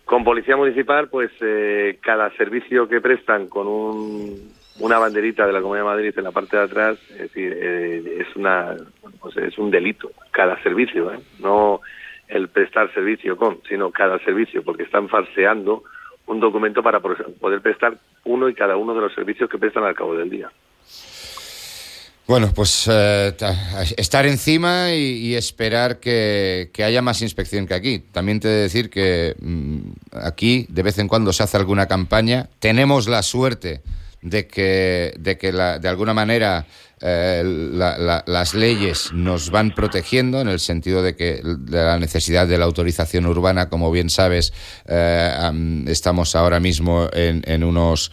con 0.04 0.24
Policía 0.24 0.56
Municipal, 0.56 1.08
pues 1.08 1.30
eh, 1.40 1.98
cada 2.00 2.30
servicio 2.36 2.88
que 2.88 3.00
prestan 3.00 3.46
con 3.48 3.66
un, 3.66 4.52
una 4.80 4.98
banderita 4.98 5.46
de 5.46 5.52
la 5.52 5.60
Comunidad 5.60 5.84
de 5.84 5.90
Madrid 5.90 6.14
en 6.16 6.24
la 6.24 6.32
parte 6.32 6.56
de 6.56 6.62
atrás, 6.62 6.98
es 7.10 7.18
decir, 7.18 7.52
eh, 7.54 8.18
es, 8.20 8.36
una, 8.36 8.74
pues 9.20 9.36
es 9.36 9.58
un 9.58 9.70
delito, 9.70 10.10
cada 10.30 10.60
servicio, 10.62 11.12
¿eh? 11.12 11.18
no 11.40 11.80
el 12.28 12.48
prestar 12.48 12.92
servicio 12.92 13.36
con, 13.36 13.60
sino 13.68 13.90
cada 13.90 14.18
servicio, 14.20 14.62
porque 14.62 14.84
están 14.84 15.08
falseando 15.08 15.82
un 16.26 16.40
documento 16.40 16.82
para 16.82 17.00
poder 17.00 17.60
prestar 17.60 17.96
uno 18.24 18.48
y 18.48 18.54
cada 18.54 18.76
uno 18.76 18.94
de 18.94 19.00
los 19.00 19.14
servicios 19.14 19.48
que 19.48 19.58
prestan 19.58 19.84
al 19.84 19.94
cabo 19.94 20.14
del 20.14 20.28
día. 20.28 20.50
Bueno, 22.28 22.52
pues 22.54 22.86
eh, 22.92 23.34
estar 23.96 24.26
encima 24.26 24.92
y, 24.92 25.34
esperar 25.34 25.98
que, 25.98 26.70
haya 26.84 27.00
más 27.00 27.22
inspección 27.22 27.66
que 27.66 27.72
aquí. 27.72 28.00
También 28.00 28.38
te 28.38 28.48
he 28.48 28.50
de 28.50 28.60
decir 28.60 28.90
que 28.90 29.34
mm, 29.40 29.78
aquí 30.12 30.66
de 30.68 30.82
vez 30.82 30.98
en 30.98 31.08
cuando 31.08 31.32
se 31.32 31.42
hace 31.42 31.56
alguna 31.56 31.86
campaña. 31.86 32.50
Tenemos 32.58 33.08
la 33.08 33.22
suerte 33.22 33.80
de 34.20 34.46
que, 34.46 35.14
de, 35.18 35.38
que 35.38 35.52
de 35.52 35.88
alguna 35.88 36.12
manera 36.12 36.66
eh, 37.00 37.42
las 38.26 38.54
leyes 38.54 39.12
nos 39.12 39.50
van 39.50 39.74
protegiendo 39.74 40.40
en 40.40 40.48
el 40.48 40.60
sentido 40.60 41.02
de 41.02 41.14
que 41.14 41.42
la 41.68 41.98
necesidad 41.98 42.46
de 42.46 42.58
la 42.58 42.64
autorización 42.64 43.26
urbana, 43.26 43.68
como 43.68 43.90
bien 43.90 44.10
sabes, 44.10 44.52
eh, 44.86 45.84
estamos 45.86 46.34
ahora 46.34 46.60
mismo 46.60 47.08
en, 47.12 47.64
unos 47.64 48.12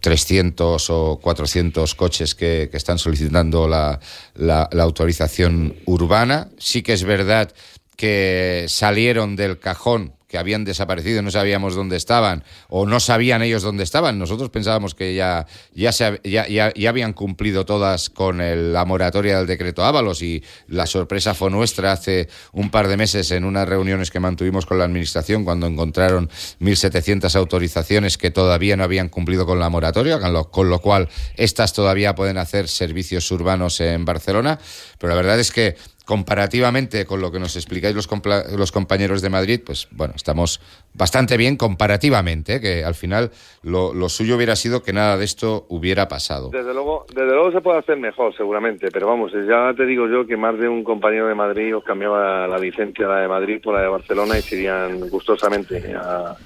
300 0.00 0.88
mm, 0.88 0.92
o 0.92 1.20
400 1.20 1.94
coches 1.94 2.34
que, 2.34 2.70
están 2.72 2.98
solicitando 2.98 3.66
la, 3.66 3.98
la 4.34 4.82
autorización 4.82 5.76
urbana. 5.86 6.48
Sí 6.58 6.82
que 6.82 6.92
es 6.92 7.04
verdad 7.04 7.52
que 7.96 8.66
salieron 8.68 9.34
del 9.36 9.58
cajón 9.58 10.12
que 10.26 10.38
habían 10.38 10.64
desaparecido, 10.64 11.22
no 11.22 11.30
sabíamos 11.30 11.74
dónde 11.74 11.96
estaban, 11.96 12.44
o 12.68 12.86
no 12.86 12.98
sabían 12.98 13.42
ellos 13.42 13.62
dónde 13.62 13.84
estaban. 13.84 14.18
Nosotros 14.18 14.50
pensábamos 14.50 14.94
que 14.94 15.14
ya, 15.14 15.46
ya, 15.72 15.92
se, 15.92 16.20
ya, 16.24 16.46
ya, 16.48 16.72
habían 16.88 17.12
cumplido 17.12 17.64
todas 17.64 18.10
con 18.10 18.38
la 18.72 18.84
moratoria 18.84 19.38
del 19.38 19.46
decreto 19.46 19.84
Ábalos 19.84 20.22
y 20.22 20.42
la 20.66 20.86
sorpresa 20.86 21.34
fue 21.34 21.50
nuestra 21.50 21.92
hace 21.92 22.28
un 22.52 22.70
par 22.70 22.88
de 22.88 22.96
meses 22.96 23.30
en 23.30 23.44
unas 23.44 23.68
reuniones 23.68 24.10
que 24.10 24.20
mantuvimos 24.20 24.66
con 24.66 24.78
la 24.78 24.84
Administración 24.84 25.44
cuando 25.44 25.66
encontraron 25.66 26.28
1.700 26.60 27.34
autorizaciones 27.36 28.18
que 28.18 28.30
todavía 28.30 28.76
no 28.76 28.84
habían 28.84 29.08
cumplido 29.08 29.46
con 29.46 29.60
la 29.60 29.68
moratoria, 29.68 30.18
con 30.18 30.32
lo, 30.32 30.50
con 30.50 30.70
lo 30.70 30.80
cual 30.80 31.08
estas 31.36 31.72
todavía 31.72 32.14
pueden 32.14 32.38
hacer 32.38 32.68
servicios 32.68 33.30
urbanos 33.30 33.80
en 33.80 34.04
Barcelona. 34.04 34.58
Pero 34.98 35.10
la 35.10 35.16
verdad 35.16 35.38
es 35.38 35.52
que 35.52 35.76
comparativamente 36.06 37.04
con 37.04 37.20
lo 37.20 37.32
que 37.32 37.40
nos 37.40 37.56
explicáis 37.56 37.94
los, 37.94 38.08
los 38.56 38.72
compañeros 38.72 39.20
de 39.22 39.28
Madrid, 39.28 39.60
pues 39.66 39.88
bueno, 39.90 40.14
estamos 40.14 40.60
bastante 40.94 41.36
bien 41.36 41.56
comparativamente, 41.56 42.54
¿eh? 42.54 42.60
que 42.60 42.84
al 42.84 42.94
final 42.94 43.32
lo, 43.62 44.08
suyo 44.08 44.36
hubiera 44.36 44.54
sido 44.54 44.84
que 44.84 44.92
nada 44.92 45.18
de 45.18 45.24
esto 45.24 45.66
hubiera 45.68 46.06
pasado. 46.06 46.50
Desde 46.50 46.72
luego, 46.72 47.06
desde 47.08 47.32
luego 47.32 47.50
se 47.50 47.60
puede 47.60 47.80
hacer 47.80 47.98
mejor, 47.98 48.34
seguramente, 48.36 48.88
pero 48.92 49.08
vamos, 49.08 49.32
ya 49.32 49.74
te 49.76 49.84
digo 49.84 50.06
yo 50.08 50.24
que 50.24 50.36
más 50.36 50.56
de 50.58 50.68
un 50.68 50.84
compañero 50.84 51.26
de 51.26 51.34
Madrid 51.34 51.76
os 51.76 51.82
cambiaba 51.82 52.46
la 52.46 52.58
licencia 52.58 53.08
la 53.08 53.18
de 53.18 53.28
Madrid 53.28 53.60
por 53.60 53.74
la 53.74 53.82
de 53.82 53.88
Barcelona 53.88 54.38
y 54.38 54.42
se 54.42 54.56
irían 54.56 55.10
gustosamente 55.10 55.92
a, 55.96 56.36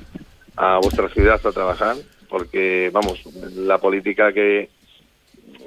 a 0.57 0.79
vuestra 0.79 1.11
ciudad 1.11 1.39
a 1.45 1.53
trabajar, 1.53 1.97
porque 2.31 2.91
vamos, 2.95 3.23
la 3.57 3.77
política 3.77 4.33
que 4.33 4.71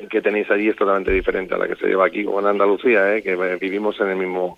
que 0.10 0.22
tenéis 0.22 0.50
allí 0.52 0.70
es 0.70 0.76
totalmente 0.76 1.12
diferente 1.12 1.54
a 1.54 1.58
la 1.58 1.68
que 1.68 1.76
se 1.76 1.88
lleva 1.88 2.06
aquí, 2.06 2.24
como 2.24 2.40
en 2.40 2.48
Andalucía, 2.48 3.16
¿eh? 3.16 3.22
que 3.22 3.36
vivimos 3.60 4.00
en 4.00 4.10
el 4.10 4.16
mismo 4.18 4.58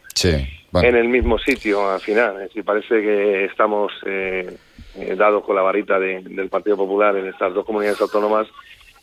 en 0.73 0.95
el 0.95 1.07
mismo 1.07 1.37
sitio 1.39 1.89
al 1.89 1.99
final. 1.99 2.41
Es 2.41 2.63
parece 2.63 3.01
que 3.01 3.45
estamos 3.45 3.91
eh, 4.05 4.57
eh, 4.95 5.15
dados 5.15 5.43
con 5.43 5.55
la 5.55 5.61
varita 5.61 5.99
del 5.99 6.49
Partido 6.49 6.77
Popular 6.77 7.15
en 7.15 7.27
estas 7.27 7.53
dos 7.53 7.65
comunidades 7.65 8.01
autónomas 8.01 8.47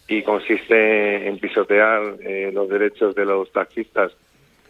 y 0.09 0.23
consiste 0.23 1.29
en 1.29 1.39
pisotear 1.39 2.17
los 2.53 2.69
derechos 2.69 3.15
de 3.15 3.25
los 3.25 3.51
taxistas 3.53 4.13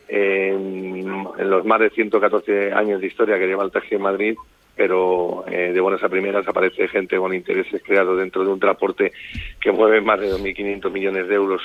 en, 0.09 1.27
en, 1.39 1.51
los 1.51 1.65
más 1.65 1.81
de 1.81 1.91
114 1.91 2.73
años 2.73 3.01
de 3.01 3.07
historia 3.07 3.39
que 3.39 3.47
lleva 3.47 3.65
el 3.65 3.71
taxi 3.73 3.95
en 3.95 4.03
Madrid 4.03 4.37
pero 4.77 5.45
eh, 5.49 5.73
de 5.73 5.81
buenas 5.81 6.03
a 6.03 6.09
primeras 6.09 6.47
aparece 6.47 6.89
gente 6.89 7.17
con 7.17 7.35
intereses 7.35 7.83
creados 7.83 8.19
dentro 8.19 8.45
de 8.45 8.51
un 8.51 8.61
transporte 8.61 9.13
que 9.61 9.73
mueve 9.73 10.01
más 10.01 10.21
de 10.21 10.33
2.500 10.33 10.91
millones 10.91 11.29
de 11.29 11.35
euros 11.35 11.63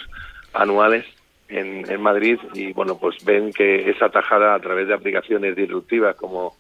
anuales 0.53 1.05
en, 1.49 1.89
en 1.89 2.01
Madrid 2.01 2.37
y 2.53 2.73
bueno, 2.73 2.97
pues 2.97 3.23
ven 3.23 3.51
que 3.51 3.89
esa 3.89 4.09
tajada 4.09 4.55
a 4.55 4.59
través 4.59 4.87
de 4.87 4.93
aplicaciones 4.93 5.55
disruptivas 5.55 6.15
como 6.15 6.55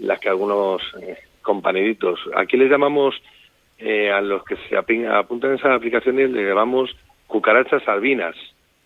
las 0.00 0.18
que 0.18 0.28
algunos 0.28 0.82
eh, 1.00 1.16
compañeritos, 1.42 2.18
aquí 2.34 2.56
les 2.56 2.70
llamamos 2.70 3.14
eh, 3.78 4.10
a 4.10 4.20
los 4.20 4.44
que 4.44 4.56
se 4.68 4.76
apuntan 4.76 5.54
esas 5.54 5.72
aplicaciones, 5.76 6.30
les 6.30 6.46
llamamos 6.46 6.90
cucarachas 7.26 7.86
albinas. 7.88 8.36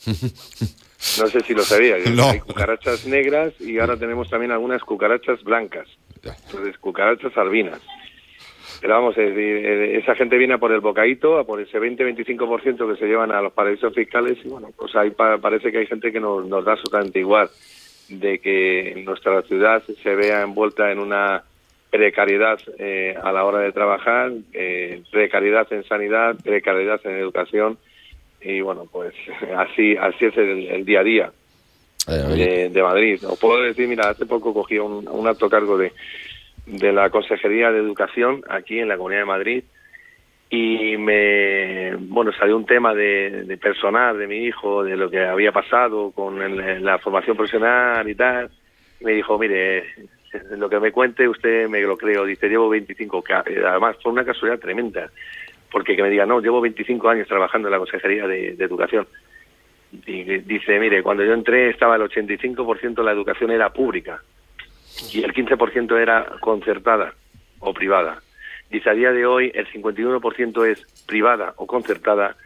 No 1.20 1.26
sé 1.26 1.40
si 1.40 1.54
lo 1.54 1.62
sabía. 1.62 1.96
Hay 2.30 2.40
cucarachas 2.40 3.06
negras 3.06 3.52
y 3.60 3.78
ahora 3.78 3.96
tenemos 3.96 4.28
también 4.30 4.52
algunas 4.52 4.82
cucarachas 4.82 5.42
blancas. 5.42 5.88
Entonces, 6.22 6.76
cucarachas 6.78 7.36
albinas. 7.36 7.80
Pero 8.80 8.94
vamos, 8.94 9.16
es 9.16 9.34
decir, 9.34 9.64
eh, 9.64 9.98
esa 9.98 10.14
gente 10.14 10.36
viene 10.36 10.54
a 10.54 10.58
por 10.58 10.72
el 10.72 10.80
bocadito, 10.80 11.38
a 11.38 11.44
por 11.44 11.60
ese 11.60 11.78
20-25% 11.78 12.92
que 12.92 12.98
se 12.98 13.06
llevan 13.06 13.32
a 13.32 13.40
los 13.40 13.52
paraísos 13.52 13.94
fiscales 13.94 14.38
y 14.44 14.48
bueno, 14.48 14.70
pues 14.76 14.94
ahí 14.96 15.10
parece 15.10 15.72
que 15.72 15.78
hay 15.78 15.86
gente 15.86 16.12
que 16.12 16.20
nos, 16.20 16.46
nos 16.46 16.64
da 16.64 16.72
absolutamente 16.72 17.18
igual 17.18 17.48
de 18.08 18.38
que 18.38 19.02
nuestra 19.04 19.42
ciudad 19.42 19.82
se 20.02 20.14
vea 20.14 20.42
envuelta 20.42 20.92
en 20.92 20.98
una 20.98 21.42
precariedad 21.90 22.58
eh, 22.78 23.16
a 23.22 23.32
la 23.32 23.44
hora 23.44 23.60
de 23.60 23.72
trabajar, 23.72 24.32
eh, 24.52 25.02
precariedad 25.10 25.66
en 25.72 25.84
sanidad, 25.84 26.36
precariedad 26.42 27.00
en 27.04 27.16
educación 27.16 27.78
y 28.46 28.60
bueno, 28.60 28.86
pues 28.90 29.14
así 29.56 29.96
así 29.96 30.26
es 30.26 30.36
el, 30.36 30.84
día 30.84 31.00
a 31.00 31.04
día 31.04 31.32
de, 32.06 32.68
de, 32.68 32.82
Madrid. 32.82 33.24
Os 33.26 33.38
puedo 33.38 33.62
decir, 33.62 33.88
mira, 33.88 34.10
hace 34.10 34.26
poco 34.26 34.54
cogí 34.54 34.78
un, 34.78 35.08
un 35.08 35.26
alto 35.26 35.50
cargo 35.50 35.76
de, 35.76 35.92
de 36.66 36.92
la 36.92 37.10
Consejería 37.10 37.70
de 37.70 37.78
Educación 37.78 38.42
aquí 38.48 38.78
en 38.78 38.88
la 38.88 38.96
Comunidad 38.96 39.22
de 39.22 39.26
Madrid 39.26 39.64
y 40.48 40.96
me 40.96 41.96
bueno 41.96 42.32
salió 42.32 42.56
un 42.56 42.66
tema 42.66 42.94
de, 42.94 43.58
personal 43.60 44.16
de 44.18 44.26
mi 44.26 44.44
hijo 44.44 44.84
de 44.84 44.96
lo 44.96 45.10
que 45.10 45.20
había 45.20 45.50
pasado 45.50 46.12
con 46.12 46.38
la 46.84 46.98
formación 46.98 47.36
profesional 47.36 48.08
y 48.08 48.14
tal. 48.14 48.50
Y 49.00 49.04
me 49.04 49.12
dijo 49.12 49.38
mire 49.38 49.84
lo 50.50 50.68
que 50.68 50.78
me 50.78 50.92
cuente 50.92 51.28
usted 51.28 51.68
me 51.68 51.80
lo 51.80 51.96
creo 51.96 52.24
dice 52.24 52.48
llevo 52.48 52.68
25 52.68 53.24
además 53.64 53.96
fue 54.02 54.12
una 54.12 54.24
casualidad 54.24 54.60
tremenda 54.60 55.10
porque 55.76 55.94
que 55.94 56.02
me 56.02 56.08
diga 56.08 56.24
no 56.24 56.40
llevo 56.40 56.62
25 56.62 57.06
años 57.06 57.28
trabajando 57.28 57.68
en 57.68 57.72
la 57.72 57.78
consejería 57.78 58.26
de, 58.26 58.52
educación 58.52 59.06
y 60.06 60.22
dice 60.22 60.80
mire 60.80 61.02
cuando 61.02 61.22
yo 61.22 61.34
entré 61.34 61.68
estaba 61.68 61.96
el 61.96 62.00
85% 62.00 62.94
de 62.94 63.04
la 63.04 63.12
educación 63.12 63.50
era 63.50 63.68
pública 63.68 64.22
y 65.12 65.22
el 65.22 65.34
15% 65.34 66.00
era 66.00 66.24
concertada 66.40 67.12
o 67.58 67.74
privada 67.74 68.22
Dice, 68.70 68.88
a 68.88 68.94
día 68.94 69.12
de 69.12 69.26
hoy 69.26 69.52
el 69.54 69.66
51% 69.68 70.66
es 70.66 71.04
privada 71.04 71.52
o 71.56 71.66
concertada 71.66 72.36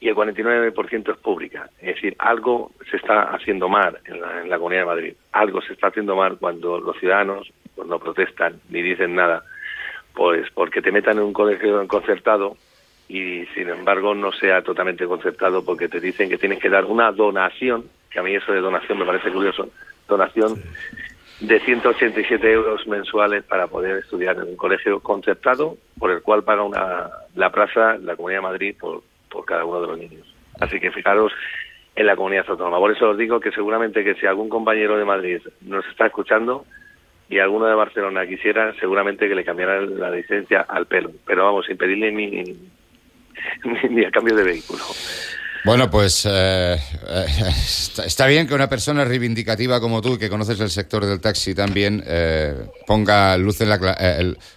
y 0.00 0.08
el 0.08 0.16
49% 0.16 1.12
es 1.12 1.18
pública. 1.18 1.68
Es 1.80 1.96
decir, 1.96 2.16
algo 2.18 2.72
se 2.90 2.96
está 2.96 3.24
haciendo 3.34 3.68
mal 3.68 3.98
en 4.06 4.20
la, 4.48 4.56
Comunidad 4.56 4.80
de 4.80 4.86
Madrid. 4.86 5.14
Algo 5.32 5.60
se 5.60 5.74
está 5.74 5.88
haciendo 5.88 6.16
mal 6.16 6.38
cuando 6.38 6.80
los 6.80 6.98
ciudadanos 6.98 7.52
pues, 7.76 7.86
no 7.86 7.98
protestan 7.98 8.58
ni 8.70 8.82
dicen 8.82 9.14
nada, 9.14 9.44
pues 10.14 10.50
porque 10.54 10.82
te 10.82 10.90
metan 10.90 11.18
en 11.18 11.24
un 11.24 11.32
colegio 11.32 11.86
concertado 11.86 12.56
y 13.10 13.44
sin 13.54 13.68
embargo 13.68 14.14
no 14.14 14.30
sea 14.30 14.62
totalmente 14.62 15.04
concertado 15.04 15.64
porque 15.64 15.88
te 15.88 15.98
dicen 15.98 16.30
que 16.30 16.38
tienes 16.38 16.60
que 16.60 16.70
dar 16.70 16.84
una 16.84 17.10
donación, 17.10 17.86
que 18.08 18.20
a 18.20 18.22
mí 18.22 18.36
eso 18.36 18.52
de 18.52 18.60
donación 18.60 18.98
me 18.98 19.04
parece 19.04 19.32
curioso, 19.32 19.68
donación 20.06 20.62
de 21.40 21.58
187 21.58 22.52
euros 22.52 22.86
mensuales 22.86 23.42
para 23.42 23.66
poder 23.66 23.96
estudiar 23.96 24.36
en 24.36 24.44
un 24.44 24.56
colegio 24.56 25.00
concertado 25.00 25.76
por 25.98 26.12
el 26.12 26.22
cual 26.22 26.44
paga 26.44 26.62
una, 26.62 27.10
la 27.34 27.50
plaza 27.50 27.96
la 27.96 28.14
Comunidad 28.14 28.38
de 28.38 28.46
Madrid 28.46 28.76
por, 28.78 29.02
por 29.28 29.44
cada 29.44 29.64
uno 29.64 29.80
de 29.80 29.86
los 29.88 29.98
niños. 29.98 30.32
Así 30.60 30.78
que 30.78 30.92
fijaros 30.92 31.32
en 31.96 32.06
la 32.06 32.14
comunidad 32.14 32.44
autónoma. 32.48 32.78
Por 32.78 32.92
eso 32.92 33.10
os 33.10 33.18
digo 33.18 33.40
que 33.40 33.50
seguramente 33.50 34.04
que 34.04 34.14
si 34.14 34.26
algún 34.26 34.48
compañero 34.48 34.96
de 34.96 35.04
Madrid 35.04 35.40
nos 35.62 35.84
está 35.86 36.06
escuchando 36.06 36.64
y 37.28 37.40
alguno 37.40 37.66
de 37.66 37.74
Barcelona 37.74 38.24
quisiera, 38.26 38.72
seguramente 38.78 39.28
que 39.28 39.34
le 39.34 39.44
cambiara 39.44 39.80
la 39.80 40.12
licencia 40.12 40.60
al 40.60 40.86
pelo. 40.86 41.10
Pero 41.26 41.44
vamos, 41.44 41.66
sin 41.66 41.76
pedirle 41.76 42.12
ni, 42.12 42.54
ni, 43.90 44.04
a 44.04 44.10
cambio 44.10 44.34
de 44.34 44.44
vehículo. 44.44 44.84
Bueno, 45.62 45.90
pues 45.90 46.24
eh, 46.24 46.74
eh, 46.74 47.26
está, 48.06 48.26
bien 48.26 48.46
que 48.46 48.54
una 48.54 48.70
persona 48.70 49.04
reivindicativa 49.04 49.78
como 49.78 50.00
tú, 50.00 50.18
que 50.18 50.30
conoces 50.30 50.58
el 50.58 50.70
sector 50.70 51.04
del 51.04 51.20
taxi 51.20 51.54
también, 51.54 52.02
eh, 52.06 52.54
ponga 52.86 53.36
luz 53.36 53.60
en 53.60 53.68
la, 53.68 53.78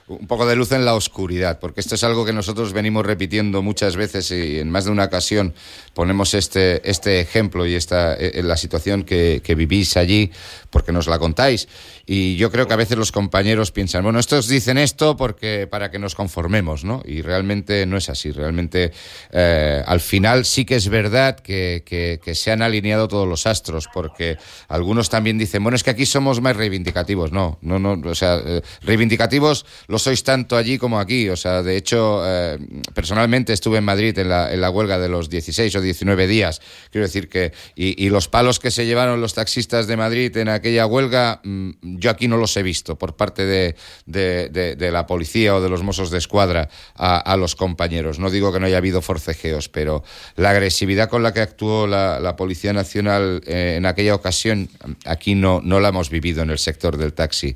un 0.08 0.28
poco 0.28 0.46
de 0.46 0.56
luz 0.56 0.72
en 0.72 0.86
la 0.86 0.96
oscuridad, 0.96 1.60
porque 1.60 1.82
esto 1.82 1.96
es 1.96 2.04
algo 2.06 2.24
que 2.24 2.32
nosotros 2.32 2.72
venimos 2.72 3.06
repitiendo 3.06 3.62
muchas 3.62 3.98
veces 3.98 4.32
y 4.32 4.60
en 4.60 4.70
más 4.70 4.86
de 4.86 4.92
una 4.92 5.04
ocasión 5.04 5.54
ponemos 5.94 6.34
este, 6.34 6.88
este 6.90 7.20
ejemplo 7.20 7.66
y 7.66 7.76
esta, 7.76 8.18
la 8.20 8.58
situación 8.58 9.04
que, 9.04 9.42
que 9.44 9.56
vivís 9.56 9.98
allí, 9.98 10.32
porque 10.70 10.92
nos 10.92 11.08
la 11.08 11.20
contáis. 11.20 11.68
Y 12.06 12.36
yo 12.36 12.52
creo 12.52 12.68
que 12.68 12.74
a 12.74 12.78
veces 12.78 12.98
los 12.98 13.14
compañeros 13.14 13.72
piensan, 13.72 14.04
bueno, 14.04 14.20
estos 14.20 14.48
dicen 14.50 14.78
esto 14.78 15.16
porque 15.16 15.68
para 15.68 15.90
que 15.90 16.00
nos 16.00 16.16
conformemos, 16.16 16.84
¿no? 16.84 17.02
Y 17.06 17.22
realmente 17.22 17.86
no 17.86 17.96
es 17.96 18.10
así. 18.10 18.32
Realmente 18.32 18.92
eh, 19.32 19.82
al 19.86 20.02
final 20.02 20.44
sí 20.44 20.66
que 20.66 20.76
es 20.76 20.90
verdad 20.90 21.40
que, 21.40 21.84
que, 21.86 22.36
se 22.36 22.52
han 22.52 22.62
alineado 22.62 23.08
todos 23.08 23.28
los 23.28 23.48
astros, 23.48 23.88
porque 23.94 24.38
algunos 24.68 25.10
también 25.10 25.38
dicen, 25.38 25.64
bueno, 25.64 25.76
es 25.76 25.84
que 25.84 25.92
aquí 25.92 26.06
somos 26.06 26.42
más 26.42 26.58
reivindicativos. 26.58 27.32
No, 27.32 27.58
no, 27.62 27.80
no, 27.80 28.02
o 28.04 28.16
sea, 28.16 28.42
eh, 28.44 28.62
reivindicativos 28.82 29.66
lo 29.88 29.98
sois 29.98 30.24
tanto 30.24 30.58
allí 30.58 30.78
como 30.78 31.00
aquí. 31.00 31.30
O 31.30 31.38
sea, 31.38 31.64
de 31.64 31.78
hecho, 31.78 32.22
eh, 32.26 32.58
personalmente 32.94 33.54
estuve 33.54 33.78
en 33.78 33.86
Madrid 33.86 34.18
en 34.18 34.28
la, 34.28 34.52
en 34.52 34.60
la 34.60 34.70
huelga 34.70 35.00
de 35.00 35.08
los 35.08 35.30
16 35.30 35.74
o 35.76 35.82
19 35.84 36.28
días. 36.28 36.62
Quiero 36.92 37.06
decir 37.06 37.30
que, 37.30 37.54
y, 37.76 38.04
y 38.04 38.10
los 38.10 38.28
palos 38.28 38.60
que 38.60 38.72
se 38.72 38.86
llevaron 38.86 39.22
los 39.22 39.34
taxistas 39.34 39.88
de 39.88 39.98
Madrid 39.98 40.36
en 40.38 40.50
aquella 40.50 40.86
huelga, 40.86 41.42
mm, 41.44 41.72
yo 41.82 42.10
aquí 42.10 42.28
no 42.28 42.38
los 42.38 42.56
he 42.58 42.64
visto 42.64 42.98
por 42.98 43.16
parte 43.16 43.46
de, 43.46 43.76
de, 44.06 44.92
la 44.92 45.06
policía 45.06 45.56
o 45.56 45.62
de 45.62 45.70
los 45.70 45.84
mozos 45.84 46.12
de 46.12 46.18
escuadra 46.18 46.70
a, 46.96 47.36
los 47.38 47.56
compañeros. 47.56 48.20
No 48.20 48.30
digo 48.30 48.52
que 48.54 48.60
no 48.60 48.66
haya 48.66 48.78
habido 48.78 49.02
forcejeos, 49.02 49.70
pero 49.70 50.04
la 50.36 50.52
agresividad 50.52 51.10
con 51.10 51.24
la 51.24 51.34
que 51.34 51.42
actuó 51.42 51.88
la, 51.88 52.34
Policía 52.38 52.74
Nacional 52.74 53.44
eh, 53.46 53.76
en 53.78 53.86
aquella 53.86 54.16
ocasión, 54.16 54.68
aquí 55.06 55.36
no, 55.36 55.62
no 55.64 55.80
la 55.80 55.90
hemos 55.90 56.10
vivido 56.10 56.42
en 56.42 56.50
el 56.50 56.58
sector 56.58 56.98
del 56.98 57.14
taxi. 57.14 57.56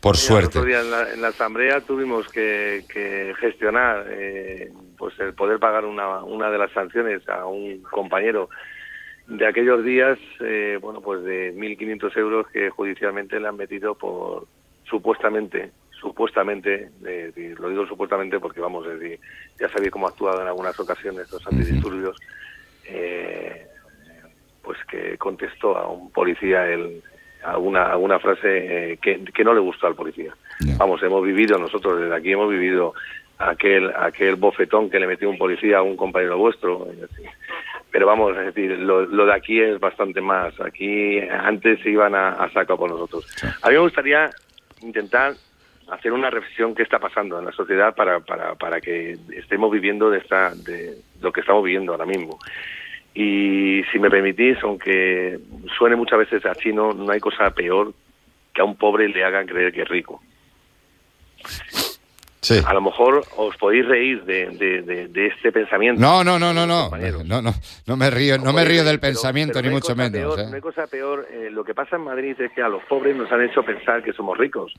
Por 0.00 0.16
suerte. 0.16 0.58
en, 0.58 1.20
la, 1.20 1.28
asamblea 1.28 1.80
tuvimos 1.80 2.26
que, 2.28 2.84
gestionar 3.40 4.06
eh, 4.10 4.72
pues 5.02 5.18
el 5.18 5.34
poder 5.34 5.58
pagar 5.58 5.84
una, 5.84 6.22
una 6.22 6.48
de 6.48 6.58
las 6.58 6.70
sanciones 6.70 7.28
a 7.28 7.44
un 7.44 7.82
compañero 7.82 8.48
de 9.26 9.44
aquellos 9.48 9.84
días, 9.84 10.16
eh, 10.38 10.78
bueno, 10.80 11.00
pues 11.00 11.24
de 11.24 11.52
1.500 11.56 12.16
euros 12.18 12.46
que 12.52 12.70
judicialmente 12.70 13.40
le 13.40 13.48
han 13.48 13.56
metido 13.56 13.96
por 13.96 14.46
supuestamente, 14.84 15.72
supuestamente, 15.90 16.90
lo 17.58 17.68
digo 17.68 17.84
supuestamente 17.88 18.38
porque 18.38 18.60
vamos, 18.60 18.86
decir, 18.86 19.18
ya 19.58 19.68
sabéis 19.70 19.90
cómo 19.90 20.06
ha 20.06 20.10
actuado 20.10 20.40
en 20.40 20.46
algunas 20.46 20.78
ocasiones 20.78 21.28
los 21.32 21.44
antidisturbios, 21.48 22.16
eh, 22.86 23.66
pues 24.62 24.78
que 24.88 25.18
contestó 25.18 25.76
a 25.76 25.88
un 25.88 26.12
policía 26.12 26.64
el, 26.68 27.02
alguna, 27.42 27.86
alguna 27.86 28.20
frase 28.20 28.92
eh, 28.92 28.98
que, 29.02 29.24
que, 29.24 29.42
no 29.42 29.52
le 29.52 29.58
gustó 29.58 29.88
al 29.88 29.96
policía. 29.96 30.32
Vamos, 30.78 31.02
hemos 31.02 31.24
vivido, 31.24 31.58
nosotros 31.58 32.00
desde 32.00 32.14
aquí 32.14 32.30
hemos 32.30 32.48
vivido 32.48 32.94
aquel, 33.48 33.92
aquel 33.96 34.36
bofetón 34.36 34.90
que 34.90 35.00
le 35.00 35.06
metió 35.06 35.28
un 35.28 35.38
policía 35.38 35.78
a 35.78 35.82
un 35.82 35.96
compañero 35.96 36.38
vuestro. 36.38 36.88
Pero 37.90 38.06
vamos, 38.06 38.36
es 38.36 38.54
decir, 38.54 38.78
lo, 38.78 39.06
de 39.06 39.34
aquí 39.34 39.60
es 39.60 39.78
bastante 39.78 40.20
más. 40.20 40.58
Aquí 40.60 41.20
antes 41.20 41.80
se 41.80 41.90
iban 41.90 42.14
a, 42.14 42.30
a 42.30 42.50
saco 42.52 42.76
por 42.76 42.90
nosotros. 42.90 43.26
A 43.62 43.68
mí 43.68 43.74
me 43.74 43.80
gustaría 43.80 44.30
intentar 44.82 45.34
hacer 45.90 46.12
una 46.12 46.30
reflexión 46.30 46.74
qué 46.74 46.82
está 46.82 46.98
pasando 46.98 47.38
en 47.38 47.44
la 47.44 47.52
sociedad 47.52 47.94
para, 47.94 48.20
para, 48.20 48.54
para 48.54 48.80
que 48.80 49.18
estemos 49.36 49.70
viviendo 49.70 50.10
de, 50.10 50.18
esta, 50.18 50.54
de 50.54 50.96
lo 51.20 51.32
que 51.32 51.40
estamos 51.40 51.62
viviendo 51.64 51.92
ahora 51.92 52.06
mismo. 52.06 52.38
Y 53.14 53.82
si 53.92 53.98
me 53.98 54.08
permitís, 54.08 54.56
aunque 54.62 55.38
suene 55.76 55.96
muchas 55.96 56.20
veces 56.20 56.46
a 56.46 56.54
chino, 56.54 56.92
no 56.92 57.12
hay 57.12 57.20
cosa 57.20 57.50
peor 57.50 57.92
que 58.54 58.62
a 58.62 58.64
un 58.64 58.76
pobre 58.76 59.08
le 59.08 59.22
hagan 59.22 59.46
creer 59.46 59.72
que 59.72 59.82
es 59.82 59.88
rico. 59.88 60.22
A 62.66 62.74
lo 62.74 62.80
mejor 62.80 63.22
os 63.36 63.56
podéis 63.56 63.86
reír 63.86 64.24
de, 64.24 64.48
de, 65.08 65.26
este 65.26 65.52
pensamiento. 65.52 66.00
No, 66.00 66.24
no, 66.24 66.40
no, 66.40 66.52
no, 66.52 66.66
no. 66.66 66.90
No, 67.24 67.40
no, 67.40 67.52
no 67.86 67.96
me 67.96 68.10
río, 68.10 68.36
no 68.36 68.52
me 68.52 68.64
río 68.64 68.82
del 68.82 68.98
pensamiento, 68.98 69.62
ni 69.62 69.68
mucho 69.68 69.94
menos. 69.94 70.36
¿eh? 70.38 70.46
No 70.48 70.56
hay 70.56 70.60
cosa 70.60 70.88
peor. 70.88 71.28
Eh, 71.30 71.50
lo 71.52 71.62
que 71.62 71.72
pasa 71.72 71.94
en 71.94 72.02
Madrid 72.02 72.34
es 72.40 72.50
que 72.50 72.60
a 72.60 72.68
los 72.68 72.82
pobres 72.84 73.14
nos 73.14 73.30
han 73.30 73.42
hecho 73.42 73.62
pensar 73.62 74.02
que 74.02 74.12
somos 74.12 74.36
ricos. 74.36 74.74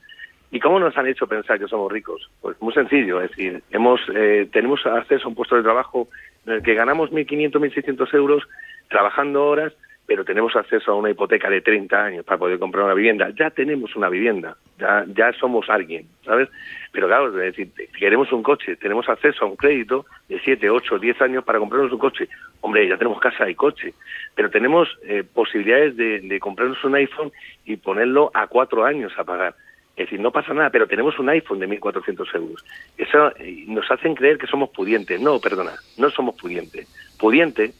¿Y 0.51 0.59
cómo 0.59 0.77
nos 0.77 0.95
han 0.97 1.07
hecho 1.07 1.25
pensar 1.25 1.57
que 1.57 1.67
somos 1.67 1.89
ricos? 1.89 2.29
Pues 2.41 2.61
muy 2.61 2.73
sencillo, 2.73 3.21
es 3.21 3.29
decir, 3.29 3.63
hemos, 3.71 4.01
eh, 4.13 4.47
tenemos 4.51 4.85
acceso 4.85 5.25
a 5.25 5.29
un 5.29 5.35
puesto 5.35 5.55
de 5.55 5.63
trabajo 5.63 6.09
en 6.45 6.53
el 6.53 6.63
que 6.63 6.75
ganamos 6.75 7.11
1.500, 7.11 7.53
1.600 7.53 8.13
euros 8.13 8.43
trabajando 8.89 9.45
horas, 9.45 9.73
pero 10.05 10.25
tenemos 10.25 10.55
acceso 10.55 10.91
a 10.91 10.95
una 10.95 11.09
hipoteca 11.09 11.49
de 11.49 11.61
30 11.61 12.03
años 12.03 12.25
para 12.25 12.37
poder 12.37 12.59
comprar 12.59 12.85
una 12.85 12.93
vivienda. 12.93 13.29
Ya 13.37 13.49
tenemos 13.49 13.95
una 13.95 14.09
vivienda 14.09 14.57
ya, 14.77 15.05
ya 15.07 15.31
somos 15.33 15.69
alguien, 15.69 16.07
¿sabes? 16.25 16.49
Pero 16.91 17.07
claro, 17.07 17.29
es 17.29 17.55
decir, 17.55 17.71
queremos 17.97 18.31
un 18.31 18.43
coche, 18.43 18.75
tenemos 18.75 19.07
acceso 19.07 19.45
a 19.45 19.47
un 19.47 19.55
crédito 19.55 20.05
de 20.27 20.39
7, 20.39 20.69
8, 20.69 20.99
10 20.99 21.21
años 21.21 21.43
para 21.43 21.59
comprarnos 21.59 21.91
un 21.91 21.99
coche. 21.99 22.27
Hombre, 22.61 22.87
ya 22.87 22.97
tenemos 22.97 23.19
casa 23.19 23.49
y 23.49 23.55
coche, 23.55 23.93
pero 24.35 24.49
tenemos 24.49 24.89
eh, 25.03 25.23
posibilidades 25.23 25.95
de, 25.95 26.39
comprarnos 26.39 26.83
un 26.83 26.95
iPhone 26.95 27.31
y 27.65 27.77
ponerlo 27.77 28.31
a 28.33 28.47
cuatro 28.47 28.85
años 28.85 29.13
a 29.17 29.23
pagar. 29.23 29.55
Es 29.95 30.05
decir, 30.07 30.19
no 30.19 30.31
pasa 30.31 30.53
nada, 30.53 30.71
pero 30.71 30.87
tenemos 30.87 31.17
un 31.19 31.29
iPhone 31.29 31.59
de 31.59 31.67
1.400 31.67 32.35
euros. 32.35 32.65
Eso 32.97 33.31
eh, 33.37 33.63
nos 33.67 33.89
hacen 33.91 34.15
creer 34.15 34.37
que 34.37 34.47
somos 34.47 34.69
pudientes. 34.71 35.21
No, 35.21 35.39
perdona, 35.39 35.73
no 35.97 36.09
somos 36.09 36.35
pudientes. 36.35 36.87
Pudiente, 37.19 37.73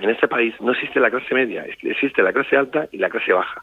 en 0.00 0.10
este 0.10 0.28
país 0.28 0.54
no 0.60 0.72
existe 0.72 1.00
la 1.00 1.10
clase 1.10 1.34
media, 1.34 1.64
existe 1.82 2.22
la 2.22 2.32
clase 2.32 2.56
alta 2.56 2.88
y 2.92 2.98
la 2.98 3.10
clase 3.10 3.32
baja. 3.32 3.62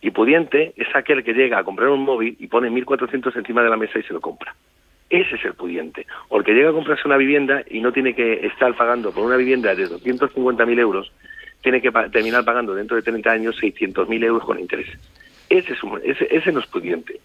Y 0.00 0.10
pudiente 0.10 0.74
es 0.76 0.94
aquel 0.94 1.24
que 1.24 1.32
llega 1.32 1.58
a 1.58 1.64
comprar 1.64 1.88
un 1.88 2.04
móvil 2.04 2.36
y 2.38 2.46
pone 2.46 2.70
1.400 2.70 3.36
encima 3.36 3.62
de 3.62 3.70
la 3.70 3.76
mesa 3.76 3.98
y 3.98 4.02
se 4.02 4.12
lo 4.12 4.20
compra. 4.20 4.54
Ese 5.08 5.36
es 5.36 5.44
el 5.44 5.54
pudiente. 5.54 6.06
O 6.28 6.38
el 6.38 6.44
que 6.44 6.52
llega 6.52 6.70
a 6.70 6.72
comprarse 6.72 7.06
una 7.06 7.16
vivienda 7.16 7.62
y 7.70 7.80
no 7.80 7.92
tiene 7.92 8.14
que 8.14 8.46
estar 8.46 8.74
pagando 8.74 9.12
por 9.12 9.24
una 9.24 9.36
vivienda 9.36 9.74
de 9.74 9.86
250.000 9.86 10.78
euros, 10.78 11.12
tiene 11.62 11.80
que 11.80 11.90
terminar 12.12 12.44
pagando 12.44 12.74
dentro 12.74 12.96
de 12.96 13.02
30 13.02 13.30
años 13.30 13.56
600.000 13.62 14.24
euros 14.24 14.44
con 14.44 14.58
intereses. 14.58 14.98
Ese, 15.48 15.72
es 15.72 15.78
ese, 16.04 16.36
ese 16.36 16.52
no 16.52 16.60
es 16.60 16.66
pudiente. 16.66 17.20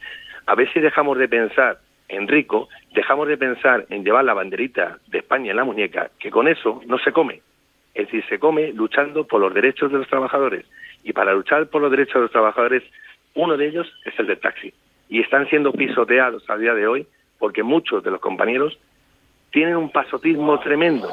A 0.45 0.55
ver 0.55 0.71
si 0.71 0.79
dejamos 0.79 1.17
de 1.17 1.27
pensar 1.27 1.79
en 2.07 2.27
rico, 2.27 2.69
dejamos 2.93 3.27
de 3.27 3.37
pensar 3.37 3.85
en 3.89 4.03
llevar 4.03 4.23
la 4.23 4.33
banderita 4.33 4.97
de 5.07 5.19
España 5.19 5.51
en 5.51 5.57
la 5.57 5.63
muñeca, 5.63 6.11
que 6.19 6.31
con 6.31 6.47
eso 6.47 6.81
no 6.87 6.97
se 6.97 7.11
come. 7.11 7.41
Es 7.99 8.05
decir, 8.05 8.23
se 8.29 8.39
come 8.39 8.71
luchando 8.71 9.25
por 9.25 9.41
los 9.41 9.53
derechos 9.53 9.91
de 9.91 9.97
los 9.97 10.07
trabajadores. 10.07 10.65
Y 11.03 11.11
para 11.11 11.33
luchar 11.33 11.67
por 11.67 11.81
los 11.81 11.91
derechos 11.91 12.15
de 12.15 12.21
los 12.21 12.31
trabajadores, 12.31 12.81
uno 13.35 13.57
de 13.57 13.67
ellos 13.67 13.91
es 14.05 14.17
el 14.17 14.27
del 14.27 14.39
taxi. 14.39 14.73
Y 15.09 15.19
están 15.19 15.49
siendo 15.49 15.73
pisoteados 15.73 16.49
a 16.49 16.55
día 16.55 16.73
de 16.73 16.87
hoy 16.87 17.07
porque 17.39 17.61
muchos 17.61 18.01
de 18.03 18.11
los 18.11 18.21
compañeros 18.21 18.79
tienen 19.51 19.75
un 19.75 19.91
pasotismo 19.91 20.59
tremendo. 20.59 21.09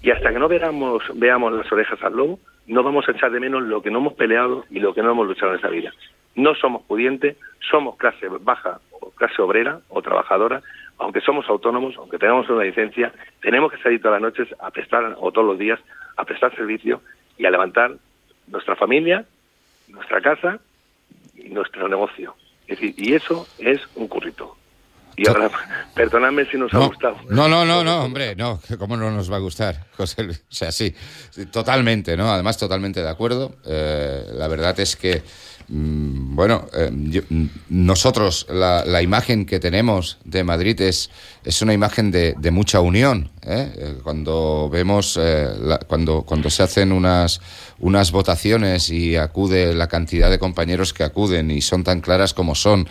Y 0.00 0.10
hasta 0.10 0.32
que 0.32 0.38
no 0.38 0.46
veamos, 0.46 1.02
veamos 1.14 1.52
las 1.52 1.72
orejas 1.72 2.00
al 2.04 2.16
lobo, 2.16 2.38
no 2.68 2.84
vamos 2.84 3.08
a 3.08 3.12
echar 3.12 3.32
de 3.32 3.40
menos 3.40 3.64
lo 3.64 3.82
que 3.82 3.90
no 3.90 3.98
hemos 3.98 4.14
peleado 4.14 4.64
y 4.70 4.78
lo 4.78 4.94
que 4.94 5.02
no 5.02 5.10
hemos 5.10 5.26
luchado 5.26 5.52
en 5.52 5.58
esa 5.58 5.68
vida. 5.68 5.92
No 6.36 6.54
somos 6.54 6.82
pudientes, 6.82 7.36
somos 7.68 7.96
clase 7.96 8.28
baja 8.28 8.78
o 9.00 9.10
clase 9.10 9.42
obrera 9.42 9.80
o 9.88 10.02
trabajadora, 10.02 10.62
aunque 10.98 11.20
somos 11.20 11.48
autónomos, 11.48 11.94
aunque 11.98 12.18
tengamos 12.18 12.48
una 12.48 12.64
licencia, 12.64 13.12
tenemos 13.40 13.70
que 13.72 13.78
salir 13.78 14.00
todas 14.00 14.20
las 14.20 14.32
noches 14.32 14.48
a 14.58 14.70
prestar, 14.70 15.16
o 15.18 15.30
todos 15.30 15.46
los 15.46 15.58
días, 15.58 15.78
a 16.16 16.24
prestar 16.24 16.54
servicio 16.54 17.02
y 17.36 17.46
a 17.46 17.50
levantar 17.50 17.92
nuestra 18.46 18.76
familia, 18.76 19.24
nuestra 19.88 20.20
casa 20.20 20.58
y 21.34 21.50
nuestro 21.50 21.88
negocio. 21.88 22.34
Es 22.66 22.80
decir, 22.80 22.94
y 22.96 23.14
eso 23.14 23.46
es 23.58 23.80
un 23.94 24.08
currito. 24.08 24.56
Y 25.16 25.28
ahora, 25.28 25.50
perdonadme 25.94 26.44
si 26.46 26.58
nos 26.58 26.72
no, 26.72 26.82
ha 26.82 26.86
gustado. 26.88 27.16
No, 27.30 27.48
no, 27.48 27.64
no, 27.64 27.82
no, 27.82 28.04
hombre, 28.04 28.36
no, 28.36 28.60
¿cómo 28.78 28.96
no 28.96 29.10
nos 29.10 29.30
va 29.30 29.36
a 29.36 29.40
gustar? 29.40 29.86
José 29.96 30.24
Luis? 30.24 30.44
O 30.50 30.54
sea, 30.54 30.72
sí, 30.72 30.94
totalmente, 31.50 32.16
¿no? 32.16 32.30
Además, 32.30 32.58
totalmente 32.58 33.02
de 33.02 33.08
acuerdo. 33.08 33.56
Eh, 33.64 34.24
la 34.32 34.48
verdad 34.48 34.78
es 34.80 34.96
que 34.96 35.22
bueno, 35.68 36.68
eh, 36.74 36.90
yo, 36.92 37.22
mm, 37.28 37.46
nosotros 37.70 38.46
la, 38.48 38.84
la, 38.84 39.02
imagen 39.02 39.46
que 39.46 39.58
tenemos 39.58 40.18
de 40.24 40.44
Madrid 40.44 40.80
es, 40.80 41.10
es 41.44 41.60
una 41.60 41.72
imagen 41.72 42.12
de, 42.12 42.34
de 42.38 42.50
mucha 42.52 42.80
unión. 42.80 43.30
¿eh? 43.42 43.72
Eh, 43.76 43.94
cuando 44.02 44.68
vemos, 44.70 45.18
eh, 45.20 45.48
la, 45.60 45.78
cuando, 45.78 46.22
cuando 46.22 46.50
se 46.50 46.62
hacen 46.62 46.92
unas, 46.92 47.40
unas 47.80 48.12
votaciones 48.12 48.90
y 48.90 49.16
acude 49.16 49.74
la 49.74 49.88
cantidad 49.88 50.30
de 50.30 50.38
compañeros 50.38 50.92
que 50.92 51.02
acuden 51.02 51.50
y 51.50 51.60
son 51.60 51.82
tan 51.82 52.00
claras 52.00 52.32
como 52.32 52.54
son, 52.54 52.88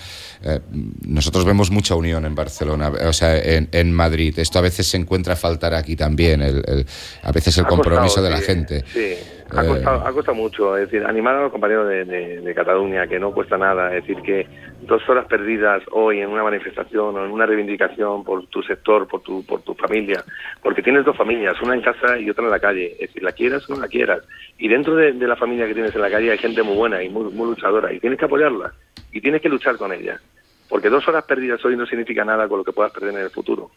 nosotros 1.02 1.44
vemos 1.44 1.72
mucha 1.72 1.96
unión 1.96 2.26
en 2.26 2.36
Barcelona, 2.36 2.90
o 2.90 3.14
sea, 3.14 3.38
en, 3.38 3.68
en, 3.72 3.92
Madrid. 3.92 4.38
Esto 4.38 4.60
a 4.60 4.62
veces 4.62 4.88
se 4.88 4.98
encuentra 4.98 5.36
faltar 5.36 5.74
aquí 5.74 5.96
también, 5.96 6.42
el, 6.42 6.64
el, 6.68 6.86
a 7.24 7.32
veces 7.32 7.58
el 7.58 7.66
compromiso 7.66 8.22
de 8.22 8.30
la 8.30 8.38
gente. 8.38 8.84
Sí. 8.94 9.16
Ha 9.52 9.64
costado, 9.64 10.08
ha 10.08 10.12
costado 10.12 10.36
mucho, 10.36 10.76
es 10.76 10.90
decir, 10.90 11.06
animar 11.06 11.36
a 11.36 11.44
los 11.44 11.52
compañeros 11.52 11.88
de, 11.88 12.04
de, 12.04 12.42
de, 12.42 12.56
Cataluña, 12.56 13.06
que 13.06 13.20
no 13.20 13.32
cuesta 13.32 13.58
nada, 13.58 13.96
es 13.96 14.06
decir, 14.06 14.24
que 14.24 14.48
dos 14.82 15.08
horas 15.08 15.28
perdidas 15.28 15.84
hoy 15.92 16.20
en 16.20 16.30
una 16.30 16.44
manifestación 16.44 17.16
o 17.16 17.26
en 17.26 17.32
una 17.32 17.46
reivindicación 17.46 18.24
por 18.24 18.48
tu 18.48 18.64
sector, 18.64 19.08
por 19.08 19.22
tu, 19.22 19.46
por 19.46 19.62
tu 19.62 19.76
familia, 19.76 20.24
porque 20.64 20.82
tienes 20.82 21.06
dos 21.06 21.16
familias, 21.16 21.62
una 21.62 21.76
en 21.76 21.82
casa 21.82 22.18
y 22.18 22.28
otra 22.28 22.44
en 22.44 22.50
la 22.50 22.60
calle, 22.60 22.94
es 22.94 23.00
decir, 23.00 23.22
la 23.22 23.34
quieras 23.34 23.70
o 23.70 23.76
no 23.76 23.82
la 23.82 23.88
quieras, 23.88 24.24
y 24.58 24.68
dentro 24.68 24.96
de, 24.96 25.14
de 25.14 25.28
la 25.28 25.36
familia 25.36 25.68
que 25.68 25.76
tienes 25.76 25.94
en 25.94 26.02
la 26.02 26.10
calle 26.10 26.32
hay 26.32 26.38
gente 26.40 26.64
muy 26.64 26.76
buena 26.76 27.04
y 27.04 27.10
muy, 27.10 27.32
muy 27.32 27.50
luchadora, 27.50 27.94
y 27.94 28.00
tienes 28.00 28.18
que 28.18 28.26
apoyarla, 28.26 28.74
y 29.12 29.22
tienes 29.22 29.44
que 29.44 29.50
luchar 29.50 29.78
con 29.78 29.94
ella, 29.94 30.20
porque 30.68 30.90
dos 30.90 31.08
horas 31.08 31.24
perdidas 31.24 31.64
hoy 31.64 31.78
no 31.78 31.86
significa 31.86 32.26
nada 32.26 32.48
con 32.48 32.58
lo 32.58 32.64
que 32.64 32.74
puedas 32.74 32.92
perder 32.92 33.14
en 33.14 33.22
el 33.22 33.30
futuro. 33.30 33.70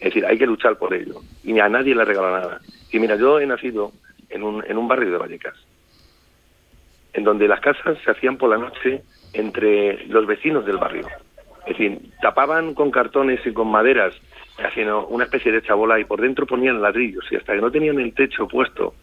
Es 0.00 0.06
decir, 0.06 0.26
hay 0.26 0.38
que 0.38 0.46
luchar 0.46 0.78
por 0.78 0.94
ello, 0.94 1.20
y 1.44 1.56
a 1.60 1.68
nadie 1.68 1.94
le 1.94 2.04
regala 2.04 2.40
nada. 2.40 2.60
Y 2.90 2.98
mira, 2.98 3.14
yo 3.16 3.38
he 3.38 3.46
nacido 3.46 3.92
en 4.32 4.42
un, 4.42 4.64
en 4.66 4.76
un 4.76 4.88
barrio 4.88 5.10
de 5.10 5.18
Vallecas, 5.18 5.54
en 7.12 7.24
donde 7.24 7.46
las 7.46 7.60
casas 7.60 7.98
se 8.04 8.10
hacían 8.10 8.36
por 8.36 8.50
la 8.50 8.58
noche 8.58 9.02
entre 9.32 10.06
los 10.06 10.26
vecinos 10.26 10.64
del 10.66 10.78
barrio. 10.78 11.06
Es 11.66 11.78
decir, 11.78 12.00
tapaban 12.20 12.74
con 12.74 12.90
cartones 12.90 13.40
y 13.46 13.52
con 13.52 13.68
maderas, 13.70 14.14
haciendo 14.58 15.06
una 15.06 15.24
especie 15.24 15.52
de 15.52 15.62
chabola 15.62 16.00
y 16.00 16.04
por 16.04 16.20
dentro 16.20 16.46
ponían 16.46 16.82
ladrillos 16.82 17.24
y 17.30 17.36
hasta 17.36 17.54
que 17.54 17.60
no 17.60 17.70
tenían 17.70 18.00
el 18.00 18.12
techo 18.14 18.48
puesto, 18.48 18.94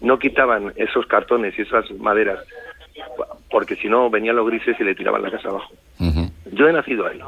no 0.00 0.18
quitaban 0.18 0.72
esos 0.76 1.06
cartones 1.06 1.58
y 1.58 1.62
esas 1.62 1.90
maderas, 1.92 2.40
porque 3.50 3.76
si 3.76 3.88
no 3.88 4.10
venían 4.10 4.36
los 4.36 4.46
grises 4.46 4.76
y 4.80 4.84
le 4.84 4.94
tiraban 4.94 5.22
la 5.22 5.30
casa 5.30 5.48
abajo. 5.48 5.72
Uh 6.00 6.04
-huh. 6.04 6.30
Yo 6.52 6.68
he 6.68 6.72
nacido 6.72 7.06
ahí 7.06 7.20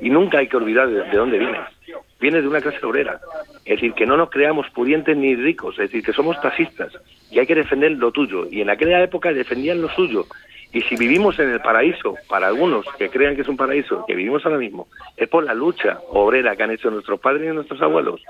y 0.00 0.10
nunca 0.10 0.38
hay 0.38 0.48
que 0.48 0.56
olvidar 0.56 0.88
de, 0.88 1.02
de 1.04 1.16
dónde 1.16 1.38
vienes. 1.38 1.77
Viene 2.20 2.42
de 2.42 2.48
una 2.48 2.60
clase 2.60 2.84
obrera. 2.84 3.20
Es 3.64 3.76
decir, 3.76 3.92
que 3.94 4.06
no 4.06 4.16
nos 4.16 4.30
creamos 4.30 4.68
pudientes 4.70 5.16
ni 5.16 5.36
ricos, 5.36 5.74
es 5.74 5.90
decir, 5.90 6.02
que 6.04 6.12
somos 6.12 6.40
taxistas 6.40 6.92
y 7.30 7.38
hay 7.38 7.46
que 7.46 7.54
defender 7.54 7.92
lo 7.92 8.10
tuyo. 8.10 8.46
Y 8.50 8.60
en 8.60 8.70
aquella 8.70 9.02
época 9.02 9.32
defendían 9.32 9.82
lo 9.82 9.88
suyo. 9.90 10.24
Y 10.72 10.82
si 10.82 10.96
vivimos 10.96 11.38
en 11.38 11.50
el 11.50 11.60
paraíso, 11.60 12.14
para 12.28 12.48
algunos 12.48 12.84
que 12.98 13.08
crean 13.08 13.34
que 13.34 13.42
es 13.42 13.48
un 13.48 13.56
paraíso, 13.56 14.04
que 14.06 14.14
vivimos 14.14 14.44
ahora 14.44 14.58
mismo, 14.58 14.88
es 15.16 15.28
por 15.28 15.44
la 15.44 15.54
lucha 15.54 15.98
obrera 16.10 16.56
que 16.56 16.62
han 16.62 16.70
hecho 16.70 16.90
nuestros 16.90 17.20
padres 17.20 17.50
y 17.50 17.54
nuestros 17.54 17.80
abuelos. 17.80 18.22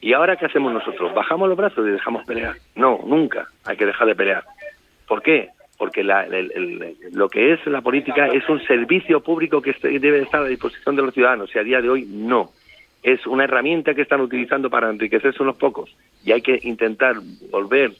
¿Y 0.00 0.12
ahora 0.12 0.36
qué 0.36 0.46
hacemos 0.46 0.72
nosotros? 0.72 1.14
¿Bajamos 1.14 1.48
los 1.48 1.56
brazos 1.56 1.86
y 1.86 1.92
dejamos 1.92 2.26
pelear? 2.26 2.56
No, 2.74 3.00
nunca 3.06 3.46
hay 3.64 3.76
que 3.76 3.86
dejar 3.86 4.06
de 4.06 4.14
pelear. 4.14 4.44
¿Por 5.06 5.22
qué? 5.22 5.48
Porque 5.78 6.04
la, 6.04 6.26
lo 7.12 7.28
que 7.28 7.54
es 7.54 7.66
la 7.66 7.80
política 7.80 8.26
es 8.26 8.46
un 8.48 8.60
servicio 8.66 9.20
público 9.22 9.62
que 9.62 9.74
debe 9.98 10.22
estar 10.22 10.42
a 10.42 10.48
disposición 10.48 10.94
de 10.96 11.02
los 11.02 11.14
ciudadanos 11.14 11.54
y 11.54 11.58
a 11.58 11.62
día 11.62 11.80
de 11.80 11.88
hoy 11.88 12.04
no 12.06 12.50
es 13.02 13.26
una 13.26 13.44
herramienta 13.44 13.94
que 13.94 14.02
están 14.02 14.20
utilizando 14.20 14.70
para 14.70 14.90
enriquecerse 14.90 15.42
unos 15.42 15.56
pocos 15.56 15.90
y 16.24 16.32
hay 16.32 16.42
que 16.42 16.58
intentar 16.62 17.16
volver 17.50 17.92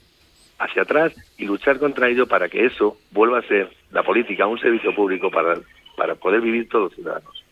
hacia 0.59 0.83
atrás 0.83 1.13
y 1.37 1.45
luchar 1.45 1.79
contra 1.79 2.09
ello 2.09 2.27
para 2.27 2.49
que 2.49 2.67
eso 2.67 2.97
vuelva 3.11 3.39
a 3.39 3.43
ser 3.43 3.71
la 3.91 4.03
política 4.03 4.47
un 4.47 4.61
servicio 4.61 4.95
público 4.95 5.31
para, 5.31 5.59
para 5.97 6.15
poder 6.15 6.41
vivir 6.41 6.69
todos 6.69 6.85
los 6.85 6.95
ciudadanos. 6.95 7.43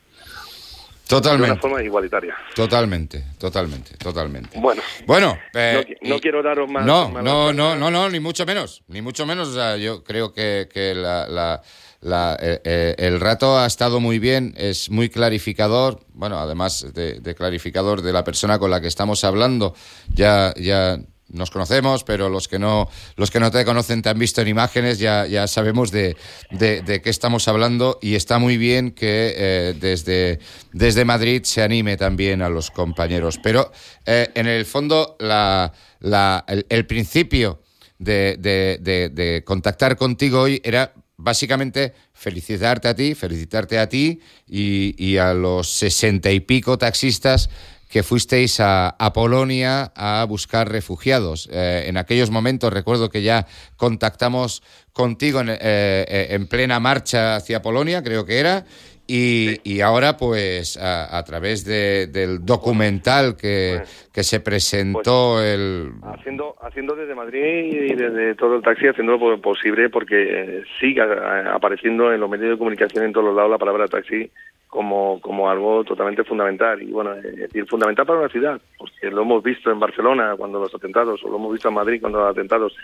Totalmente. 1.08 1.46
De 1.46 1.52
una 1.52 1.60
forma 1.60 1.82
igualitaria. 1.82 2.36
Totalmente, 2.54 3.24
totalmente, 3.36 3.96
totalmente. 3.96 4.60
Bueno, 4.60 4.80
bueno 5.06 5.36
eh, 5.54 5.98
no, 6.02 6.10
no 6.10 6.16
y, 6.16 6.20
quiero 6.20 6.40
daros 6.40 6.70
más. 6.70 6.86
No, 6.86 7.08
más 7.08 7.24
no, 7.24 7.52
no, 7.52 7.74
no, 7.74 7.90
no, 7.90 8.08
ni 8.08 8.20
mucho 8.20 8.46
menos, 8.46 8.84
ni 8.86 9.02
mucho 9.02 9.26
menos. 9.26 9.48
O 9.48 9.52
sea, 9.54 9.76
yo 9.76 10.04
creo 10.04 10.32
que, 10.32 10.68
que 10.72 10.94
la, 10.94 11.26
la 11.26 11.62
la, 12.00 12.36
eh, 12.40 12.60
eh, 12.64 12.94
el 12.98 13.20
rato 13.20 13.58
ha 13.58 13.66
estado 13.66 14.00
muy 14.00 14.18
bien, 14.18 14.54
es 14.56 14.90
muy 14.90 15.10
clarificador, 15.10 16.00
bueno, 16.14 16.38
además 16.38 16.86
de, 16.94 17.34
clarificador 17.34 18.02
de 18.02 18.12
la 18.12 18.24
persona 18.24 18.58
con 18.58 18.70
la 18.70 18.80
que 18.80 18.88
estamos 18.88 19.22
hablando, 19.24 19.74
ya, 20.14 20.54
ya 20.56 20.98
nos 21.28 21.50
conocemos, 21.50 22.02
pero 22.04 22.28
los 22.28 22.48
que 22.48 22.58
no, 22.58 22.88
los 23.16 23.30
que 23.30 23.38
no 23.38 23.50
te 23.50 23.64
conocen 23.64 24.02
te 24.02 24.08
han 24.08 24.18
visto 24.18 24.40
en 24.40 24.48
imágenes, 24.48 24.98
ya, 24.98 25.26
ya 25.26 25.46
sabemos 25.46 25.90
de, 25.90 26.16
de, 26.50 27.00
qué 27.02 27.10
estamos 27.10 27.46
hablando 27.48 27.98
y 28.02 28.14
está 28.14 28.38
muy 28.38 28.56
bien 28.56 28.90
que 28.90 29.34
eh, 29.36 29.74
desde, 29.78 30.40
desde 30.72 31.04
Madrid 31.04 31.42
se 31.44 31.62
anime 31.62 31.96
también 31.96 32.42
a 32.42 32.48
los 32.48 32.70
compañeros. 32.70 33.38
Pero 33.42 33.70
eh, 34.06 34.30
en 34.34 34.46
el 34.46 34.64
fondo 34.64 35.16
la, 35.20 35.72
la, 36.00 36.44
el, 36.48 36.66
el 36.68 36.86
principio 36.86 37.60
de, 37.98 38.36
de 38.40 39.42
contactar 39.44 39.96
contigo 39.96 40.40
hoy 40.40 40.60
era 40.64 40.94
básicamente 41.20 41.94
felicitarte 42.12 42.88
a 42.88 42.94
ti, 42.94 43.14
felicitarte 43.14 43.78
a 43.78 43.88
ti 43.88 44.20
y, 44.46 45.16
a 45.18 45.34
los 45.34 45.68
sesenta 45.68 46.30
y 46.30 46.40
pico 46.40 46.78
taxistas 46.78 47.50
que 47.88 48.02
fuisteis 48.02 48.58
a, 48.60 48.94
Polonia 49.12 49.92
a 49.96 50.24
buscar 50.24 50.70
refugiados. 50.70 51.48
Eh, 51.50 51.84
en 51.88 51.96
aquellos 51.96 52.30
momentos 52.30 52.72
recuerdo 52.72 53.10
que 53.10 53.22
ya 53.22 53.46
contactamos 53.76 54.62
contigo 54.92 55.40
en, 55.40 55.48
eh, 55.50 56.28
en, 56.30 56.46
plena 56.46 56.78
marcha 56.78 57.36
hacia 57.36 57.62
Polonia, 57.62 58.02
creo 58.02 58.24
que 58.24 58.38
era, 58.38 58.64
Y, 59.12 59.80
ahora, 59.80 60.16
pues, 60.16 60.76
a, 60.76 61.22
través 61.24 61.64
del 61.64 62.44
documental 62.44 63.36
que, 63.36 63.82
que 64.12 64.22
se 64.22 64.38
presentó 64.38 65.34
pues, 65.34 65.54
el... 65.54 65.90
Haciendo, 66.02 66.54
haciendo 66.62 66.94
desde 66.94 67.16
Madrid 67.16 67.90
y 67.90 67.94
desde 67.94 68.36
todo 68.36 68.54
el 68.56 68.62
taxi, 68.62 68.86
haciendo 68.86 69.16
lo 69.16 69.40
posible 69.40 69.90
porque 69.90 70.62
siga 70.78 71.52
apareciendo 71.52 72.12
en 72.12 72.20
los 72.20 72.30
medios 72.30 72.52
de 72.52 72.58
comunicación 72.58 73.04
en 73.04 73.12
todos 73.12 73.26
los 73.26 73.34
lados 73.34 73.50
la 73.50 73.58
palabra 73.58 73.88
taxi 73.88 74.30
como, 74.68 75.20
como 75.20 75.50
algo 75.50 75.82
totalmente 75.82 76.22
fundamental. 76.22 76.80
Y 76.80 76.92
bueno, 76.92 77.14
es 77.14 77.36
decir, 77.36 77.66
fundamental 77.66 78.06
para 78.06 78.20
una 78.20 78.28
ciudad, 78.28 78.60
porque 78.78 79.10
lo 79.10 79.22
hemos 79.22 79.42
visto 79.42 79.72
en 79.72 79.80
Barcelona 79.80 80.36
cuando 80.38 80.60
los 80.60 80.72
atentados, 80.72 81.22
o 81.24 81.28
lo 81.28 81.36
hemos 81.36 81.52
visto 81.52 81.68
en 81.68 81.74
Madrid 81.74 82.00
cuando 82.00 82.20
los 82.20 82.30
atentados. 82.30 82.76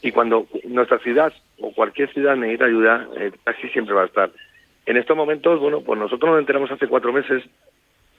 Y 0.00 0.10
cuando 0.10 0.46
nuestra 0.64 0.98
ciudad 1.00 1.32
o 1.60 1.70
cualquier 1.72 2.10
ciudad 2.12 2.36
necesita 2.36 2.64
ayuda, 2.64 3.08
el 3.16 3.32
taxi 3.44 3.68
siempre 3.68 3.94
va 3.94 4.04
a 4.04 4.06
estar. 4.06 4.30
En 4.86 4.96
estos 4.96 5.16
momentos, 5.16 5.58
bueno, 5.58 5.80
pues 5.80 5.98
nosotros 5.98 6.30
nos 6.30 6.40
enteramos 6.40 6.70
hace 6.70 6.86
cuatro 6.86 7.12
meses 7.12 7.42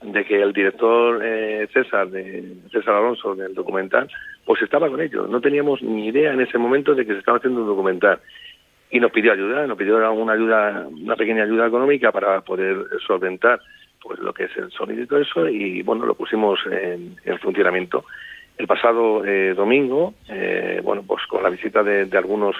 de 0.02 0.24
que 0.24 0.40
el 0.40 0.52
director 0.52 1.20
eh, 1.24 1.66
César, 1.72 2.08
de, 2.08 2.56
César 2.70 2.94
Alonso, 2.94 3.34
del 3.34 3.54
documental, 3.54 4.08
pues 4.44 4.60
estaba 4.60 4.88
con 4.88 5.00
ellos. 5.00 5.28
No 5.30 5.40
teníamos 5.40 5.82
ni 5.82 6.08
idea 6.08 6.32
en 6.32 6.42
ese 6.42 6.58
momento 6.58 6.94
de 6.94 7.06
que 7.06 7.14
se 7.14 7.18
estaba 7.20 7.38
haciendo 7.38 7.62
un 7.62 7.68
documental. 7.68 8.20
Y 8.90 9.00
nos 9.00 9.10
pidió 9.10 9.32
ayuda, 9.32 9.66
nos 9.66 9.78
pidió 9.78 9.96
una 10.12 10.32
ayuda, 10.34 10.86
una 10.88 11.16
pequeña 11.16 11.44
ayuda 11.44 11.66
económica 11.66 12.12
para 12.12 12.42
poder 12.42 12.76
solventar 13.06 13.60
pues 14.00 14.18
lo 14.20 14.32
que 14.32 14.44
es 14.44 14.56
el 14.56 14.70
sonido 14.70 15.02
y 15.02 15.06
todo 15.06 15.20
eso, 15.20 15.48
y 15.48 15.82
bueno, 15.82 16.06
lo 16.06 16.14
pusimos 16.14 16.60
en, 16.70 17.16
funcionamiento. 17.40 18.04
El 18.56 18.66
pasado 18.66 19.24
eh, 19.24 19.54
domingo, 19.54 20.14
eh, 20.28 20.80
bueno, 20.82 21.02
pues 21.06 21.26
con 21.26 21.42
la 21.42 21.50
visita 21.50 21.82
de 21.82 22.16
algunos 22.16 22.56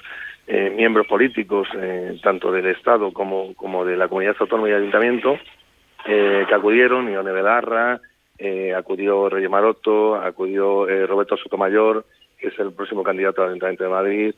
eh, 0.51 0.71
miembros 0.71 1.07
políticos, 1.07 1.69
eh, 1.77 2.19
tanto 2.23 2.51
del 2.51 2.65
Estado 2.69 3.13
como, 3.13 3.55
como 3.55 3.85
de 3.85 3.99
la 3.99 4.09
comunidad 4.09 4.35
autónoma 4.41 4.71
y 4.71 4.73
ayuntamiento, 4.73 5.39
eh, 6.07 6.47
que 6.49 6.55
acudieron, 6.55 7.13
Ione 7.13 7.33
Belarra, 7.33 8.01
acudió 8.75 9.29
Reyes 9.29 9.51
Maroto, 9.51 10.15
acudió 10.15 10.87
Roberto 11.07 11.37
Sotomayor, 11.37 12.07
que 12.39 12.49
es 12.49 12.59
el 12.61 12.73
próximo 12.73 13.03
candidato 13.03 13.43
al 13.43 13.49
Ayuntamiento 13.49 13.85
de 13.85 13.91
Madrid, 13.91 14.35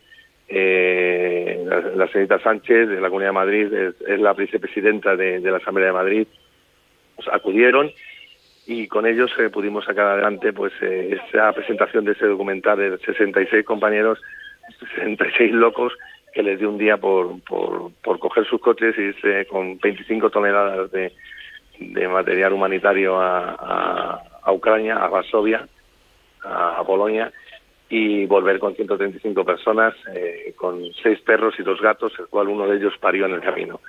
la, 1.94 2.08
señorita 2.08 2.40
Sánchez 2.40 2.88
de 2.88 3.00
la 3.00 3.08
Comunidad 3.08 3.28
de 3.28 3.34
Madrid 3.34 3.72
es, 3.72 4.20
la 4.20 4.32
vicepresidenta 4.32 5.14
de, 5.14 5.38
la 5.38 5.58
Asamblea 5.58 5.88
de 5.88 5.92
Madrid, 5.92 6.26
pues, 7.14 7.28
acudieron 7.28 7.92
y 8.66 8.88
con 8.88 9.06
ellos 9.06 9.30
pudimos 9.52 9.84
sacar 9.84 10.06
adelante 10.06 10.52
pues 10.52 10.72
esa 10.80 11.52
presentación 11.52 12.04
de 12.04 12.12
ese 12.12 12.26
documental 12.26 12.78
de 12.78 12.98
66 12.98 13.64
compañeros 13.64 14.18
66 14.78 15.52
locos 15.52 15.92
que 16.32 16.42
les 16.42 16.58
dio 16.58 16.70
un 16.70 16.78
día 16.78 16.96
por, 16.96 17.40
por, 17.42 17.92
por 18.02 18.18
coger 18.18 18.46
sus 18.46 18.60
coches 18.60 18.94
y 18.96 19.02
irse 19.02 19.46
con 19.46 19.78
25 19.78 20.30
toneladas 20.30 20.90
de, 20.92 21.12
de 21.80 22.08
material 22.08 22.52
humanitario 22.52 23.20
a, 23.20 24.22
Ucrania, 24.52 24.96
a 24.96 25.08
Varsovia, 25.08 25.66
a, 26.42 26.82
Polonia, 26.84 27.32
y 27.88 28.26
volver 28.26 28.58
con 28.58 28.74
135 28.74 29.44
personas, 29.44 29.94
eh, 30.14 30.54
con 30.56 30.80
seis 31.02 31.20
perros 31.20 31.54
y 31.58 31.62
dos 31.62 31.80
gatos, 31.80 32.12
el 32.18 32.26
cual 32.26 32.48
uno 32.48 32.66
de 32.66 32.76
ellos 32.76 32.94
parió 33.00 33.26
en 33.26 33.32
el 33.32 33.40
camino. 33.40 33.80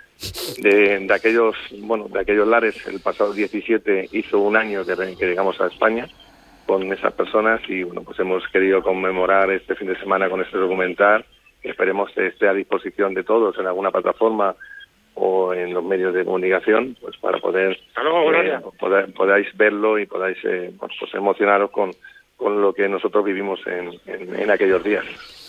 De, 0.61 0.99
de 0.99 1.13
aquellos, 1.13 1.55
bueno, 1.79 2.07
de 2.07 2.19
aquellos 2.19 2.47
lares, 2.47 2.85
el 2.87 2.99
pasado 2.99 3.33
17 3.33 4.09
hizo 4.11 4.39
un 4.39 4.55
año 4.55 4.83
que 4.85 5.27
llegamos 5.27 5.59
a 5.61 5.67
España, 5.67 6.07
con 6.65 6.91
esas 6.91 7.13
personas 7.13 7.61
y 7.67 7.83
bueno, 7.83 8.03
pues 8.03 8.19
hemos 8.19 8.47
querido 8.49 8.81
conmemorar 8.81 9.51
este 9.51 9.75
fin 9.75 9.87
de 9.87 9.99
semana 9.99 10.29
con 10.29 10.41
este 10.41 10.57
documental. 10.57 11.25
Esperemos 11.63 12.11
que 12.11 12.27
esté 12.27 12.47
a 12.47 12.53
disposición 12.53 13.13
de 13.13 13.23
todos 13.23 13.57
en 13.59 13.67
alguna 13.67 13.91
plataforma 13.91 14.55
o 15.15 15.53
en 15.53 15.73
los 15.73 15.83
medios 15.83 16.13
de 16.13 16.23
comunicación, 16.23 16.95
pues 17.01 17.17
para 17.17 17.37
poder, 17.39 17.71
eh, 17.73 18.59
podáis 19.15 19.55
verlo 19.57 19.99
y 19.99 20.05
podáis 20.05 20.37
eh, 20.45 20.71
pues 20.79 21.13
emocionaros 21.13 21.69
con, 21.71 21.91
con 22.37 22.61
lo 22.61 22.73
que 22.73 22.87
nosotros 22.87 23.25
vivimos 23.25 23.59
en, 23.67 23.91
en 24.07 24.49
aquellos 24.49 24.83
días. 24.83 25.40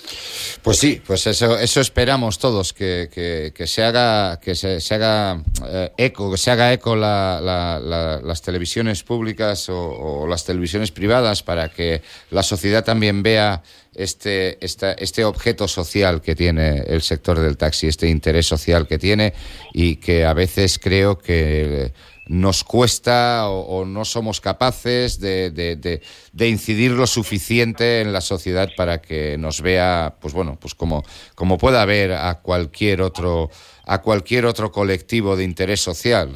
Pues 0.62 0.78
sí, 0.78 1.02
pues 1.04 1.26
eso, 1.26 1.58
eso 1.58 1.80
esperamos 1.80 2.38
todos, 2.38 2.72
que, 2.72 3.08
que, 3.52 3.66
se 3.66 3.82
haga, 3.82 4.38
que 4.38 4.54
se, 4.54 4.78
haga 4.94 5.42
eh, 5.66 5.90
eco, 5.96 6.30
que 6.30 6.38
se 6.38 6.52
haga 6.52 6.72
eco 6.72 6.94
las 6.94 8.42
televisiones 8.42 9.02
públicas 9.02 9.68
o, 9.68 10.24
las 10.28 10.44
televisiones 10.44 10.92
privadas 10.92 11.42
para 11.42 11.68
que 11.68 12.02
la 12.30 12.44
sociedad 12.44 12.84
también 12.84 13.24
vea 13.24 13.60
este, 13.92 14.64
este 14.64 15.24
objeto 15.24 15.66
social 15.66 16.22
que 16.22 16.36
tiene 16.36 16.84
el 16.86 17.02
sector 17.02 17.40
del 17.40 17.56
taxi, 17.56 17.88
este 17.88 18.08
interés 18.08 18.46
social 18.46 18.86
que 18.86 18.98
tiene 18.98 19.34
y 19.72 19.96
que 19.96 20.24
a 20.24 20.32
veces 20.32 20.78
creo 20.78 21.18
que 21.18 21.92
nos 22.32 22.64
cuesta 22.64 23.46
o, 23.50 23.84
no 23.84 24.06
somos 24.06 24.40
capaces 24.40 25.20
de, 25.20 25.50
de, 25.50 26.48
incidir 26.48 26.92
lo 26.92 27.06
suficiente 27.06 28.00
en 28.00 28.10
la 28.10 28.22
sociedad 28.22 28.70
para 28.74 29.02
que 29.02 29.36
nos 29.36 29.60
vea, 29.60 30.14
pues 30.18 30.32
bueno, 30.32 30.56
pues 30.58 30.74
como, 30.74 31.02
como 31.34 31.58
pueda 31.58 31.84
ver 31.84 32.12
a 32.12 32.40
cualquier 32.40 33.02
otro, 33.02 33.50
a 33.86 34.00
cualquier 34.00 34.46
otro 34.46 34.72
colectivo 34.72 35.36
de 35.36 35.44
interés 35.44 35.80
social. 35.80 36.30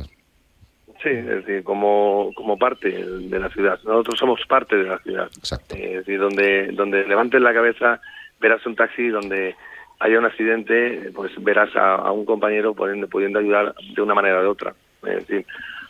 Sí, 1.02 1.08
es 1.08 1.26
decir, 1.26 1.64
como, 1.64 2.30
como 2.34 2.58
parte 2.58 2.90
de 2.90 3.38
la 3.38 3.48
ciudad. 3.48 3.78
Nosotros 3.84 4.18
somos 4.18 4.40
parte 4.46 4.76
de 4.76 4.84
la 4.84 4.98
ciudad. 4.98 5.30
Exacto. 5.38 5.76
Es 5.76 6.04
decir, 6.04 6.18
donde, 6.18 6.72
donde 6.72 7.06
levantes 7.06 7.40
la 7.40 7.54
cabeza, 7.54 8.00
verás 8.38 8.66
un 8.66 8.76
taxi, 8.76 9.08
donde 9.08 9.54
haya 10.00 10.18
un 10.18 10.26
accidente, 10.26 11.10
pues 11.14 11.32
verás 11.42 11.74
a, 11.74 12.12
un 12.12 12.26
compañero 12.26 12.74
pudiendo, 12.74 13.08
pudiendo 13.08 13.38
ayudar 13.38 13.74
de 13.94 14.02
una 14.02 14.14
manera 14.14 14.40
o 14.40 14.42
de 14.42 14.48
otra. 14.48 14.74
Es 15.04 15.26
decir, 15.26 15.46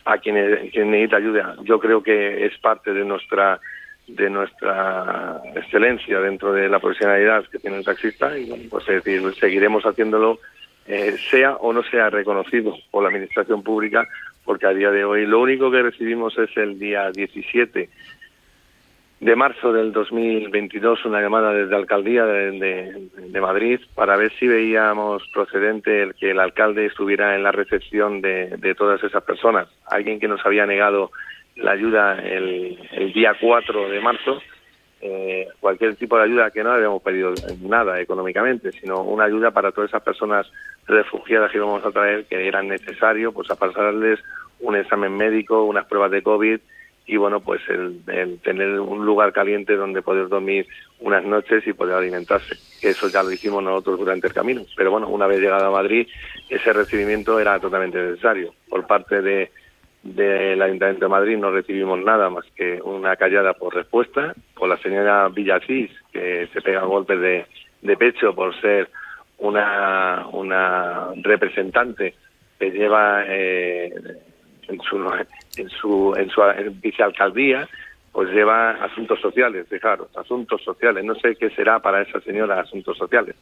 a 0.07 0.17
quien, 0.19 0.35
necesita 0.35 1.17
ayuda. 1.17 1.55
Yo 1.63 1.79
creo 1.79 2.01
que 2.01 2.45
es 2.45 2.57
parte 2.59 2.93
de 2.93 3.03
nuestra 3.03 3.59
de 4.07 4.29
nuestra 4.29 5.41
excelencia 5.53 6.21
dentro 6.21 6.53
de 6.53 6.69
la 6.69 6.79
profesionalidad 6.79 7.43
que 7.51 7.59
tiene 7.59 7.75
el 7.75 7.83
taxista 7.83 8.37
y 8.37 8.69
pues 8.69 8.87
es 8.87 9.03
decir, 9.03 9.21
seguiremos 9.37 9.83
haciéndolo 9.83 10.39
eh, 10.87 11.17
sea 11.29 11.57
o 11.57 11.73
no 11.73 11.83
sea 11.83 12.09
reconocido 12.09 12.73
por 12.89 13.03
la 13.03 13.09
administración 13.09 13.63
pública 13.63 14.07
porque 14.45 14.65
a 14.65 14.69
día 14.69 14.91
de 14.91 15.03
hoy 15.03 15.25
lo 15.25 15.41
único 15.41 15.69
que 15.69 15.81
recibimos 15.81 16.37
es 16.37 16.55
el 16.55 16.79
día 16.79 17.11
17 17.11 17.89
de 19.19 19.35
marzo 19.35 19.73
del 19.73 19.91
2022 19.93 21.05
una 21.05 21.21
llamada 21.21 21.51
desde 21.51 21.71
la 21.71 21.77
alcaldía 21.77 22.25
de, 22.25 23.09
Madrid 23.41 23.79
para 23.95 24.17
ver 24.17 24.31
si 24.39 24.47
veíamos 24.47 25.23
procedente 25.33 26.03
el 26.03 26.15
que 26.15 26.31
el 26.31 26.39
alcalde 26.39 26.85
estuviera 26.85 27.35
en 27.35 27.43
la 27.43 27.51
recepción 27.51 28.21
de, 28.21 28.75
todas 28.77 29.01
esas 29.03 29.23
personas. 29.23 29.67
Alguien 29.85 30.19
que 30.19 30.27
nos 30.27 30.45
había 30.45 30.65
negado 30.65 31.11
la 31.55 31.71
ayuda 31.71 32.19
el, 32.19 32.77
día 33.13 33.35
4 33.39 33.89
de 33.89 33.99
marzo, 34.01 34.41
eh, 35.01 35.47
cualquier 35.59 35.95
tipo 35.95 36.17
de 36.17 36.23
ayuda 36.23 36.51
que 36.51 36.63
no 36.63 36.71
habíamos 36.71 37.01
pedido 37.01 37.33
nada 37.61 38.01
económicamente, 38.01 38.71
sino 38.71 39.01
una 39.01 39.25
ayuda 39.25 39.51
para 39.51 39.71
todas 39.71 39.89
esas 39.91 40.03
personas 40.03 40.51
refugiadas 40.87 41.51
que 41.51 41.57
íbamos 41.57 41.85
a 41.85 41.91
traer 41.91 42.25
que 42.25 42.47
eran 42.47 42.67
necesario 42.67 43.31
pues 43.31 43.49
a 43.49 43.55
pasarles 43.55 44.19
un 44.59 44.75
examen 44.75 45.15
médico, 45.15 45.63
unas 45.63 45.85
pruebas 45.85 46.11
de 46.11 46.21
COVID 46.21 46.59
y 47.07 47.15
bueno, 47.15 47.39
pues 47.39 47.61
el, 47.69 48.39
tener 48.41 48.79
un 48.81 49.05
lugar 49.05 49.31
caliente 49.31 49.77
donde 49.77 50.01
poder 50.01 50.27
dormir 50.27 50.67
unas 50.99 51.23
noches 51.23 51.65
y 51.65 51.73
poder 51.73 51.95
alimentarse. 51.95 52.55
Eso 52.81 53.07
ya 53.07 53.23
lo 53.23 53.31
hicimos 53.31 53.63
nosotros 53.63 53.99
durante 53.99 54.27
el 54.27 54.33
camino. 54.33 54.63
Pero 54.75 54.91
bueno, 54.91 55.07
una 55.07 55.25
vez 55.25 55.39
llegado 55.39 55.67
a 55.67 55.71
Madrid, 55.71 56.05
ese 56.49 56.73
recibimiento 56.73 57.39
era 57.39 57.59
totalmente 57.59 57.97
necesario. 57.97 58.53
Por 58.69 58.85
parte 58.85 59.21
de 59.21 59.49
del 60.03 60.61
Ayuntamiento 60.61 61.05
de 61.05 61.09
Madrid 61.09 61.37
no 61.37 61.51
recibimos 61.51 61.99
nada 61.99 62.29
más 62.29 62.45
que 62.55 62.79
una 62.81 63.17
callada 63.17 63.53
por 63.53 63.75
respuesta, 63.75 64.33
por 64.55 64.69
la 64.69 64.77
señora 64.77 65.27
Villacís, 65.27 65.91
que 66.13 66.47
se 66.53 66.61
pega 66.61 66.83
golpes 66.83 67.19
de, 67.19 67.45
de 67.81 67.97
pecho 67.97 68.33
por 68.33 68.59
ser 68.61 68.89
una, 69.39 70.27
una 70.31 71.09
representante 71.15 72.13
que 72.57 72.71
lleva 72.71 73.23
eh, 73.27 73.93
en 74.67 74.79
su 74.81 74.97
en 75.57 75.69
su 75.69 76.13
en 76.15 76.29
su 76.29 76.41
vicealcaldía 76.81 77.67
pues 78.11 78.29
lleva 78.31 78.71
asuntos 78.83 79.21
sociales, 79.21 79.67
fijaros, 79.69 80.07
asuntos 80.17 80.63
sociales. 80.63 81.05
No 81.05 81.13
sé 81.15 81.35
qué 81.35 81.51
será 81.51 81.79
para 81.79 82.01
esa 82.01 82.19
señora 82.21 82.59
asuntos 82.59 82.97
sociales. 82.97 83.35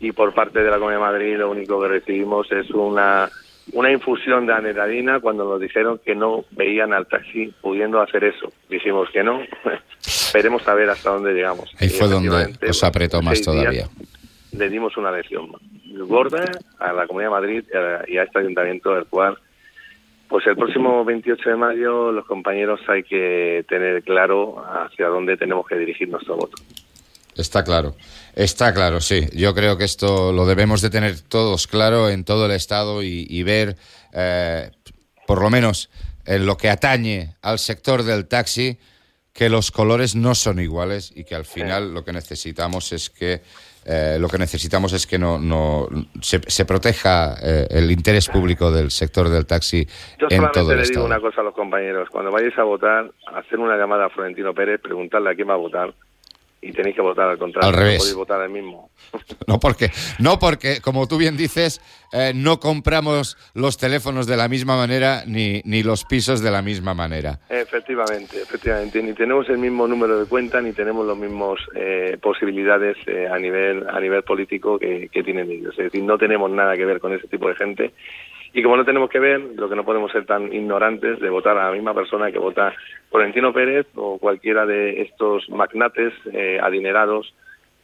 Y 0.00 0.10
por 0.10 0.34
parte 0.34 0.64
de 0.64 0.70
la 0.70 0.78
Comunidad 0.78 0.98
de 0.98 1.12
Madrid 1.12 1.36
lo 1.36 1.50
único 1.50 1.80
que 1.80 1.88
recibimos 1.88 2.50
es 2.50 2.70
una 2.70 3.30
una 3.72 3.92
infusión 3.92 4.46
de 4.46 4.52
anetadina 4.52 5.20
cuando 5.20 5.44
nos 5.44 5.60
dijeron 5.60 6.00
que 6.04 6.14
no 6.14 6.44
veían 6.50 6.92
al 6.92 7.06
taxi 7.06 7.54
pudiendo 7.60 8.00
hacer 8.00 8.24
eso. 8.24 8.52
Dijimos 8.68 9.08
que 9.10 9.22
no. 9.22 9.40
Esperemos 10.00 10.66
a 10.66 10.74
ver 10.74 10.90
hasta 10.90 11.10
dónde 11.10 11.32
llegamos. 11.32 11.72
Ahí 11.78 11.88
fue 11.88 12.08
donde 12.08 12.56
os 12.68 12.84
apretó 12.84 13.22
más 13.22 13.40
todavía. 13.42 13.86
Le 14.52 14.68
dimos 14.68 14.96
una 14.96 15.12
lección 15.12 15.52
gorda 16.08 16.44
a 16.78 16.92
la 16.92 17.06
Comunidad 17.06 17.30
de 17.30 17.34
Madrid 17.34 17.64
y 18.08 18.16
a 18.16 18.24
este 18.24 18.38
ayuntamiento 18.40 18.94
del 18.94 19.04
cual 19.06 19.38
pues 20.30 20.46
el 20.46 20.56
próximo 20.56 21.04
28 21.04 21.50
de 21.50 21.56
mayo 21.56 22.12
los 22.12 22.24
compañeros 22.24 22.80
hay 22.88 23.02
que 23.02 23.64
tener 23.68 24.04
claro 24.04 24.64
hacia 24.64 25.08
dónde 25.08 25.36
tenemos 25.36 25.66
que 25.66 25.76
dirigir 25.76 26.08
nuestro 26.08 26.36
voto. 26.36 26.56
Está 27.34 27.64
claro, 27.64 27.96
está 28.36 28.72
claro, 28.72 29.00
sí. 29.00 29.26
Yo 29.34 29.54
creo 29.54 29.76
que 29.76 29.84
esto 29.84 30.32
lo 30.32 30.46
debemos 30.46 30.82
de 30.82 30.90
tener 30.90 31.20
todos 31.20 31.66
claro 31.66 32.08
en 32.08 32.24
todo 32.24 32.46
el 32.46 32.52
Estado 32.52 33.02
y, 33.02 33.42
ver, 33.42 33.76
eh, 34.12 34.70
por 35.26 35.42
lo 35.42 35.50
menos 35.50 35.90
en 36.24 36.46
lo 36.46 36.56
que 36.56 36.70
atañe 36.70 37.34
al 37.42 37.58
sector 37.58 38.04
del 38.04 38.28
taxi, 38.28 38.78
que 39.32 39.48
los 39.48 39.72
colores 39.72 40.14
no 40.14 40.36
son 40.36 40.60
iguales 40.60 41.12
y 41.14 41.24
que 41.24 41.34
al 41.34 41.44
final 41.44 41.92
lo 41.92 42.04
que 42.04 42.12
necesitamos 42.12 42.92
es 42.92 43.10
que 43.10 43.42
eh, 43.84 44.18
lo 44.20 44.28
que 44.28 44.38
necesitamos 44.38 44.92
es 44.92 45.06
que 45.06 45.18
no, 45.18 45.38
no 45.38 45.88
se, 46.20 46.64
proteja 46.64 47.34
eh, 47.42 47.66
el 47.70 47.90
interés 47.90 48.28
público 48.28 48.70
del 48.70 48.90
sector 48.90 49.28
del 49.28 49.46
taxi 49.46 49.86
Yo 50.18 50.26
en 50.30 50.50
todo 50.52 50.72
el 50.72 50.80
le 50.80 50.84
digo 50.86 51.04
una 51.04 51.20
cosa 51.20 51.40
a 51.40 51.44
los 51.44 51.54
compañeros. 51.54 52.08
Cuando 52.10 52.30
vayáis 52.30 52.58
a 52.58 52.64
votar, 52.64 53.10
hacer 53.34 53.58
una 53.58 53.76
llamada 53.76 54.06
a 54.06 54.10
Florentino 54.10 54.52
Pérez, 54.52 54.80
preguntarle 54.80 55.30
a 55.30 55.34
quién 55.34 55.48
va 55.48 55.54
a 55.54 55.58
votar 55.58 55.94
y 56.62 56.72
tenéis 56.72 56.94
que 56.94 57.02
votar 57.02 57.28
al 57.28 57.38
contrario. 57.38 57.68
Al 57.68 57.74
revés. 57.74 57.94
No 57.94 57.98
podéis 57.98 58.16
votar 58.16 58.42
el 58.42 58.50
mismo. 58.50 58.90
No 59.46 59.58
porque, 59.58 59.90
no 60.20 60.38
porque, 60.38 60.80
como 60.80 61.08
tú 61.08 61.16
bien 61.18 61.36
dices, 61.36 61.80
eh, 62.12 62.32
no 62.34 62.60
compramos 62.60 63.36
los 63.54 63.76
teléfonos 63.78 64.28
de 64.28 64.36
la 64.36 64.48
misma 64.48 64.76
manera 64.76 65.24
ni, 65.26 65.60
ni 65.64 65.82
los 65.82 66.04
pisos 66.04 66.40
de 66.40 66.52
la 66.52 66.62
misma 66.62 66.94
manera. 66.94 67.40
Efectivamente, 67.48 68.40
efectivamente. 68.40 69.02
Ni 69.02 69.12
tenemos 69.14 69.48
el 69.48 69.58
mismo 69.58 69.88
número 69.88 70.20
de 70.20 70.26
cuenta 70.26 70.60
ni 70.60 70.72
tenemos 70.72 71.04
las 71.04 71.16
mismas 71.16 71.58
eh, 71.74 72.16
posibilidades 72.22 72.96
eh, 73.06 73.26
a 73.28 73.38
nivel 73.38 73.88
a 73.88 73.98
nivel 73.98 74.22
político 74.22 74.78
que, 74.78 75.08
que 75.08 75.24
tienen 75.24 75.50
ellos. 75.50 75.72
Es 75.76 75.86
decir, 75.86 76.04
no 76.04 76.16
tenemos 76.16 76.48
nada 76.50 76.76
que 76.76 76.84
ver 76.84 77.00
con 77.00 77.12
ese 77.12 77.26
tipo 77.26 77.48
de 77.48 77.56
gente 77.56 77.92
y 78.52 78.62
como 78.62 78.76
no 78.76 78.84
tenemos 78.84 79.08
que 79.10 79.20
ver, 79.20 79.40
lo 79.56 79.68
que 79.68 79.76
no 79.76 79.84
podemos 79.84 80.10
ser 80.10 80.26
tan 80.26 80.52
ignorantes 80.52 81.20
de 81.20 81.30
votar 81.30 81.56
a 81.56 81.66
la 81.66 81.72
misma 81.72 81.94
persona 81.94 82.32
que 82.32 82.38
vota 82.38 82.72
Florentino 83.08 83.52
Pérez 83.52 83.86
o 83.94 84.18
cualquiera 84.18 84.66
de 84.66 85.02
estos 85.02 85.48
magnates 85.50 86.12
eh, 86.32 86.58
adinerados, 86.60 87.32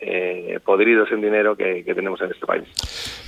eh, 0.01 0.59
podridos 0.65 1.11
en 1.13 1.23
dinero 1.23 1.57
que, 1.57 1.85
tenemos 1.85 2.21
en 2.21 2.33
este 2.33 2.47
país. 2.47 2.65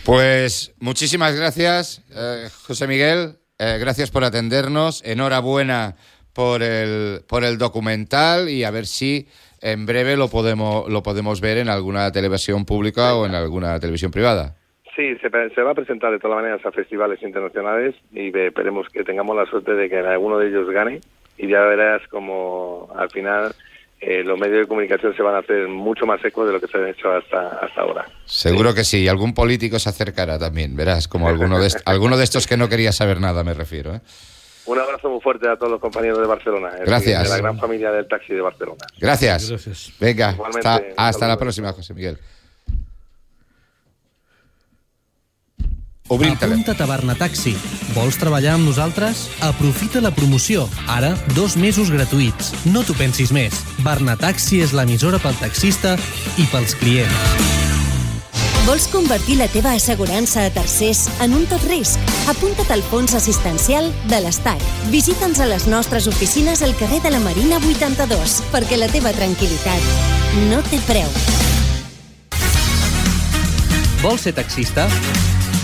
Pues 0.05 0.75
muchísimas 0.81 1.37
gracias, 1.37 2.05
eh, 2.15 2.49
José 2.67 2.89
Miguel. 2.89 3.37
gracias 3.59 4.11
por 4.11 4.25
atendernos. 4.25 5.05
Enhorabuena 5.05 5.95
por 6.33 6.63
el, 6.63 7.23
por 7.29 7.45
el 7.45 7.57
documental 7.57 8.49
y 8.49 8.65
a 8.65 8.71
ver 8.71 8.87
si 8.87 9.29
en 9.61 9.87
breve 9.87 10.17
lo 10.17 10.29
podemos, 10.29 10.89
lo 10.89 11.03
podemos 11.03 11.41
ver 11.41 11.59
en 11.59 11.69
alguna 11.69 12.11
televisión 12.13 12.65
pública 12.65 13.15
o 13.15 13.27
en 13.27 13.35
alguna 13.35 13.79
televisión 13.81 14.11
privada. 14.11 14.58
Sí, 14.99 15.17
se, 15.23 15.63
va 15.63 15.71
a 15.71 15.75
presentar 15.75 16.11
de 16.11 16.19
todas 16.19 16.39
maneras 16.39 16.61
a 16.67 16.73
festivales 16.73 17.23
internacionales 17.23 17.95
y 18.13 18.37
esperemos 18.37 18.89
que 18.89 19.05
tengamos 19.05 19.37
la 19.37 19.47
suerte 19.47 19.75
de 19.75 19.89
que 19.89 19.99
alguno 19.99 20.39
de 20.39 20.49
ellos 20.49 20.69
gane 20.71 21.01
y 21.37 21.47
ya 21.47 21.61
verás 21.61 22.03
como 22.09 22.89
al 22.97 23.09
final 23.09 23.55
eh, 24.01 24.25
los 24.25 24.37
medios 24.41 24.63
de 24.63 24.67
comunicación 24.67 25.15
se 25.15 25.23
van 25.23 25.37
a 25.37 25.39
hacer 25.39 25.69
mucho 25.69 26.05
más 26.05 26.19
ecos 26.25 26.49
de 26.49 26.53
lo 26.53 26.61
que 26.61 26.67
se 26.67 26.79
han 26.79 26.89
hecho 26.89 27.13
hasta, 27.13 27.47
hasta 27.59 27.81
ahora. 27.81 28.07
Seguro 28.25 28.75
que 28.75 28.83
sí, 28.83 29.05
y 29.05 29.09
algún 29.09 29.35
político 29.35 29.79
se 29.79 29.89
acercará 29.89 30.37
también, 30.37 30.75
verás, 30.75 31.07
como 31.07 31.29
alguno 31.29 31.61
de, 31.61 31.69
alguno 31.85 32.17
de 32.17 32.25
estos 32.25 32.49
que 32.49 32.57
no 32.57 32.69
quería 32.69 32.91
saber 32.91 33.21
nada, 33.21 33.45
me 33.45 33.55
refiero. 33.55 33.95
¿eh? 33.95 34.01
Un 34.67 34.81
abrazo 34.81 35.11
muy 35.11 35.21
fuerte 35.21 35.49
a 35.49 35.55
todos 35.55 35.71
los 35.71 35.81
compañeros 35.81 36.19
de 36.19 36.27
Barcelona. 36.27 36.73
Gracias. 36.85 37.23
De 37.23 37.29
la 37.29 37.39
gran 37.39 37.57
familia 37.57 37.93
del 37.93 38.09
taxi 38.09 38.35
de 38.35 38.41
Barcelona. 38.41 38.85
Gracias. 38.99 39.95
Venga, 40.01 40.35
hasta, 40.45 40.83
hasta 40.97 41.29
la 41.29 41.37
próxima, 41.37 41.73
José 41.73 41.95
Miguel. 41.95 42.19
Obrim 46.09 46.33
Apunta't 46.33 46.81
a 46.81 46.87
Barna 46.89 47.15
Taxi. 47.15 47.53
Vols 47.93 48.17
treballar 48.17 48.55
amb 48.57 48.65
nosaltres? 48.65 49.27
Aprofita 49.45 50.01
la 50.01 50.11
promoció. 50.11 50.65
Ara, 50.89 51.13
dos 51.37 51.57
mesos 51.61 51.93
gratuïts. 51.93 52.55
No 52.73 52.81
t'ho 52.81 52.97
pensis 52.97 53.29
més. 53.29 53.61
Barna 53.85 54.17
Taxi 54.17 54.63
és 54.65 54.73
l'emissora 54.73 55.21
pel 55.21 55.37
taxista 55.37 55.99
i 56.41 56.49
pels 56.49 56.73
clients. 56.81 57.59
Vols 58.65 58.89
convertir 58.93 59.37
la 59.37 59.49
teva 59.53 59.75
assegurança 59.77 60.43
a 60.45 60.53
tercers 60.53 61.07
en 61.25 61.37
un 61.37 61.45
tot 61.49 61.63
risc? 61.69 62.01
Apunta't 62.29 62.73
al 62.73 62.85
fons 62.89 63.15
assistencial 63.17 63.93
de 64.09 64.21
l'Estat. 64.25 64.65
Visita'ns 64.93 65.41
a 65.41 65.49
les 65.49 65.69
nostres 65.69 66.09
oficines 66.09 66.65
al 66.65 66.77
carrer 66.81 67.01
de 67.05 67.13
la 67.13 67.21
Marina 67.21 67.61
82, 67.61 68.43
perquè 68.53 68.81
la 68.81 68.89
teva 68.93 69.13
tranquil·litat 69.17 70.45
no 70.49 70.61
té 70.69 70.81
preu. 70.89 71.09
Vols 74.05 74.29
ser 74.29 74.37
taxista? 74.37 74.89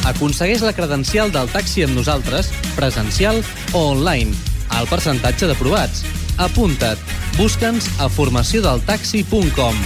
Aconsegueix 0.04 0.60
la 0.60 0.74
credencial 0.76 1.30
del 1.32 1.48
taxi 1.48 1.80
amb 1.86 1.96
nosaltres, 1.96 2.50
presencial 2.76 3.38
o 3.72 3.86
online, 3.94 4.36
al 4.76 4.84
percentatge 4.90 5.48
d'aprovats. 5.48 6.04
Apunta't. 6.36 7.00
Busca'ns 7.38 7.88
a 7.98 8.10
formaciondeltaxi.com. 8.12 9.80